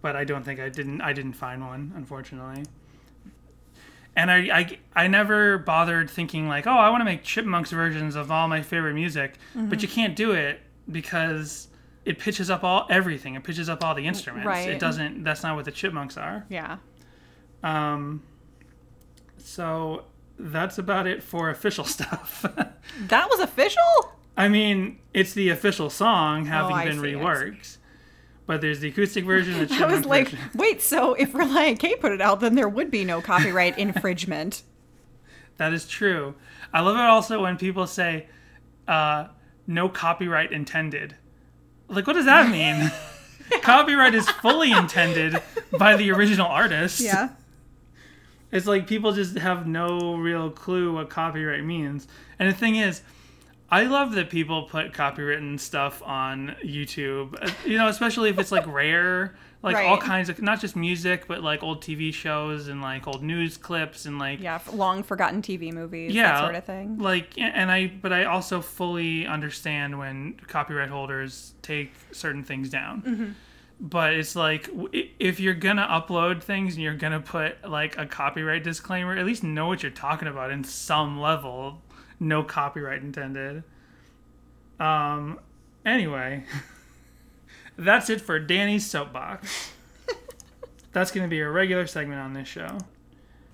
But 0.00 0.16
I 0.16 0.24
don't 0.24 0.42
think 0.42 0.58
I 0.58 0.68
didn't. 0.68 1.00
I 1.00 1.12
didn't 1.12 1.34
find 1.34 1.66
one, 1.66 1.92
unfortunately. 1.94 2.64
And 4.16 4.30
I, 4.30 4.36
I, 4.36 4.78
I 4.94 5.06
never 5.08 5.58
bothered 5.58 6.08
thinking 6.08 6.48
like, 6.48 6.66
oh, 6.66 6.70
I 6.70 6.88
want 6.88 7.02
to 7.02 7.04
make 7.04 7.22
Chipmunks 7.22 7.70
versions 7.70 8.16
of 8.16 8.30
all 8.30 8.48
my 8.48 8.62
favorite 8.62 8.94
music, 8.94 9.34
but 9.54 9.82
you 9.82 9.88
can't 9.88 10.16
do 10.16 10.32
it 10.32 10.60
because 10.90 11.68
it 12.06 12.18
pitches 12.18 12.48
up 12.48 12.64
all 12.64 12.86
everything. 12.88 13.34
It 13.34 13.44
pitches 13.44 13.68
up 13.68 13.84
all 13.84 13.94
the 13.94 14.06
instruments. 14.06 14.46
Right. 14.46 14.70
It 14.70 14.78
doesn't. 14.78 15.22
That's 15.22 15.42
not 15.42 15.54
what 15.54 15.66
the 15.66 15.70
Chipmunks 15.72 16.16
are. 16.16 16.46
Yeah. 16.48 16.78
Um, 17.62 18.22
so 19.36 20.04
that's 20.38 20.78
about 20.78 21.06
it 21.06 21.22
for 21.22 21.50
official 21.50 21.84
stuff. 21.96 22.44
That 23.08 23.28
was 23.30 23.40
official? 23.40 23.82
I 24.36 24.48
mean, 24.48 24.98
it's 25.14 25.32
the 25.32 25.48
official 25.48 25.88
song 25.90 26.44
having 26.46 26.76
Oh, 26.76 26.84
been 26.84 27.00
see, 27.00 27.12
reworked. 27.14 27.76
But 28.46 28.60
there's 28.60 28.80
the 28.80 28.88
acoustic 28.88 29.24
version, 29.24 29.66
the 29.66 29.74
I 29.84 29.86
was 29.92 30.04
like, 30.04 30.28
version. 30.28 30.50
wait, 30.54 30.80
so 30.82 31.14
if 31.14 31.32
Relient 31.32 31.78
K 31.80 31.96
put 31.96 32.12
it 32.12 32.20
out, 32.20 32.40
then 32.40 32.54
there 32.54 32.68
would 32.68 32.90
be 32.90 33.04
no 33.04 33.20
copyright 33.20 33.76
infringement. 33.78 34.62
That 35.56 35.72
is 35.72 35.88
true. 35.88 36.34
I 36.72 36.80
love 36.80 36.96
it 36.96 37.00
also 37.00 37.42
when 37.42 37.56
people 37.56 37.86
say, 37.86 38.28
uh, 38.86 39.28
"No 39.66 39.88
copyright 39.88 40.52
intended." 40.52 41.16
Like, 41.88 42.06
what 42.06 42.12
does 42.12 42.26
that 42.26 42.50
mean? 42.50 42.92
copyright 43.62 44.14
is 44.14 44.28
fully 44.28 44.70
intended 44.72 45.40
by 45.78 45.96
the 45.96 46.10
original 46.12 46.46
artist. 46.46 47.00
Yeah. 47.00 47.30
It's 48.52 48.66
like 48.66 48.86
people 48.86 49.12
just 49.12 49.36
have 49.38 49.66
no 49.66 50.16
real 50.16 50.50
clue 50.50 50.94
what 50.94 51.10
copyright 51.10 51.64
means. 51.64 52.06
And 52.38 52.48
the 52.48 52.54
thing 52.54 52.76
is, 52.76 53.02
I 53.70 53.82
love 53.84 54.12
that 54.12 54.30
people 54.30 54.64
put 54.64 54.92
copywritten 54.92 55.58
stuff 55.58 56.00
on 56.04 56.54
YouTube. 56.64 57.34
uh, 57.42 57.50
You 57.64 57.78
know, 57.78 57.88
especially 57.88 58.30
if 58.30 58.38
it's 58.38 58.52
like 58.52 58.66
rare, 58.72 59.36
like 59.62 59.76
all 59.76 59.98
kinds 59.98 60.28
of 60.28 60.40
not 60.40 60.60
just 60.60 60.76
music, 60.76 61.26
but 61.26 61.42
like 61.42 61.64
old 61.64 61.82
TV 61.82 62.14
shows 62.14 62.68
and 62.68 62.80
like 62.80 63.08
old 63.08 63.24
news 63.24 63.56
clips 63.56 64.04
and 64.06 64.20
like 64.20 64.40
Yeah, 64.40 64.60
long 64.72 65.02
forgotten 65.02 65.42
TV 65.42 65.72
movies, 65.72 66.14
yeah, 66.14 66.32
that 66.34 66.40
sort 66.40 66.54
of 66.54 66.64
thing. 66.64 66.98
Like, 66.98 67.36
and 67.36 67.70
I, 67.70 67.88
but 67.88 68.12
I 68.12 68.24
also 68.24 68.60
fully 68.60 69.26
understand 69.26 69.98
when 69.98 70.34
copyright 70.46 70.90
holders 70.90 71.54
take 71.62 71.92
certain 72.12 72.44
things 72.44 72.70
down. 72.70 73.02
Mm-hmm. 73.02 73.30
But 73.78 74.14
it's 74.14 74.34
like 74.34 74.70
if 75.20 75.38
you're 75.38 75.54
gonna 75.54 75.86
upload 75.86 76.42
things 76.42 76.74
and 76.74 76.82
you're 76.82 76.94
gonna 76.94 77.20
put 77.20 77.68
like 77.68 77.98
a 77.98 78.06
copyright 78.06 78.64
disclaimer, 78.64 79.16
at 79.16 79.26
least 79.26 79.42
know 79.44 79.66
what 79.66 79.82
you're 79.82 79.92
talking 79.92 80.28
about 80.28 80.50
in 80.50 80.64
some 80.64 81.20
level. 81.20 81.82
No 82.18 82.42
copyright 82.42 83.02
intended. 83.02 83.64
Um. 84.80 85.38
Anyway, 85.84 86.44
that's 87.76 88.08
it 88.08 88.20
for 88.22 88.38
Danny's 88.38 88.86
soapbox. 88.86 89.72
that's 90.92 91.10
gonna 91.10 91.28
be 91.28 91.40
a 91.40 91.48
regular 91.50 91.86
segment 91.86 92.20
on 92.20 92.32
this 92.32 92.48
show. 92.48 92.78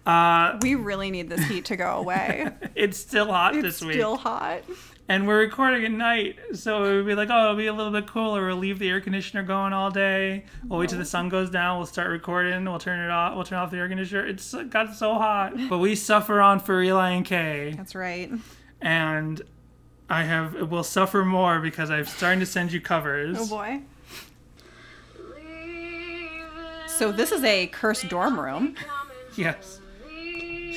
Uh, 0.07 0.59
We 0.63 0.75
really 0.75 1.11
need 1.11 1.29
this 1.29 1.45
heat 1.45 1.65
to 1.67 1.77
go 1.77 1.97
away. 1.99 2.49
it's 2.75 2.99
still 2.99 3.27
hot 3.27 3.55
it's 3.55 3.63
this 3.63 3.83
week. 3.83 3.95
still 3.95 4.17
hot. 4.17 4.63
And 5.09 5.27
we're 5.27 5.41
recording 5.41 5.85
at 5.85 5.91
night, 5.91 6.39
so 6.55 6.85
it 6.85 6.97
would 6.97 7.07
be 7.07 7.15
like, 7.15 7.29
oh, 7.31 7.45
it'll 7.45 7.57
be 7.57 7.67
a 7.67 7.73
little 7.73 7.93
bit 7.93 8.07
cooler. 8.07 8.47
We'll 8.47 8.57
leave 8.57 8.79
the 8.79 8.89
air 8.89 9.01
conditioner 9.01 9.43
going 9.43 9.73
all 9.73 9.91
day. 9.91 10.45
We'll 10.67 10.79
wait 10.79 10.89
till 10.91 10.99
the 10.99 11.05
sun 11.05 11.29
goes 11.29 11.51
down. 11.51 11.79
We'll 11.79 11.87
start 11.87 12.09
recording. 12.09 12.65
We'll 12.65 12.79
turn 12.79 13.01
it 13.01 13.11
off. 13.11 13.35
We'll 13.35 13.45
turn 13.45 13.59
off 13.59 13.71
the 13.73 13.79
air 13.79 13.89
conditioner. 13.89 14.25
It's 14.27 14.55
got 14.71 14.95
so 14.95 15.15
hot, 15.15 15.55
but 15.69 15.79
we 15.79 15.97
suffer 15.97 16.41
on 16.41 16.61
for 16.61 16.81
Relient 16.81 17.25
K, 17.27 17.75
That's 17.77 17.95
right. 17.95 18.31
and 18.81 19.43
I 20.09 20.23
have 20.23 20.71
will 20.71 20.85
suffer 20.85 21.25
more 21.25 21.59
because 21.59 21.91
I'm 21.91 22.07
starting 22.07 22.41
to 22.41 22.47
send 22.47 22.73
you 22.73 22.81
covers. 22.81 23.37
Oh 23.39 23.47
boy. 23.49 23.81
So 26.87 27.11
this 27.11 27.33
is 27.33 27.43
a 27.43 27.67
cursed 27.67 28.09
dorm 28.09 28.39
room. 28.39 28.77
Yes. 29.37 29.81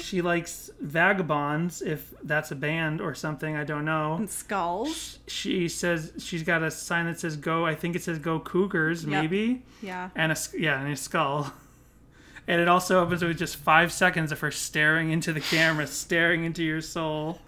She 0.01 0.21
likes 0.21 0.69
Vagabonds, 0.81 1.81
if 1.81 2.13
that's 2.23 2.51
a 2.51 2.55
band 2.55 3.01
or 3.01 3.13
something. 3.15 3.55
I 3.55 3.63
don't 3.63 3.85
know. 3.85 4.15
And 4.15 4.29
skulls. 4.29 5.19
She 5.27 5.67
says 5.69 6.13
she's 6.19 6.43
got 6.43 6.63
a 6.63 6.71
sign 6.71 7.05
that 7.05 7.19
says 7.19 7.35
"Go." 7.37 7.65
I 7.65 7.75
think 7.75 7.95
it 7.95 8.03
says 8.03 8.19
"Go 8.19 8.39
Cougars," 8.39 9.03
Yep. 9.03 9.09
maybe. 9.11 9.63
Yeah. 9.81 10.09
and 10.15 10.31
a 10.31 10.37
yeah, 10.57 10.81
and 10.81 10.91
a 10.91 10.95
skull. 10.95 11.53
And 12.47 12.61
it 12.61 12.67
also 12.67 13.01
opens 13.01 13.23
with 13.23 13.39
just 13.39 13.55
five 13.55 13.91
seconds 13.91 14.31
of 14.31 14.39
her 14.41 14.51
staring 14.51 15.09
into 15.09 15.33
the 15.33 15.39
camera, 15.41 15.87
staring 15.87 16.45
into 16.45 16.61
your 16.63 16.79
soul. 16.79 17.39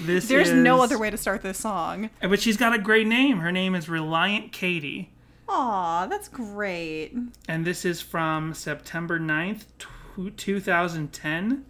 This 0.00 0.26
There's 0.26 0.50
no 0.50 0.82
other 0.82 0.98
way 0.98 1.08
to 1.08 1.16
start 1.16 1.42
this 1.42 1.58
song. 1.58 2.10
But 2.20 2.40
she's 2.40 2.56
got 2.56 2.74
a 2.74 2.78
great 2.78 3.06
name. 3.06 3.38
Her 3.38 3.52
name 3.52 3.76
is 3.76 3.86
Relient 3.86 4.50
Katie. 4.50 5.12
Aw, 5.48 6.06
that's 6.06 6.26
great. 6.26 7.16
and 7.46 7.64
this 7.64 7.84
is 7.84 8.00
from 8.00 8.52
September 8.52 9.20
9th, 9.20 9.66
tw- 9.78 10.36
2010. 10.36 11.64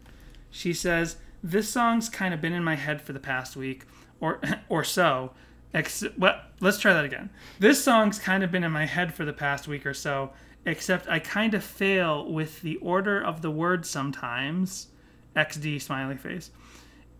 She 0.50 0.72
says, 0.72 1.16
This 1.42 1.68
song's 1.68 2.08
kind 2.08 2.34
of 2.34 2.40
been 2.40 2.52
in 2.52 2.64
my 2.64 2.74
head 2.76 3.00
for 3.02 3.12
the 3.12 3.20
past 3.20 3.56
week 3.56 3.84
or 4.20 4.40
or 4.68 4.84
so. 4.84 5.32
Ex- 5.72 6.04
well, 6.18 6.40
let's 6.60 6.78
try 6.78 6.92
that 6.92 7.04
again. 7.04 7.30
This 7.60 7.82
song's 7.82 8.18
kind 8.18 8.42
of 8.42 8.50
been 8.50 8.64
in 8.64 8.72
my 8.72 8.86
head 8.86 9.14
for 9.14 9.24
the 9.24 9.32
past 9.32 9.68
week 9.68 9.86
or 9.86 9.94
so, 9.94 10.32
except 10.66 11.08
I 11.08 11.20
kind 11.20 11.54
of 11.54 11.62
fail 11.62 12.28
with 12.30 12.60
the 12.62 12.76
order 12.78 13.22
of 13.22 13.40
the 13.42 13.50
words 13.52 13.88
sometimes. 13.88 14.88
XD 15.36 15.80
smiley 15.80 16.16
face. 16.16 16.50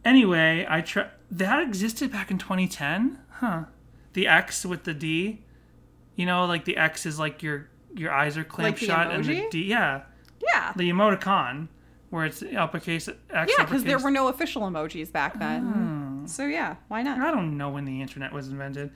Anyway, 0.05 0.67
I 0.69 0.81
try. 0.81 1.09
That 1.31 1.63
existed 1.63 2.11
back 2.11 2.31
in 2.33 2.39
2010? 2.39 3.19
Huh. 3.35 3.65
The 4.15 4.27
X 4.27 4.67
with 4.67 4.83
the 4.85 4.95
D. 4.95 5.43
You 6.17 6.27
know, 6.27 6.45
like 6.47 6.65
the 6.65 6.77
X 6.77 7.07
is 7.07 7.19
like 7.21 7.43
your 7.43 7.69
your 7.95 8.13
eyes 8.13 8.37
are 8.37 8.45
clamp 8.45 8.77
Like 8.81 8.85
shut, 8.87 9.11
and 9.13 9.25
the? 9.25 9.47
D, 9.51 9.65
yeah, 9.65 10.03
Yeah. 10.43 10.73
the 10.75 10.91
emoticon 10.91 11.69
where 12.11 12.27
it's 12.27 12.43
uppercase 12.43 13.09
X. 13.09 13.53
Yeah, 13.57 13.65
because 13.65 13.85
there 13.85 13.99
were 13.99 14.11
no 14.11 14.29
official 14.29 14.63
emojis 14.63 15.11
back 15.11 15.39
then. 15.39 16.25
So 16.27 16.47
yeah, 16.47 16.77
why 16.89 17.03
not? 17.03 17.19
I 17.19 17.31
don't 17.31 17.57
know 17.57 17.71
when 17.71 17.85
the 17.85 18.03
internet 18.03 18.33
was 18.33 18.49
invented. 18.49 18.91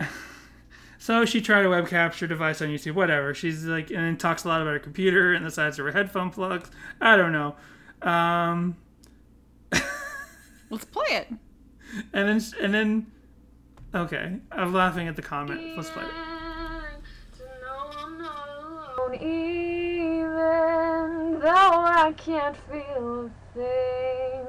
so 0.98 1.24
she 1.24 1.40
tried 1.40 1.64
a 1.64 1.70
web 1.70 1.86
capture 1.86 2.26
device 2.26 2.60
on 2.62 2.68
YouTube, 2.68 2.94
whatever. 2.94 3.34
She's 3.34 3.64
like, 3.64 3.90
and 3.90 3.98
then 3.98 4.16
talks 4.16 4.44
a 4.44 4.48
lot 4.48 4.62
about 4.62 4.72
her 4.72 4.78
computer 4.78 5.34
and 5.34 5.44
the 5.44 5.50
size 5.50 5.78
of 5.78 5.84
her 5.84 5.92
headphone 5.92 6.30
plugs. 6.30 6.70
I 7.00 7.16
don't 7.16 7.32
know. 7.32 7.54
Um, 8.02 8.76
Let's 10.70 10.84
play 10.86 11.06
it. 11.10 11.28
and 12.12 12.28
then, 12.28 12.42
and 12.60 12.74
then, 12.74 13.06
okay, 13.94 14.36
I'm 14.50 14.72
laughing 14.72 15.08
at 15.08 15.16
the 15.16 15.22
comment. 15.22 15.76
Let's 15.76 15.90
play 15.90 16.04
it. 16.04 16.10
Though 21.44 21.50
I 21.50 22.12
can't 22.16 22.56
feel 22.56 23.26
a 23.26 23.30
thing. 23.54 24.46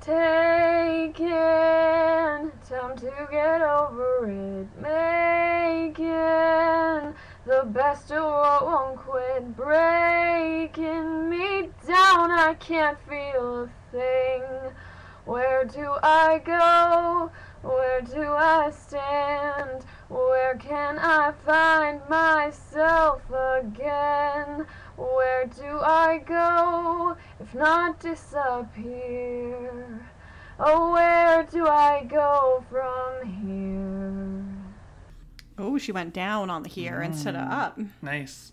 Taking 0.00 1.22
time 2.66 2.96
to 2.96 3.28
get 3.30 3.60
over 3.60 4.24
it, 4.24 4.68
making 4.80 6.04
the 7.44 7.64
best 7.66 8.10
of 8.10 8.24
what 8.24 8.64
won't 8.64 8.96
quit, 9.00 9.54
breaking 9.54 11.28
me 11.28 11.68
down. 11.86 12.30
I 12.30 12.54
can't 12.58 12.98
feel 13.06 13.64
a 13.64 13.68
thing. 13.92 14.44
Where 15.26 15.66
do 15.66 15.98
I 16.02 16.38
go? 16.42 17.30
Where 17.60 18.00
do 18.00 18.32
I 18.32 18.70
stand? 18.70 19.84
Where 20.08 20.56
can 20.56 20.98
I 20.98 21.32
find 21.44 22.00
myself 22.08 23.22
again? 23.30 24.66
Where 24.96 25.46
do 25.46 25.80
I 25.80 26.22
go 26.24 27.16
if 27.40 27.54
not 27.54 28.00
disappear? 28.00 30.06
Oh, 30.58 30.92
where 30.92 31.42
do 31.44 31.66
I 31.66 32.06
go 32.08 32.64
from 32.70 33.28
here? 33.42 34.44
Oh, 35.58 35.78
she 35.78 35.92
went 35.92 36.14
down 36.14 36.50
on 36.50 36.62
the 36.62 36.68
here 36.68 37.02
instead 37.02 37.34
of 37.34 37.50
up. 37.50 37.78
Nice. 38.00 38.52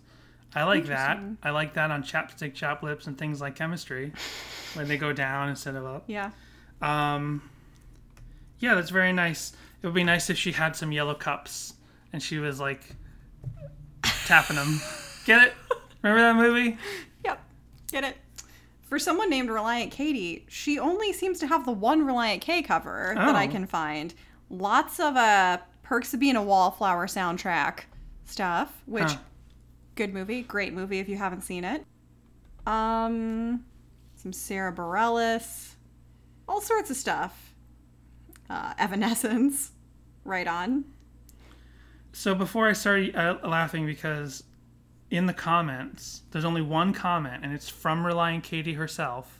I 0.55 0.63
like 0.63 0.85
that. 0.85 1.19
I 1.41 1.51
like 1.51 1.73
that 1.75 1.91
on 1.91 2.03
chapstick 2.03 2.53
chop 2.53 2.83
lips 2.83 3.07
and 3.07 3.17
things 3.17 3.41
like 3.41 3.55
chemistry, 3.55 4.13
when 4.73 4.87
they 4.87 4.97
go 4.97 5.13
down 5.13 5.49
instead 5.49 5.75
of 5.75 5.85
up. 5.85 6.03
Yeah. 6.07 6.31
Um, 6.81 7.49
yeah, 8.59 8.75
that's 8.75 8.89
very 8.89 9.13
nice. 9.13 9.53
It 9.83 9.87
would 9.87 9.93
be 9.95 10.03
nice 10.05 10.29
if 10.29 10.37
she 10.37 10.53
had 10.53 10.75
some 10.75 10.91
yellow 10.93 11.13
cups 11.13 11.73
and 12.13 12.23
she 12.23 12.39
was 12.39 12.59
like 12.59 12.81
tapping 14.25 14.55
them. 14.55 14.79
Get 15.25 15.43
it? 15.47 15.53
Remember 16.01 16.21
that 16.21 16.35
movie? 16.35 16.77
Yep. 17.25 17.41
Get 17.91 18.03
it? 18.05 18.17
For 18.81 18.97
someone 18.97 19.29
named 19.29 19.49
Relient 19.49 19.91
Katie, 19.91 20.45
she 20.47 20.79
only 20.79 21.11
seems 21.13 21.39
to 21.39 21.47
have 21.47 21.65
the 21.65 21.71
one 21.71 22.03
Relient 22.05 22.41
K 22.41 22.61
cover 22.61 23.13
that 23.15 23.35
I 23.35 23.47
Oh. 23.47 23.51
can 23.51 23.65
find. 23.67 24.13
Lots 24.49 24.99
of 24.99 25.15
uh 25.17 25.57
Perks 25.83 26.13
of 26.13 26.19
Being 26.21 26.37
a 26.37 26.43
Wallflower 26.43 27.07
soundtrack 27.07 27.81
stuff, 28.25 28.81
which 28.85 29.11
Huh. 29.11 29.17
good 29.95 30.13
movie, 30.13 30.43
great 30.43 30.73
movie 30.73 30.99
if 30.99 31.09
you 31.09 31.17
haven't 31.17 31.41
seen 31.41 31.63
it. 31.65 31.85
Um 32.65 33.65
some 34.15 34.31
Sara 34.31 34.71
Bareilles, 34.73 35.73
all 36.47 36.61
sorts 36.61 36.89
of 36.89 36.95
stuff. 36.95 37.52
Uh, 38.49 38.73
Evanescence, 38.77 39.71
right 40.23 40.47
on. 40.47 40.85
So 42.11 42.35
before 42.35 42.69
I 42.69 42.73
start 42.73 43.15
uh, 43.15 43.37
laughing, 43.43 43.85
because 43.85 44.43
in 45.09 45.25
the 45.25 45.33
comments, 45.33 46.21
there's 46.31 46.45
only 46.45 46.61
one 46.61 46.93
comment, 46.93 47.43
and 47.43 47.53
it's 47.53 47.69
from 47.69 48.03
Relient 48.03 48.43
Katie 48.43 48.73
herself. 48.73 49.39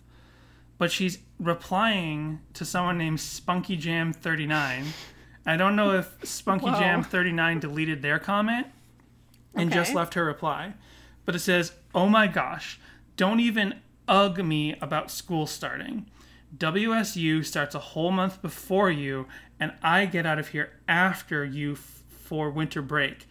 But 0.77 0.91
she's 0.91 1.19
replying 1.39 2.41
to 2.53 2.65
someone 2.65 2.97
named 2.97 3.19
Spunky 3.19 3.77
Jam 3.77 4.11
39. 4.11 4.85
I 5.45 5.57
don't 5.57 5.75
know 5.75 5.91
if 5.91 6.15
Spunky 6.23 6.67
Whoa. 6.67 6.79
Jam 6.79 7.03
39 7.03 7.59
deleted 7.59 8.01
their 8.01 8.17
comment 8.17 8.67
and 9.53 9.71
just 9.71 9.93
left 9.93 10.15
her 10.15 10.25
reply. 10.25 10.73
But 11.25 11.35
it 11.35 11.39
says, 11.39 11.73
"Oh 11.93 12.09
my 12.09 12.27
gosh, 12.27 12.79
don't 13.17 13.39
even 13.39 13.79
ugh 14.07 14.43
me 14.43 14.75
about 14.81 15.11
school 15.11 15.47
starting. 15.47 16.07
WSU 16.57 17.43
starts 17.43 17.73
a 17.73 17.79
whole 17.79 18.11
month 18.11 18.41
before 18.41 18.91
you, 18.91 19.27
and 19.59 19.73
I 19.81 20.05
get 20.05 20.25
out 20.25 20.39
of 20.39 20.49
here 20.49 20.73
after 20.87 21.43
you 21.43 21.73
f- 21.73 22.03
for 22.07 22.51
winter 22.51 22.81
break. 22.81 23.27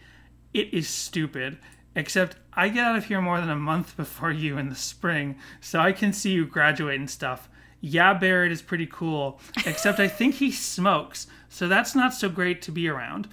It 0.53 0.73
is 0.73 0.89
stupid. 0.89 1.57
Except 1.95 2.37
I 2.53 2.69
get 2.69 2.85
out 2.85 2.95
of 2.95 3.05
here 3.05 3.21
more 3.21 3.39
than 3.39 3.49
a 3.49 3.55
month 3.55 3.95
before 3.97 4.31
you 4.31 4.57
in 4.57 4.69
the 4.69 4.75
spring, 4.75 5.37
so 5.61 5.79
I 5.79 5.91
can 5.91 6.11
see 6.11 6.31
you 6.31 6.45
graduate 6.45 6.99
and 6.99 7.09
stuff. 7.09 7.49
Yeah, 7.79 8.13
Barrett 8.13 8.51
is 8.51 8.61
pretty 8.61 8.87
cool, 8.87 9.39
except 9.65 9.99
I 9.99 10.07
think 10.07 10.35
he 10.35 10.51
smokes, 10.51 11.27
so 11.49 11.67
that's 11.67 11.95
not 11.95 12.13
so 12.13 12.29
great 12.29 12.61
to 12.63 12.71
be 12.71 12.87
around. 12.87 13.27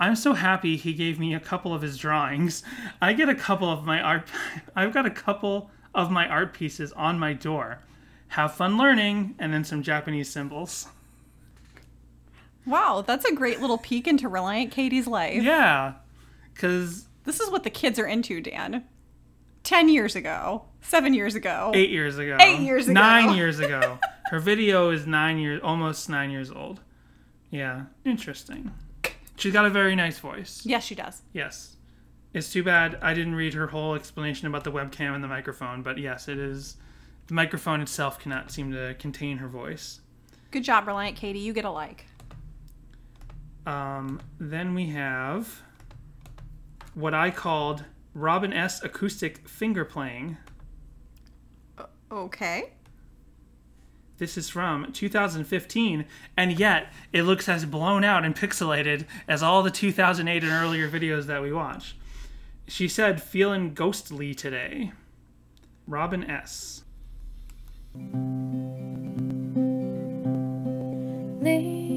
I'm 0.00 0.14
so 0.14 0.34
happy 0.34 0.76
he 0.76 0.92
gave 0.92 1.18
me 1.18 1.34
a 1.34 1.40
couple 1.40 1.74
of 1.74 1.82
his 1.82 1.98
drawings. 1.98 2.62
I 3.02 3.12
get 3.12 3.28
a 3.28 3.34
couple 3.34 3.70
of 3.70 3.84
my 3.84 4.00
art 4.00 4.28
I've 4.76 4.94
got 4.94 5.06
a 5.06 5.10
couple 5.10 5.70
of 5.94 6.10
my 6.10 6.28
art 6.28 6.54
pieces 6.54 6.92
on 6.92 7.18
my 7.18 7.32
door. 7.32 7.80
Have 8.28 8.54
fun 8.54 8.76
learning 8.78 9.34
and 9.38 9.52
then 9.52 9.64
some 9.64 9.82
Japanese 9.82 10.30
symbols. 10.30 10.88
Wow, 12.66 13.02
that's 13.06 13.24
a 13.24 13.34
great 13.34 13.60
little 13.60 13.78
peek 13.78 14.06
into 14.06 14.28
Relient 14.28 14.70
Katie's 14.70 15.06
life. 15.06 15.42
Yeah. 15.42 15.94
Cuz 16.54 17.06
This 17.24 17.40
is 17.40 17.50
what 17.50 17.64
the 17.64 17.70
kids 17.70 17.98
are 17.98 18.06
into, 18.06 18.40
Dan. 18.40 18.84
10 19.64 19.88
years 19.88 20.16
ago, 20.16 20.64
7 20.82 21.12
years 21.14 21.34
ago. 21.34 21.72
8 21.74 21.90
years 21.90 22.18
ago. 22.18 22.36
Eight 22.40 22.60
years 22.60 22.88
ago. 22.88 22.94
9 23.00 23.34
years 23.36 23.58
ago. 23.58 23.98
Her 24.30 24.40
video 24.40 24.90
is 24.90 25.06
9 25.06 25.38
years 25.38 25.60
almost 25.62 26.08
9 26.08 26.30
years 26.30 26.50
old. 26.50 26.80
Yeah, 27.50 27.84
interesting. 28.04 28.72
She's 29.36 29.52
got 29.52 29.64
a 29.64 29.70
very 29.70 29.94
nice 29.96 30.18
voice. 30.18 30.62
Yes, 30.64 30.84
she 30.84 30.94
does. 30.94 31.22
Yes. 31.32 31.76
It's 32.34 32.52
too 32.52 32.62
bad 32.62 32.98
I 33.00 33.14
didn't 33.14 33.36
read 33.36 33.54
her 33.54 33.68
whole 33.68 33.94
explanation 33.94 34.46
about 34.46 34.64
the 34.64 34.72
webcam 34.72 35.14
and 35.14 35.24
the 35.24 35.28
microphone, 35.28 35.82
but 35.82 35.96
yes, 35.96 36.28
it 36.28 36.38
is. 36.38 36.76
The 37.28 37.34
microphone 37.34 37.82
itself 37.82 38.18
cannot 38.18 38.50
seem 38.50 38.72
to 38.72 38.94
contain 38.98 39.38
her 39.38 39.48
voice. 39.48 40.00
Good 40.50 40.64
job, 40.64 40.86
Relient 40.86 41.14
Katie. 41.14 41.38
You 41.38 41.52
get 41.52 41.66
a 41.66 41.70
like. 41.70 42.06
Um, 43.66 44.20
then 44.40 44.74
we 44.74 44.86
have 44.86 45.62
what 46.94 47.12
I 47.12 47.30
called 47.30 47.84
Robin 48.14 48.52
S. 48.52 48.82
acoustic 48.82 49.46
finger 49.46 49.84
playing. 49.84 50.38
Okay. 52.10 52.72
This 54.16 54.38
is 54.38 54.48
from 54.48 54.90
2015, 54.90 56.06
and 56.36 56.58
yet 56.58 56.92
it 57.12 57.22
looks 57.22 57.46
as 57.46 57.66
blown 57.66 58.04
out 58.04 58.24
and 58.24 58.34
pixelated 58.34 59.04
as 59.28 59.42
all 59.42 59.62
the 59.62 59.70
2008 59.70 60.42
and 60.42 60.50
earlier 60.50 60.88
videos 60.90 61.26
that 61.26 61.42
we 61.42 61.52
watch. 61.52 61.94
She 62.66 62.88
said, 62.88 63.22
feeling 63.22 63.74
ghostly 63.74 64.34
today. 64.34 64.92
Robin 65.86 66.28
S. 66.28 66.82
Leaving 71.40 71.87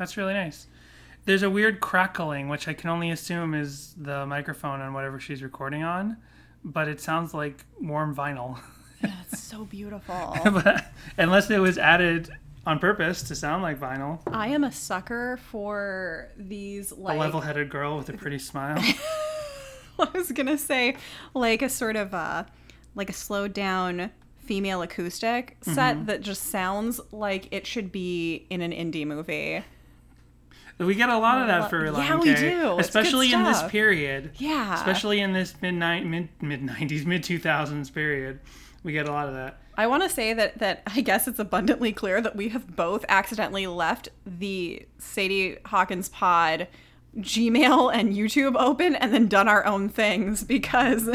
That's 0.00 0.16
really 0.16 0.32
nice. 0.32 0.66
There's 1.26 1.42
a 1.42 1.50
weird 1.50 1.80
crackling, 1.80 2.48
which 2.48 2.68
I 2.68 2.72
can 2.72 2.88
only 2.88 3.10
assume 3.10 3.52
is 3.52 3.94
the 3.98 4.24
microphone 4.24 4.80
on 4.80 4.94
whatever 4.94 5.20
she's 5.20 5.42
recording 5.42 5.82
on, 5.82 6.16
but 6.64 6.88
it 6.88 7.02
sounds 7.02 7.34
like 7.34 7.66
warm 7.78 8.16
vinyl. 8.16 8.58
Yeah, 9.04 9.12
it's 9.30 9.42
so 9.42 9.66
beautiful. 9.66 10.34
unless 11.18 11.50
it 11.50 11.58
was 11.58 11.76
added 11.76 12.30
on 12.64 12.78
purpose 12.78 13.22
to 13.24 13.34
sound 13.34 13.62
like 13.62 13.78
vinyl, 13.78 14.20
I 14.32 14.48
am 14.48 14.64
a 14.64 14.72
sucker 14.72 15.38
for 15.50 16.28
these 16.34 16.92
a 16.92 16.96
level-headed 16.96 17.68
girl 17.68 17.98
with 17.98 18.08
a 18.08 18.14
pretty 18.14 18.38
smile. 18.38 18.78
I 19.98 20.08
was 20.14 20.32
gonna 20.32 20.56
say 20.56 20.96
like 21.34 21.60
a 21.60 21.68
sort 21.68 21.96
of 21.96 22.14
a 22.14 22.46
like 22.94 23.10
a 23.10 23.14
slowed 23.14 23.52
down 23.52 24.12
female 24.38 24.80
acoustic 24.80 25.58
set 25.60 25.96
mm-hmm. 25.96 26.06
that 26.06 26.22
just 26.22 26.44
sounds 26.44 27.02
like 27.12 27.48
it 27.50 27.66
should 27.66 27.92
be 27.92 28.46
in 28.48 28.62
an 28.62 28.72
indie 28.72 29.06
movie. 29.06 29.62
We 30.80 30.94
get 30.94 31.10
a 31.10 31.18
lot 31.18 31.42
of 31.42 31.48
that 31.48 31.68
for 31.68 31.84
Yeah, 31.84 31.92
Relient 31.92 32.20
we 32.22 32.34
K, 32.34 32.40
do. 32.40 32.78
Especially 32.78 33.32
in 33.32 33.44
this 33.44 33.62
period. 33.64 34.30
Yeah. 34.38 34.74
Especially 34.74 35.20
in 35.20 35.32
this 35.32 35.54
mid 35.60 35.74
mid 35.74 36.28
mid 36.40 36.62
nineties, 36.62 37.04
mid 37.04 37.22
two 37.22 37.38
thousands 37.38 37.90
period, 37.90 38.40
we 38.82 38.92
get 38.92 39.06
a 39.06 39.12
lot 39.12 39.28
of 39.28 39.34
that. 39.34 39.58
I 39.76 39.86
want 39.86 40.02
to 40.02 40.08
say 40.08 40.32
that 40.32 40.58
that 40.58 40.82
I 40.86 41.02
guess 41.02 41.28
it's 41.28 41.38
abundantly 41.38 41.92
clear 41.92 42.20
that 42.22 42.34
we 42.34 42.48
have 42.48 42.76
both 42.76 43.04
accidentally 43.08 43.66
left 43.66 44.08
the 44.24 44.86
Sadie 44.98 45.58
Hawkins 45.66 46.08
Pod 46.08 46.66
Gmail 47.18 47.92
and 47.94 48.14
YouTube 48.14 48.56
open 48.58 48.94
and 48.96 49.12
then 49.12 49.26
done 49.28 49.48
our 49.48 49.64
own 49.66 49.88
things 49.88 50.44
because 50.44 51.10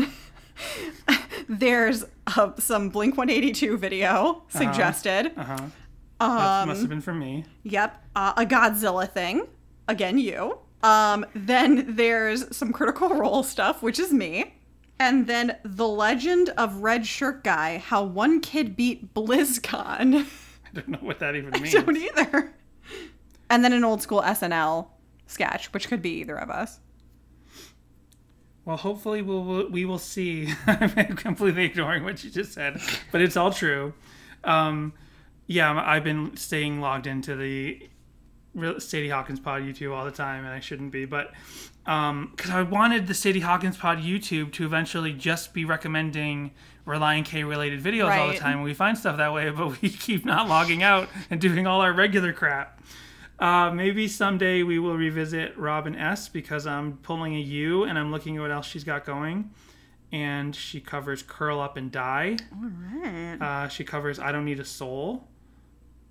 there's 1.50 2.06
uh, 2.28 2.52
some 2.58 2.90
Blink 2.90 3.18
182 3.18 3.78
video 3.78 4.44
suggested. 4.50 5.32
Uh 5.38 5.44
huh. 5.44 5.60
Um, 6.20 6.70
must 6.70 6.82
have 6.82 6.90
been 6.90 7.02
from 7.02 7.20
me. 7.20 7.46
Yep, 7.64 8.04
uh, 8.16 8.34
a 8.38 8.46
Godzilla 8.46 9.10
thing. 9.10 9.48
Again, 9.88 10.18
you. 10.18 10.60
Um, 10.84 11.26
then 11.34 11.96
there's 11.96 12.56
some 12.56 12.72
Critical 12.72 13.10
Role 13.16 13.44
stuff, 13.44 13.82
which 13.82 14.00
is 14.00 14.12
me. 14.12 14.54
And 15.00 15.28
then 15.28 15.58
the 15.64 15.88
Legend 15.88 16.50
of 16.58 16.78
Red 16.78 17.06
Shirt 17.06 17.44
Guy: 17.44 17.80
How 17.80 18.04
One 18.04 18.40
Kid 18.40 18.76
Beat 18.76 19.14
BlizzCon. 19.14 20.26
I 20.66 20.74
don't 20.74 20.88
know 20.88 21.00
what 21.02 21.20
that 21.20 21.36
even 21.36 21.52
means. 21.52 21.74
Don't 21.74 21.98
either. 21.98 22.54
And 23.50 23.64
then 23.64 23.74
an 23.74 23.84
old 23.84 24.02
school 24.02 24.22
SNL 24.22 24.88
sketch, 25.28 25.72
which 25.74 25.88
could 25.88 26.02
be 26.02 26.22
either 26.22 26.36
of 26.36 26.50
us. 26.50 26.80
Well, 28.64 28.78
hopefully 28.78 29.22
we'll, 29.22 29.70
we 29.70 29.86
will 29.86 30.00
see. 30.00 30.54
I'm 30.68 31.16
completely 31.16 31.66
ignoring 31.66 32.04
what 32.04 32.24
you 32.24 32.32
just 32.32 32.54
said, 32.54 32.82
but 33.12 33.22
it's 33.22 33.38
all 33.38 33.52
true. 33.52 33.94
Um, 34.44 34.94
yeah, 35.46 35.80
I've 35.86 36.04
been 36.04 36.36
staying 36.36 36.82
logged 36.82 37.06
into 37.06 37.36
the 37.36 37.88
Sadie 38.80 39.10
Hawkins 39.10 39.40
Pod 39.40 39.62
YouTube 39.64 39.94
all 39.96 40.06
the 40.06 40.12
time, 40.12 40.46
and 40.46 40.54
I 40.54 40.60
shouldn't 40.60 40.92
be, 40.92 41.06
but 41.06 41.32
because 41.84 42.50
I 42.52 42.62
wanted 42.64 43.08
the 43.08 43.14
Sadie 43.14 43.42
Hawkins 43.42 43.78
Pod 43.78 44.00
YouTube 44.00 44.52
to 44.54 44.66
eventually 44.66 45.14
just 45.14 45.54
be 45.54 45.66
recommending 45.66 46.52
Relient 46.88 47.26
K 47.26 47.44
related 47.44 47.84
videos 47.84 48.12
all 48.12 48.26
the 48.28 48.32
Right. 48.34 48.40
time. 48.40 48.62
We 48.62 48.74
find 48.74 48.98
stuff 48.98 49.18
that 49.18 49.34
way, 49.34 49.50
but 49.56 49.82
we 49.82 49.90
keep 49.90 50.24
not 50.26 50.48
logging 50.48 50.84
out 50.84 51.10
and 51.30 51.40
doing 51.42 51.68
all 51.68 51.82
our 51.82 51.94
regular 51.94 52.32
crap. 52.34 52.82
Uh, 53.38 53.70
maybe 53.70 54.08
someday 54.08 54.64
we 54.64 54.80
will 54.80 54.96
revisit 54.96 55.58
Robin 55.58 55.96
S 55.96 56.30
because 56.30 56.66
I'm 56.66 56.94
pulling 57.00 57.36
a 57.36 57.40
U 57.40 57.84
and 57.84 58.00
I'm 58.00 58.10
looking 58.12 58.38
at 58.38 58.42
what 58.42 58.52
else 58.52 58.66
she's 58.66 58.84
got 58.86 59.04
going. 59.06 59.52
And 60.12 60.56
she 60.56 60.80
covers 60.80 61.22
Curl 61.22 61.60
Up 61.60 61.76
and 61.76 61.92
Die. 61.92 62.38
Uh, 63.42 63.68
she 63.68 63.84
covers 63.84 64.20
I 64.20 64.32
Don't 64.32 64.46
Need 64.46 64.60
a 64.62 64.66
Soul. 64.66 65.28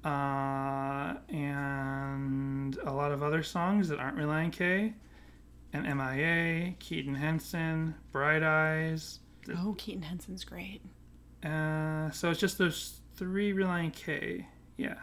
Uh, 0.04 1.14
and 1.30 2.76
a 2.84 2.92
lot 2.92 3.10
of 3.10 3.22
other 3.22 3.42
songs 3.42 3.88
that 3.88 3.98
aren't 3.98 4.18
Relient 4.18 4.52
K. 4.52 4.94
And 5.72 5.84
MIA, 5.84 6.74
Keaton 6.78 7.14
Henson, 7.14 7.94
Bright 8.12 8.42
Eyes. 8.42 9.20
Oh, 9.58 9.74
Keaton 9.76 10.02
Henson's 10.02 10.44
great. 10.44 10.82
Uh, 11.42 12.10
so 12.10 12.30
it's 12.30 12.38
just 12.38 12.58
those 12.58 13.00
three 13.16 13.52
Relient 13.52 13.94
K. 13.94 14.46
Yeah. 14.76 14.94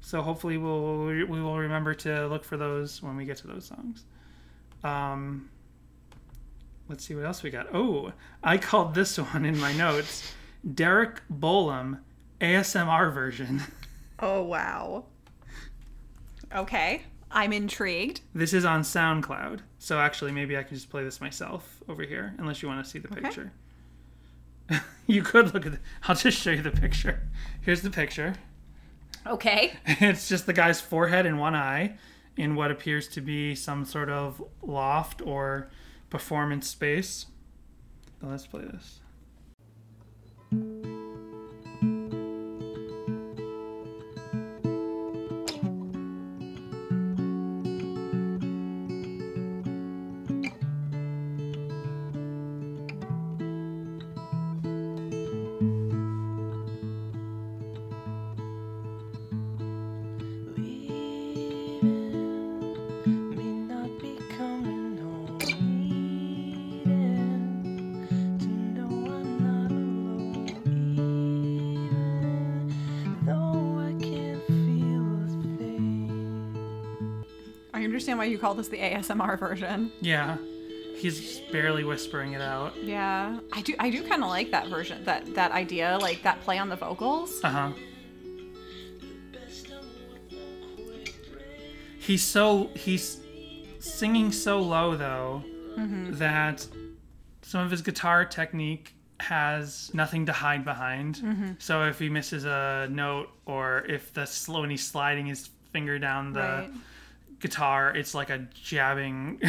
So 0.00 0.20
hopefully 0.20 0.58
we'll 0.58 1.04
we 1.06 1.24
will 1.24 1.58
remember 1.58 1.94
to 1.94 2.26
look 2.26 2.44
for 2.44 2.56
those 2.56 3.02
when 3.02 3.16
we 3.16 3.24
get 3.24 3.38
to 3.38 3.46
those 3.46 3.64
songs. 3.64 4.04
Um, 4.84 5.48
let's 6.88 7.04
see 7.04 7.14
what 7.14 7.24
else 7.24 7.42
we 7.42 7.50
got. 7.50 7.74
Oh, 7.74 8.12
I 8.42 8.58
called 8.58 8.94
this 8.94 9.18
one 9.32 9.44
in 9.44 9.58
my 9.58 9.72
notes 9.72 10.32
Derek 10.74 11.22
Bolam 11.32 12.00
ASMR 12.40 13.12
version. 13.12 13.62
Oh 14.22 14.42
wow. 14.44 15.04
Okay, 16.54 17.02
I'm 17.28 17.52
intrigued. 17.52 18.20
This 18.32 18.52
is 18.54 18.64
on 18.64 18.82
SoundCloud. 18.82 19.60
So 19.80 19.98
actually, 19.98 20.30
maybe 20.30 20.56
I 20.56 20.62
can 20.62 20.76
just 20.76 20.90
play 20.90 21.02
this 21.02 21.20
myself 21.20 21.82
over 21.88 22.04
here, 22.04 22.34
unless 22.38 22.62
you 22.62 22.68
want 22.68 22.84
to 22.84 22.88
see 22.88 23.00
the 23.00 23.08
picture. 23.08 23.52
you 25.08 25.22
could 25.22 25.52
look 25.52 25.66
at. 25.66 25.72
The, 25.72 25.78
I'll 26.04 26.14
just 26.14 26.38
show 26.38 26.52
you 26.52 26.62
the 26.62 26.70
picture. 26.70 27.28
Here's 27.62 27.82
the 27.82 27.90
picture. 27.90 28.34
Okay. 29.26 29.72
it's 29.86 30.28
just 30.28 30.46
the 30.46 30.52
guy's 30.52 30.80
forehead 30.80 31.26
and 31.26 31.40
one 31.40 31.56
eye 31.56 31.96
in 32.36 32.54
what 32.54 32.70
appears 32.70 33.08
to 33.08 33.20
be 33.20 33.56
some 33.56 33.84
sort 33.84 34.08
of 34.08 34.42
loft 34.62 35.20
or 35.20 35.68
performance 36.10 36.68
space. 36.68 37.26
So 38.20 38.28
let's 38.28 38.46
play 38.46 38.62
this. 38.62 39.00
Call 78.42 78.54
this 78.54 78.68
the 78.68 78.76
ASMR 78.78 79.38
version. 79.38 79.92
Yeah, 80.00 80.36
he's 80.96 81.38
barely 81.52 81.84
whispering 81.84 82.32
it 82.32 82.42
out. 82.42 82.76
Yeah, 82.82 83.38
I 83.52 83.62
do. 83.62 83.74
I 83.78 83.88
do 83.88 84.06
kind 84.06 84.22
of 84.22 84.28
like 84.30 84.50
that 84.50 84.66
version. 84.66 85.04
That 85.04 85.34
that 85.36 85.52
idea, 85.52 85.96
like 86.00 86.22
that 86.24 86.40
play 86.42 86.58
on 86.58 86.68
the 86.68 86.76
vocals. 86.76 87.40
Uh 87.44 87.48
huh. 87.48 87.72
He's 91.98 92.22
so 92.22 92.68
he's 92.74 93.20
singing 93.78 94.32
so 94.32 94.60
low 94.60 94.96
though 94.96 95.44
that 96.18 96.66
some 97.42 97.64
of 97.64 97.70
his 97.70 97.80
guitar 97.82 98.24
technique 98.24 98.94
has 99.20 99.90
nothing 99.94 100.26
to 100.26 100.32
hide 100.32 100.64
behind. 100.64 101.56
So 101.58 101.84
if 101.84 101.98
he 102.00 102.08
misses 102.08 102.44
a 102.44 102.88
note 102.90 103.28
or 103.46 103.84
if 103.88 104.12
the 104.12 104.26
slow 104.26 104.62
and 104.62 104.70
he's 104.72 104.84
sliding 104.86 105.26
his 105.26 105.48
finger 105.72 105.98
down 105.98 106.32
the 106.32 106.40
Right. 106.40 106.70
Guitar, 107.42 107.94
it's 107.94 108.14
like 108.14 108.30
a 108.30 108.38
jabbing 108.54 109.40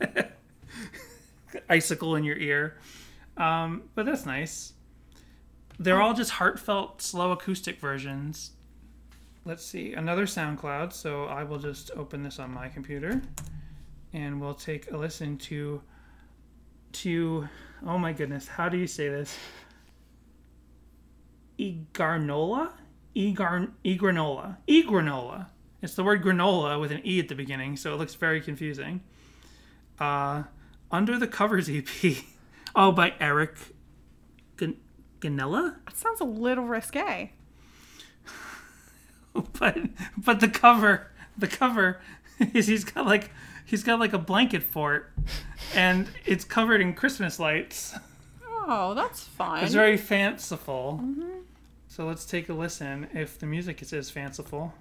icicle 1.70 2.16
in 2.16 2.24
your 2.24 2.36
ear. 2.36 2.78
Um, 3.36 3.84
but 3.94 4.04
that's 4.06 4.26
nice. 4.26 4.74
They're 5.78 6.00
all 6.00 6.14
just 6.14 6.32
heartfelt, 6.32 7.00
slow 7.02 7.32
acoustic 7.32 7.80
versions. 7.80 8.52
Let's 9.44 9.64
see, 9.64 9.92
another 9.92 10.26
SoundCloud. 10.26 10.92
So 10.92 11.24
I 11.24 11.44
will 11.44 11.58
just 11.58 11.90
open 11.96 12.22
this 12.22 12.38
on 12.38 12.50
my 12.52 12.68
computer, 12.68 13.22
and 14.12 14.40
we'll 14.40 14.54
take 14.54 14.90
a 14.90 14.96
listen 14.96 15.38
to 15.38 15.80
to. 16.92 17.48
Oh 17.86 17.98
my 17.98 18.12
goodness, 18.12 18.48
how 18.48 18.68
do 18.68 18.76
you 18.78 18.86
say 18.86 19.08
this? 19.08 19.36
Igarnola, 21.58 22.70
Egar- 23.14 23.70
Egranola. 23.84 24.56
Egranola. 24.66 25.46
It's 25.86 25.94
the 25.94 26.02
word 26.02 26.24
granola 26.24 26.80
with 26.80 26.90
an 26.90 27.00
E 27.04 27.20
at 27.20 27.28
the 27.28 27.36
beginning, 27.36 27.76
so 27.76 27.94
it 27.94 27.96
looks 27.96 28.16
very 28.16 28.40
confusing. 28.40 29.02
Uh, 30.00 30.42
Under 30.90 31.16
the 31.16 31.28
Covers 31.28 31.70
EP. 31.70 31.86
Oh, 32.78 32.92
by 32.92 33.14
Eric 33.20 33.54
Gan- 34.58 34.76
Ganella? 35.20 35.76
That 35.86 35.96
sounds 35.96 36.20
a 36.20 36.24
little 36.24 36.64
risque. 36.64 37.30
But 39.58 39.78
but 40.18 40.40
the 40.40 40.48
cover 40.48 41.06
the 41.38 41.46
cover 41.46 42.00
is 42.52 42.66
he's 42.66 42.84
got 42.84 43.06
like 43.06 43.30
he's 43.64 43.82
got 43.84 43.98
like 44.00 44.12
a 44.12 44.18
blanket 44.18 44.62
fort 44.62 45.12
and 45.74 46.08
it's 46.26 46.44
covered 46.44 46.80
in 46.80 46.94
Christmas 46.94 47.38
lights. 47.38 47.94
Oh, 48.44 48.92
that's 48.94 49.22
fine. 49.22 49.64
It's 49.64 49.72
very 49.72 49.96
fanciful. 49.96 51.02
So 51.86 52.06
let's 52.06 52.24
take 52.26 52.48
a 52.48 52.54
listen 52.54 53.08
if 53.14 53.38
the 53.38 53.46
music 53.46 53.80
is 53.80 53.92
as 53.94 54.10
fanciful. 54.10 54.74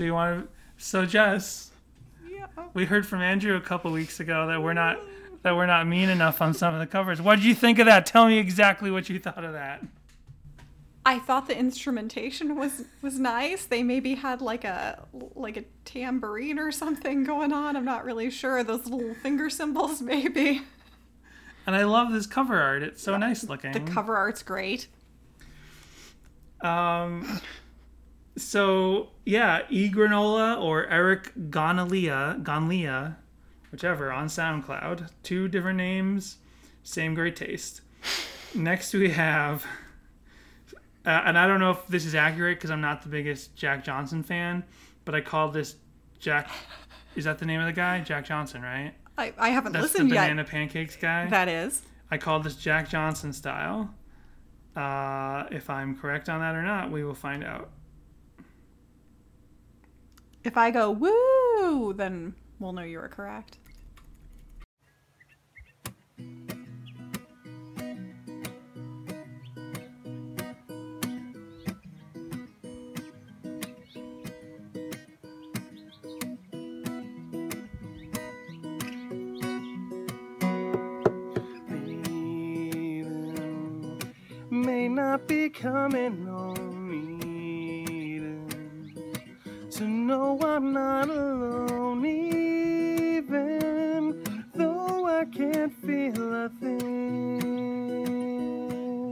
So 0.00 0.04
you 0.04 0.14
want 0.14 0.48
to 0.48 0.82
so 0.82 1.04
Jess, 1.04 1.72
Yeah. 2.26 2.46
we 2.72 2.86
heard 2.86 3.06
from 3.06 3.20
Andrew 3.20 3.54
a 3.54 3.60
couple 3.60 3.92
weeks 3.92 4.18
ago 4.18 4.46
that 4.46 4.62
we're 4.62 4.72
not 4.72 4.98
that 5.42 5.54
we're 5.54 5.66
not 5.66 5.86
mean 5.86 6.08
enough 6.08 6.40
on 6.40 6.54
some 6.54 6.72
of 6.72 6.80
the 6.80 6.86
covers. 6.86 7.20
What 7.20 7.36
did 7.36 7.44
you 7.44 7.54
think 7.54 7.78
of 7.78 7.84
that? 7.84 8.06
Tell 8.06 8.26
me 8.26 8.38
exactly 8.38 8.90
what 8.90 9.10
you 9.10 9.18
thought 9.18 9.44
of 9.44 9.52
that. 9.52 9.82
I 11.04 11.18
thought 11.18 11.48
the 11.48 11.58
instrumentation 11.58 12.56
was 12.56 12.84
was 13.02 13.18
nice. 13.18 13.66
They 13.66 13.82
maybe 13.82 14.14
had 14.14 14.40
like 14.40 14.64
a 14.64 15.06
like 15.34 15.58
a 15.58 15.64
tambourine 15.84 16.58
or 16.58 16.72
something 16.72 17.22
going 17.22 17.52
on. 17.52 17.76
I'm 17.76 17.84
not 17.84 18.06
really 18.06 18.30
sure. 18.30 18.64
Those 18.64 18.86
little 18.86 19.14
finger 19.16 19.50
cymbals, 19.50 20.00
maybe. 20.14 20.62
And 21.66 21.76
I 21.76 21.84
love 21.84 22.10
this 22.10 22.26
cover 22.26 22.58
art. 22.58 22.82
It's 22.82 23.02
so 23.02 23.18
nice 23.18 23.44
looking. 23.44 23.72
The 23.72 23.80
cover 23.80 24.16
art's 24.16 24.42
great. 24.42 24.88
Um, 26.62 27.40
so 28.40 29.08
yeah, 29.24 29.62
E 29.70 29.90
Granola 29.90 30.60
or 30.60 30.86
Eric 30.86 31.32
Gonalia, 31.50 32.42
Gonlia, 32.42 33.16
whichever, 33.70 34.12
on 34.12 34.26
SoundCloud. 34.26 35.10
Two 35.22 35.48
different 35.48 35.76
names, 35.76 36.38
same 36.82 37.14
great 37.14 37.36
taste. 37.36 37.82
Next 38.54 38.92
we 38.92 39.10
have, 39.10 39.64
uh, 41.06 41.22
and 41.24 41.38
I 41.38 41.46
don't 41.46 41.60
know 41.60 41.70
if 41.70 41.86
this 41.86 42.04
is 42.04 42.14
accurate 42.14 42.58
because 42.58 42.70
I'm 42.70 42.80
not 42.80 43.02
the 43.02 43.08
biggest 43.08 43.54
Jack 43.54 43.84
Johnson 43.84 44.22
fan, 44.22 44.64
but 45.04 45.14
I 45.14 45.20
called 45.20 45.52
this 45.52 45.76
Jack. 46.18 46.50
Is 47.16 47.24
that 47.24 47.38
the 47.38 47.46
name 47.46 47.60
of 47.60 47.66
the 47.66 47.72
guy? 47.72 48.00
Jack 48.00 48.24
Johnson, 48.26 48.62
right? 48.62 48.92
I, 49.18 49.32
I 49.38 49.50
haven't 49.50 49.72
That's 49.72 49.82
listened 49.84 50.10
the 50.10 50.14
yet. 50.14 50.22
banana 50.24 50.44
pancakes 50.44 50.96
guy. 50.96 51.26
That 51.26 51.48
is. 51.48 51.82
I 52.10 52.18
called 52.18 52.44
this 52.44 52.56
Jack 52.56 52.88
Johnson 52.88 53.32
style. 53.32 53.94
Uh, 54.74 55.44
if 55.50 55.68
I'm 55.68 55.96
correct 55.96 56.28
on 56.28 56.40
that 56.40 56.54
or 56.54 56.62
not, 56.62 56.90
we 56.90 57.04
will 57.04 57.14
find 57.14 57.44
out. 57.44 57.70
If 60.42 60.56
I 60.56 60.70
go 60.70 60.90
woo, 60.90 61.92
then 61.92 62.34
we'll 62.58 62.72
know 62.72 62.82
you 62.82 62.98
were 62.98 63.08
correct. 63.08 63.58
may 84.50 84.88
not 84.88 85.26
be 85.26 85.48
coming 85.48 86.26
know 90.06 90.38
I'm 90.42 90.72
not 90.72 91.08
alone 91.10 92.04
even 92.06 93.44
though 94.54 95.06
I 95.06 95.24
can't 95.26 95.72
feel 95.84 96.34
a 96.44 96.48
thing. 96.48 97.40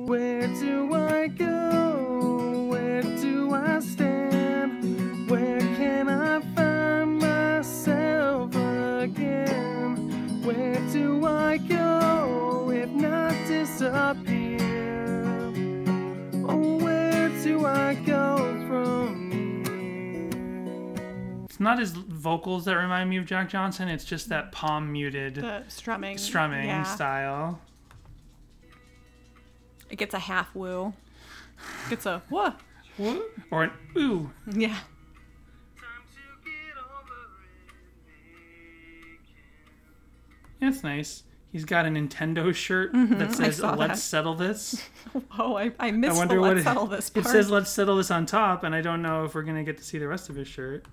Where 0.07 0.49
do 0.49 0.95
I 0.95 1.28
go? 1.28 2.68
Where 2.70 3.03
do 3.03 3.53
I 3.55 3.80
stand? 3.80 5.30
Where 5.30 5.61
can 5.61 6.09
I 6.09 6.41
find 6.55 7.18
myself 7.18 8.55
again? 8.55 10.43
Where 10.45 10.80
do 10.91 11.26
I 11.26 11.59
go 11.59 12.70
if 12.72 12.89
not 12.91 13.34
disappear? 13.47 14.27
It's 21.59 21.64
not 21.64 21.80
his 21.80 21.90
vocals 21.90 22.66
that 22.66 22.76
remind 22.76 23.11
me 23.11 23.16
of 23.16 23.26
Jack 23.26 23.48
Johnson. 23.48 23.88
It's 23.88 24.04
just 24.04 24.28
that 24.28 24.52
palm 24.52 24.92
muted 24.92 25.34
The 25.34 25.64
strumming. 25.66 26.16
strumming 26.16 26.68
yeah. 26.68 26.84
style. 26.84 27.61
It 29.90 29.96
gets 29.96 30.14
a 30.14 30.20
half 30.20 30.54
woo. 30.54 30.92
It 31.86 31.90
Gets 31.90 32.06
a 32.06 32.22
what? 32.28 32.61
Woo- 32.96 33.24
Or 33.50 33.64
an 33.64 33.72
ooh. 33.96 34.30
Yeah. 34.46 34.68
Time 34.68 35.88
to 36.14 36.48
get 36.48 36.78
over 36.78 37.14
it. 40.61 40.61
That's 40.61 40.84
nice. 40.84 41.24
He's 41.50 41.64
got 41.64 41.86
a 41.86 41.88
Nintendo 41.88 42.54
shirt 42.54 42.92
mm-hmm. 42.92 43.18
that 43.18 43.32
says 43.32 43.61
"Let's 43.61 43.78
that. 43.78 43.98
settle 43.98 44.36
this." 44.36 44.80
Oh, 45.38 45.56
I, 45.56 45.72
I 45.80 45.90
missed 45.90 46.14
I 46.14 46.18
wonder 46.18 46.34
the 46.36 46.40
let's 46.42 46.61
it, 46.61 46.64
settle 46.64 46.86
this 46.86 47.11
it 47.14 47.24
says. 47.24 47.50
"Let's 47.50 47.70
settle 47.70 47.96
this" 47.96 48.12
on 48.12 48.26
top, 48.26 48.62
and 48.62 48.74
I 48.76 48.80
don't 48.80 49.02
know 49.02 49.24
if 49.24 49.34
we're 49.34 49.42
gonna 49.42 49.64
get 49.64 49.78
to 49.78 49.82
see 49.82 49.98
the 49.98 50.06
rest 50.06 50.28
of 50.28 50.36
his 50.36 50.46
shirt. 50.46 50.84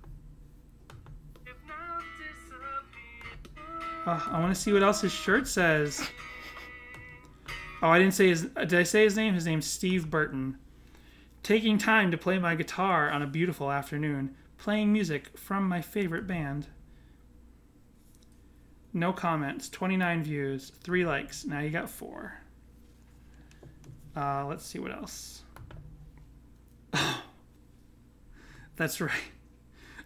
Oh, 4.08 4.30
I 4.32 4.39
want 4.39 4.53
to 4.53 4.60
see 4.60 4.72
what 4.72 4.84
else 4.84 5.01
his 5.01 5.12
shirt 5.12 5.47
says. 5.47 6.08
Oh, 7.82 7.89
I 7.89 7.97
didn't 7.97 8.14
say 8.14 8.28
his. 8.30 8.43
Did 8.43 8.76
I 8.76 8.84
say 8.84 9.03
his 9.03 9.16
name? 9.16 9.34
His 9.34 9.45
name's 9.45 9.66
Steve 9.66 10.10
Burton. 10.10 10.58
Taking 11.41 11.78
time 11.78 12.12
to 12.12 12.18
play 12.18 12.38
my 12.39 12.56
guitar 12.56 13.10
on 13.10 13.22
a 13.22 13.28
beautiful 13.28 13.72
afternoon, 13.72 14.36
playing 14.58 14.91
music 14.91 15.38
from 15.38 15.68
my 15.68 15.82
favorite 15.82 16.26
band. 16.26 16.68
No 18.93 19.12
comments, 19.12 19.70
29 19.70 20.24
views, 20.24 20.72
3 20.82 21.06
likes. 21.06 21.45
Now 21.45 21.60
you 21.60 21.70
got 21.70 21.89
4. 21.89 22.41
Uh, 24.16 24.45
let's 24.47 24.66
see 24.66 24.80
what 24.80 24.91
else. 24.91 25.43
That's 28.76 29.01
right. 29.01 29.12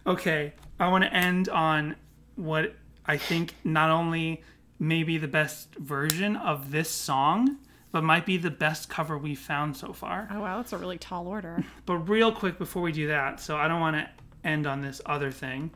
Okay, 0.06 0.54
I 0.78 0.88
want 0.88 1.04
to 1.04 1.14
end 1.14 1.48
on 1.48 1.96
what 2.34 2.74
I 3.06 3.16
think 3.16 3.54
not 3.64 3.90
only 3.90 4.42
maybe 4.78 5.18
the 5.18 5.28
best 5.28 5.74
version 5.76 6.36
of 6.36 6.70
this 6.70 6.90
song, 6.90 7.58
but 7.92 8.04
might 8.04 8.24
be 8.24 8.36
the 8.36 8.50
best 8.50 8.88
cover 8.88 9.18
we've 9.18 9.38
found 9.38 9.76
so 9.76 9.92
far. 9.92 10.28
oh 10.30 10.40
wow, 10.40 10.56
that's 10.58 10.72
a 10.72 10.78
really 10.78 10.98
tall 10.98 11.26
order. 11.26 11.64
But 11.86 11.96
real 12.08 12.32
quick 12.32 12.58
before 12.58 12.82
we 12.82 12.92
do 12.92 13.08
that, 13.08 13.40
so 13.40 13.56
I 13.56 13.68
don't 13.68 13.80
want 13.80 13.96
to 13.96 14.08
end 14.48 14.66
on 14.66 14.80
this 14.80 15.00
other 15.06 15.30
thing. 15.30 15.70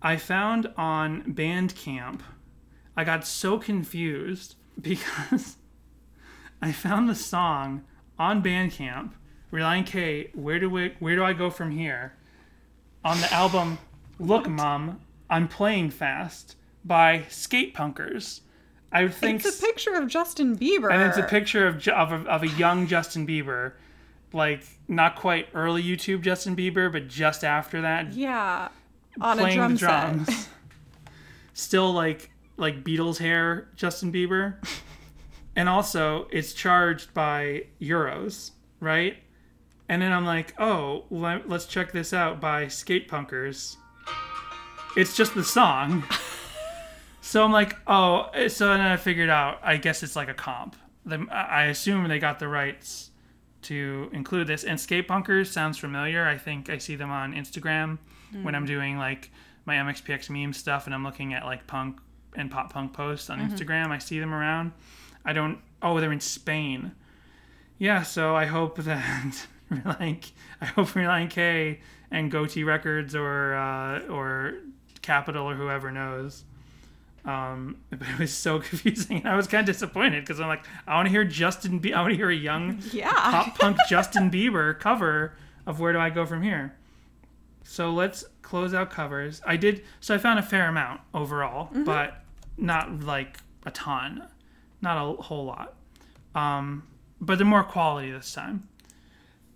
I 0.00 0.16
found 0.16 0.72
on 0.76 1.22
Bandcamp, 1.34 2.20
I 2.96 3.04
got 3.04 3.26
so 3.26 3.58
confused 3.58 4.54
because 4.80 5.56
I 6.62 6.72
found 6.72 7.08
the 7.08 7.14
song 7.14 7.84
on 8.18 8.42
Bandcamp, 8.42 9.12
Relient 9.52 9.86
K, 9.86 10.30
where 10.34 10.58
do 10.58 10.70
we, 10.70 10.94
where 10.98 11.16
do 11.16 11.24
I 11.24 11.32
go 11.32 11.50
from 11.50 11.70
here? 11.72 12.14
On 13.04 13.20
the 13.20 13.32
album 13.32 13.78
Look 14.18 14.48
Mom, 14.48 15.00
I'm 15.30 15.48
Playing 15.48 15.90
Fast 15.90 16.56
by 16.84 17.24
Skate 17.28 17.74
Punkers. 17.74 18.40
I 18.90 19.02
would 19.02 19.14
think 19.14 19.44
It's 19.44 19.58
a 19.58 19.62
picture 19.66 19.94
of 19.94 20.08
Justin 20.08 20.56
Bieber. 20.56 20.90
and 20.90 21.02
it's 21.02 21.18
a 21.18 21.22
picture 21.22 21.66
of, 21.66 21.86
of, 21.88 22.12
a, 22.12 22.28
of 22.28 22.42
a 22.42 22.48
young 22.48 22.86
Justin 22.86 23.26
Bieber, 23.26 23.72
like 24.32 24.64
not 24.88 25.16
quite 25.16 25.48
early 25.54 25.82
YouTube 25.82 26.22
Justin 26.22 26.56
Bieber, 26.56 26.90
but 26.90 27.06
just 27.08 27.44
after 27.44 27.82
that, 27.82 28.12
Yeah. 28.14 28.68
On 29.20 29.38
a 29.38 29.42
playing 29.42 29.56
drum 29.56 29.72
the 29.72 29.78
set. 29.78 29.88
drums. 29.88 30.48
Still 31.52 31.92
like 31.92 32.30
like 32.56 32.82
Beatles 32.84 33.18
hair 33.18 33.68
Justin 33.76 34.12
Bieber, 34.12 34.54
and 35.56 35.68
also 35.68 36.28
it's 36.30 36.52
charged 36.52 37.12
by 37.14 37.64
euros, 37.80 38.52
right? 38.80 39.16
And 39.88 40.00
then 40.02 40.12
I'm 40.12 40.24
like, 40.24 40.54
oh, 40.60 41.04
let, 41.10 41.48
let's 41.48 41.66
check 41.66 41.92
this 41.92 42.12
out 42.12 42.40
by 42.40 42.68
Skate 42.68 43.08
Punkers. 43.08 43.76
It's 44.98 45.16
just 45.16 45.36
the 45.36 45.44
song. 45.44 46.02
So 47.20 47.44
I'm 47.44 47.52
like, 47.52 47.76
oh, 47.86 48.30
so 48.48 48.66
then 48.68 48.80
I 48.80 48.96
figured 48.96 49.28
out. 49.30 49.60
I 49.62 49.76
guess 49.76 50.02
it's 50.02 50.16
like 50.16 50.28
a 50.28 50.34
comp. 50.34 50.74
I 51.30 51.66
assume 51.66 52.08
they 52.08 52.18
got 52.18 52.40
the 52.40 52.48
rights 52.48 53.10
to 53.62 54.10
include 54.12 54.48
this. 54.48 54.64
And 54.64 54.80
skate 54.80 55.06
Punkers 55.06 55.46
sounds 55.46 55.78
familiar. 55.78 56.26
I 56.26 56.36
think 56.36 56.68
I 56.68 56.78
see 56.78 56.96
them 56.96 57.12
on 57.12 57.32
Instagram 57.32 57.98
when 58.42 58.56
I'm 58.56 58.64
doing 58.66 58.98
like 58.98 59.30
my 59.66 59.76
MXPX 59.76 60.30
meme 60.30 60.52
stuff, 60.52 60.86
and 60.86 60.94
I'm 60.94 61.04
looking 61.04 61.32
at 61.32 61.44
like 61.44 61.68
punk 61.68 62.00
and 62.34 62.50
pop 62.50 62.72
punk 62.72 62.92
posts 62.92 63.30
on 63.30 63.38
Instagram. 63.38 63.90
I 63.90 63.98
see 63.98 64.18
them 64.18 64.34
around. 64.34 64.72
I 65.24 65.32
don't. 65.32 65.60
Oh, 65.80 66.00
they're 66.00 66.10
in 66.10 66.20
Spain. 66.20 66.90
Yeah. 67.78 68.02
So 68.02 68.34
I 68.34 68.46
hope 68.46 68.78
that 68.82 69.46
like 69.84 70.32
I 70.60 70.64
hope 70.64 70.88
Relient 70.88 71.30
K 71.30 71.80
and 72.10 72.32
Gotee 72.32 72.66
Records 72.66 73.14
or 73.14 73.54
uh, 73.54 74.00
or 74.08 74.54
Capitol 75.02 75.48
or 75.50 75.54
whoever 75.54 75.90
knows. 75.90 76.44
Um, 77.24 77.76
but 77.90 78.02
it 78.08 78.18
was 78.18 78.32
so 78.32 78.58
confusing. 78.60 79.26
I 79.26 79.36
was 79.36 79.46
kind 79.46 79.68
of 79.68 79.74
disappointed 79.74 80.24
because 80.24 80.40
I'm 80.40 80.48
like, 80.48 80.64
I 80.86 80.94
want 80.94 81.06
to 81.06 81.10
hear 81.10 81.24
Justin. 81.24 81.78
Be- 81.78 81.92
I 81.94 82.00
want 82.00 82.12
to 82.12 82.16
hear 82.16 82.30
a 82.30 82.34
young 82.34 82.80
Yeah. 82.92 83.12
pop 83.12 83.58
punk 83.58 83.76
Justin 83.88 84.30
Bieber 84.30 84.78
cover 84.78 85.34
of 85.66 85.80
Where 85.80 85.92
Do 85.92 85.98
I 85.98 86.10
Go 86.10 86.24
From 86.24 86.42
Here. 86.42 86.74
So 87.64 87.90
let's 87.90 88.24
close 88.42 88.72
out 88.72 88.90
covers. 88.90 89.42
I 89.46 89.56
did. 89.56 89.84
So 90.00 90.14
I 90.14 90.18
found 90.18 90.38
a 90.38 90.42
fair 90.42 90.68
amount 90.68 91.02
overall, 91.12 91.68
but 91.84 92.22
not 92.56 93.00
like 93.00 93.38
a 93.66 93.70
ton, 93.70 94.26
not 94.80 94.96
a 94.96 95.22
whole 95.22 95.44
lot. 95.44 95.74
Um, 96.34 96.84
but 97.20 97.36
they're 97.36 97.46
more 97.46 97.64
quality 97.64 98.10
this 98.10 98.32
time. 98.32 98.66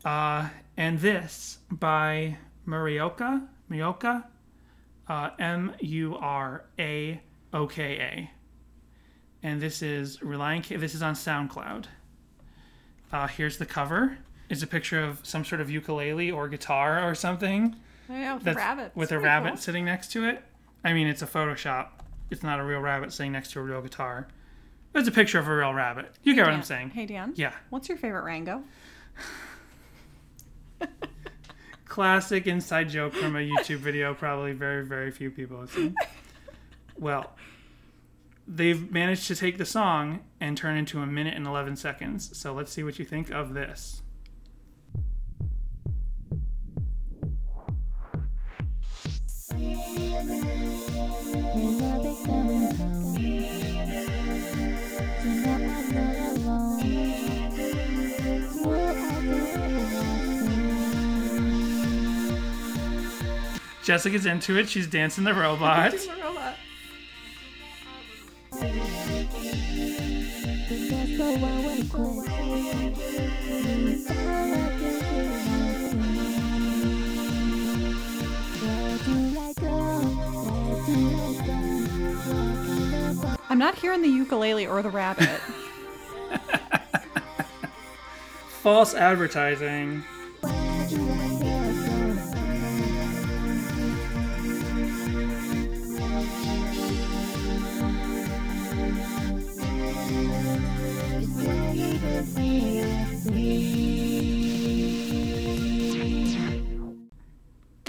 Uh, 0.04 0.48
and 0.76 0.98
this 0.98 1.58
by 1.70 2.36
Murioka, 2.66 3.46
Murioka, 3.70 4.24
uh, 5.08 5.30
M 5.38 5.74
U 5.80 6.16
R 6.16 6.64
A 6.78 7.20
O 7.52 7.66
K 7.66 7.98
A. 7.98 8.30
And 9.42 9.60
this 9.60 9.82
is 9.82 10.18
Relient 10.18 10.64
K. 10.64 10.76
This 10.76 10.94
is 10.94 11.02
on 11.02 11.14
SoundCloud. 11.14 11.86
Uh, 13.12 13.26
here's 13.26 13.58
the 13.58 13.66
cover. 13.66 14.18
It's 14.48 14.62
a 14.62 14.66
picture 14.66 15.02
of 15.02 15.20
some 15.22 15.44
sort 15.44 15.60
of 15.60 15.70
ukulele 15.70 16.30
or 16.30 16.48
guitar 16.48 17.08
or 17.08 17.14
something. 17.14 17.74
Oh, 18.08 18.14
yeah, 18.14 18.34
with 18.34 18.46
a 18.46 18.54
rabbit. 18.54 18.92
With 18.94 19.12
a 19.12 19.18
rabbit 19.18 19.48
cool. 19.50 19.56
sitting 19.56 19.84
next 19.84 20.12
to 20.12 20.24
it. 20.28 20.42
I 20.84 20.92
mean, 20.92 21.06
it's 21.06 21.22
a 21.22 21.26
Photoshop. 21.26 21.88
It's 22.30 22.42
not 22.42 22.60
a 22.60 22.64
real 22.64 22.80
rabbit 22.80 23.12
sitting 23.12 23.32
next 23.32 23.52
to 23.52 23.60
a 23.60 23.62
real 23.62 23.80
guitar. 23.82 24.28
It's 24.94 25.08
a 25.08 25.12
picture 25.12 25.38
of 25.38 25.48
a 25.48 25.56
real 25.56 25.72
rabbit. 25.72 26.12
You 26.22 26.34
get 26.34 26.44
what 26.44 26.54
I'm 26.54 26.62
saying? 26.62 26.90
Hey, 26.90 27.06
Dan. 27.06 27.32
Yeah. 27.34 27.54
What's 27.70 27.88
your 27.88 27.96
favorite 27.96 28.24
Rango? 28.24 28.62
classic 31.92 32.46
inside 32.46 32.88
joke 32.88 33.12
from 33.12 33.36
a 33.36 33.40
YouTube 33.40 33.76
video. 33.76 34.14
Probably 34.14 34.52
very, 34.52 34.82
very 34.82 35.10
few 35.10 35.30
people 35.30 35.60
have 35.60 35.70
seen. 35.70 35.94
Well, 36.98 37.36
they've 38.48 38.90
managed 38.90 39.26
to 39.26 39.36
take 39.36 39.58
the 39.58 39.66
song 39.66 40.20
and 40.40 40.56
turn 40.56 40.78
into 40.78 41.00
a 41.00 41.06
minute 41.06 41.34
and 41.34 41.46
11 41.46 41.76
seconds. 41.76 42.34
So 42.38 42.54
let's 42.54 42.72
see 42.72 42.82
what 42.82 42.98
you 42.98 43.04
think 43.04 43.30
of 43.30 43.52
this. 43.52 44.00
Jessica's 63.82 64.26
into 64.26 64.58
it. 64.58 64.68
She's 64.68 64.86
dancing 64.88 65.24
the 65.24 65.34
robot. 65.34 65.94
I'm 83.48 83.58
not 83.58 83.74
hearing 83.74 84.00
the 84.02 84.08
ukulele 84.08 84.66
or 84.66 84.82
the 84.82 84.90
rabbit. 84.90 85.28
False 88.62 88.94
advertising. 88.94 90.04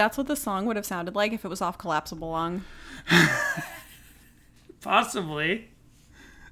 That's 0.04 0.18
what 0.18 0.28
the 0.28 0.36
song 0.36 0.66
would 0.66 0.76
have 0.76 0.86
sounded 0.86 1.16
like 1.16 1.32
if 1.32 1.46
it 1.46 1.48
was 1.48 1.62
off 1.62 1.78
Collapsible 1.78 2.32
Lung. 2.32 2.66
Possibly. 4.82 5.70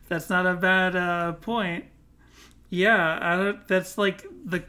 That's 0.07 0.29
not 0.29 0.45
a 0.45 0.53
bad 0.53 0.95
uh, 0.95 1.33
point. 1.33 1.83
Yeah, 2.69 3.19
I 3.21 3.35
don't, 3.35 3.67
that's 3.67 3.97
like 3.97 4.25
the 4.45 4.63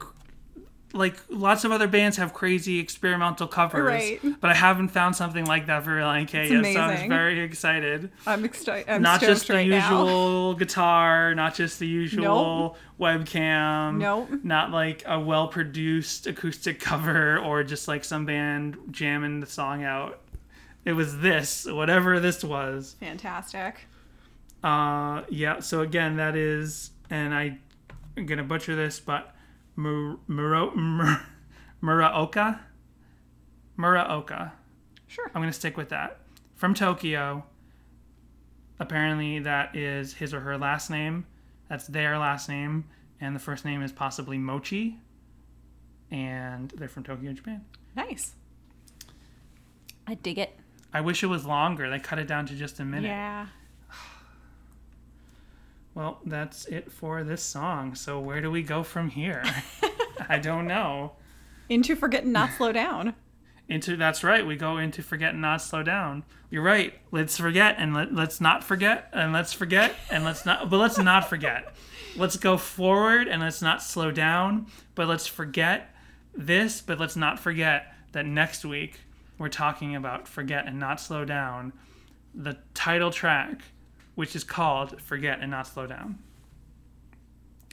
like 0.94 1.16
lots 1.28 1.64
of 1.64 1.72
other 1.72 1.88
bands 1.88 2.16
have 2.16 2.32
crazy 2.32 2.78
experimental 2.78 3.46
covers, 3.46 3.84
Right. 3.84 4.20
but 4.40 4.50
I 4.50 4.54
haven't 4.54 4.88
found 4.88 5.16
something 5.16 5.44
like 5.46 5.66
that 5.66 5.84
for 5.84 5.90
Relient 5.90 6.28
K 6.28 6.48
yet. 6.48 6.72
So 6.72 6.80
I'm 6.80 7.08
very 7.08 7.40
excited. 7.40 8.10
I'm, 8.26 8.44
excited. 8.44 8.88
I'm 8.88 9.02
not 9.02 9.20
just 9.20 9.48
the 9.48 9.54
right 9.54 9.68
now. 9.68 10.04
usual 10.04 10.54
guitar, 10.54 11.34
not 11.34 11.54
just 11.54 11.78
the 11.78 11.86
usual 11.86 12.76
webcam. 13.00 13.98
Nope. 13.98 14.28
Not 14.42 14.70
like 14.70 15.02
a 15.06 15.18
well 15.18 15.48
produced 15.48 16.26
acoustic 16.26 16.80
cover 16.80 17.38
or 17.38 17.64
just 17.64 17.88
like 17.88 18.04
some 18.04 18.26
band 18.26 18.76
jamming 18.90 19.40
the 19.40 19.46
song 19.46 19.84
out. 19.84 20.20
It 20.84 20.92
was 20.92 21.20
this, 21.20 21.64
whatever 21.64 22.18
this 22.18 22.42
was. 22.42 22.96
Fantastic. 23.00 23.86
Uh, 24.62 25.22
yeah. 25.28 25.60
So 25.60 25.80
again, 25.80 26.16
that 26.16 26.36
is, 26.36 26.90
and 27.10 27.34
I, 27.34 27.58
I, 28.16 28.20
am 28.20 28.26
gonna 28.26 28.42
butcher 28.42 28.74
this, 28.76 29.00
but 29.00 29.34
Mur- 29.82 30.18
Muro- 30.28 30.74
Mur- 30.76 31.20
Muraoka. 31.82 32.60
Muraoka. 33.78 34.52
Sure. 35.06 35.26
I'm 35.34 35.42
gonna 35.42 35.52
stick 35.52 35.76
with 35.76 35.88
that. 35.90 36.20
From 36.54 36.74
Tokyo. 36.74 37.44
Apparently, 38.78 39.38
that 39.40 39.76
is 39.76 40.14
his 40.14 40.32
or 40.34 40.40
her 40.40 40.56
last 40.58 40.90
name. 40.90 41.26
That's 41.68 41.86
their 41.86 42.18
last 42.18 42.48
name, 42.48 42.84
and 43.20 43.34
the 43.34 43.40
first 43.40 43.64
name 43.64 43.82
is 43.82 43.92
possibly 43.92 44.38
Mochi. 44.38 44.98
And 46.10 46.70
they're 46.76 46.88
from 46.88 47.04
Tokyo, 47.04 47.32
Japan. 47.32 47.64
Nice. 47.96 48.34
I 50.06 50.14
dig 50.14 50.38
it. 50.38 50.58
I 50.92 51.00
wish 51.00 51.22
it 51.22 51.26
was 51.28 51.46
longer. 51.46 51.88
They 51.88 51.98
cut 51.98 52.18
it 52.18 52.26
down 52.26 52.44
to 52.46 52.54
just 52.54 52.80
a 52.80 52.84
minute. 52.84 53.08
Yeah. 53.08 53.46
Well, 55.94 56.20
that's 56.24 56.64
it 56.66 56.90
for 56.90 57.22
this 57.22 57.42
song. 57.42 57.94
So 57.94 58.18
where 58.18 58.40
do 58.40 58.50
we 58.50 58.62
go 58.62 58.82
from 58.82 59.10
here? 59.10 59.42
I 60.28 60.38
don't 60.38 60.66
know. 60.66 61.12
Into 61.68 61.94
Forget 61.96 62.24
and 62.24 62.32
Not 62.32 62.50
Slow 62.52 62.72
Down. 62.72 63.14
Into 63.68 63.96
that's 63.96 64.24
right. 64.24 64.46
We 64.46 64.56
go 64.56 64.76
into 64.78 65.02
forget 65.02 65.32
and 65.32 65.40
not 65.40 65.62
slow 65.62 65.82
down. 65.82 66.24
You're 66.50 66.62
right. 66.62 66.94
Let's 67.10 67.38
forget 67.38 67.76
and 67.78 67.94
let, 67.94 68.12
let's 68.12 68.40
not 68.40 68.64
forget 68.64 69.08
and 69.12 69.32
let's 69.32 69.52
forget 69.52 69.94
and 70.10 70.24
let's 70.24 70.44
not. 70.44 70.68
But 70.68 70.78
let's 70.78 70.98
not 70.98 71.28
forget. 71.28 71.74
Let's 72.16 72.36
go 72.36 72.58
forward 72.58 73.28
and 73.28 73.40
let's 73.40 73.62
not 73.62 73.82
slow 73.82 74.10
down. 74.10 74.66
But 74.94 75.08
let's 75.08 75.26
forget 75.26 75.94
this. 76.36 76.82
But 76.82 76.98
let's 76.98 77.16
not 77.16 77.38
forget 77.38 77.94
that 78.12 78.26
next 78.26 78.64
week 78.64 79.00
we're 79.38 79.48
talking 79.48 79.96
about 79.96 80.28
forget 80.28 80.66
and 80.66 80.78
not 80.78 81.00
slow 81.00 81.24
down. 81.24 81.72
The 82.34 82.58
title 82.74 83.10
track, 83.10 83.62
which 84.14 84.36
is 84.36 84.44
called 84.44 85.00
"Forget 85.00 85.40
and 85.40 85.50
Not 85.50 85.66
Slow 85.66 85.86
Down." 85.86 86.18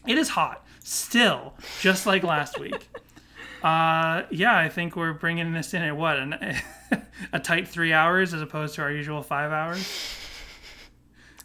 It 0.07 0.17
is 0.17 0.29
hot 0.29 0.65
still, 0.83 1.53
just 1.81 2.05
like 2.05 2.23
last 2.23 2.59
week. 2.59 2.89
Uh, 3.61 4.23
yeah, 4.29 4.57
I 4.57 4.69
think 4.69 4.95
we're 4.95 5.11
bringing 5.11 5.51
this 5.51 5.73
in 5.73 5.81
at 5.81 5.97
what 5.97 6.17
an, 6.17 6.33
a 7.33 7.39
tight 7.39 7.67
three 7.67 7.91
hours 7.91 8.33
as 8.33 8.41
opposed 8.41 8.75
to 8.75 8.81
our 8.81 8.89
usual 8.89 9.21
five 9.21 9.51
hours. 9.51 9.85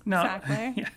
No, 0.04 0.20
Exactly. 0.20 0.74
yeah. 0.82 0.88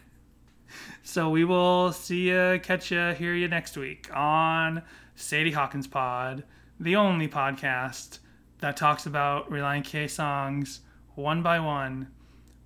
So 1.01 1.29
we 1.29 1.45
will 1.45 1.91
see 1.91 2.29
you, 2.29 2.59
catch 2.61 2.91
you, 2.91 3.13
hear 3.13 3.33
you 3.33 3.47
next 3.47 3.77
week 3.77 4.09
on 4.15 4.83
Sadie 5.15 5.53
Hawkins 5.53 5.87
Pod, 5.87 6.43
the 6.79 6.95
only 6.97 7.27
podcast 7.27 8.19
that 8.59 8.77
talks 8.77 9.05
about 9.05 9.49
Relient 9.49 9.85
K 9.85 10.07
songs 10.07 10.81
one 11.15 11.41
by 11.41 11.59
one, 11.59 12.09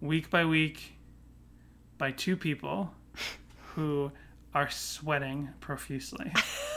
week 0.01 0.29
by 0.29 0.43
week, 0.43 0.95
by 2.01 2.09
two 2.09 2.35
people 2.35 2.91
who 3.75 4.11
are 4.55 4.71
sweating 4.71 5.49
profusely. 5.59 6.33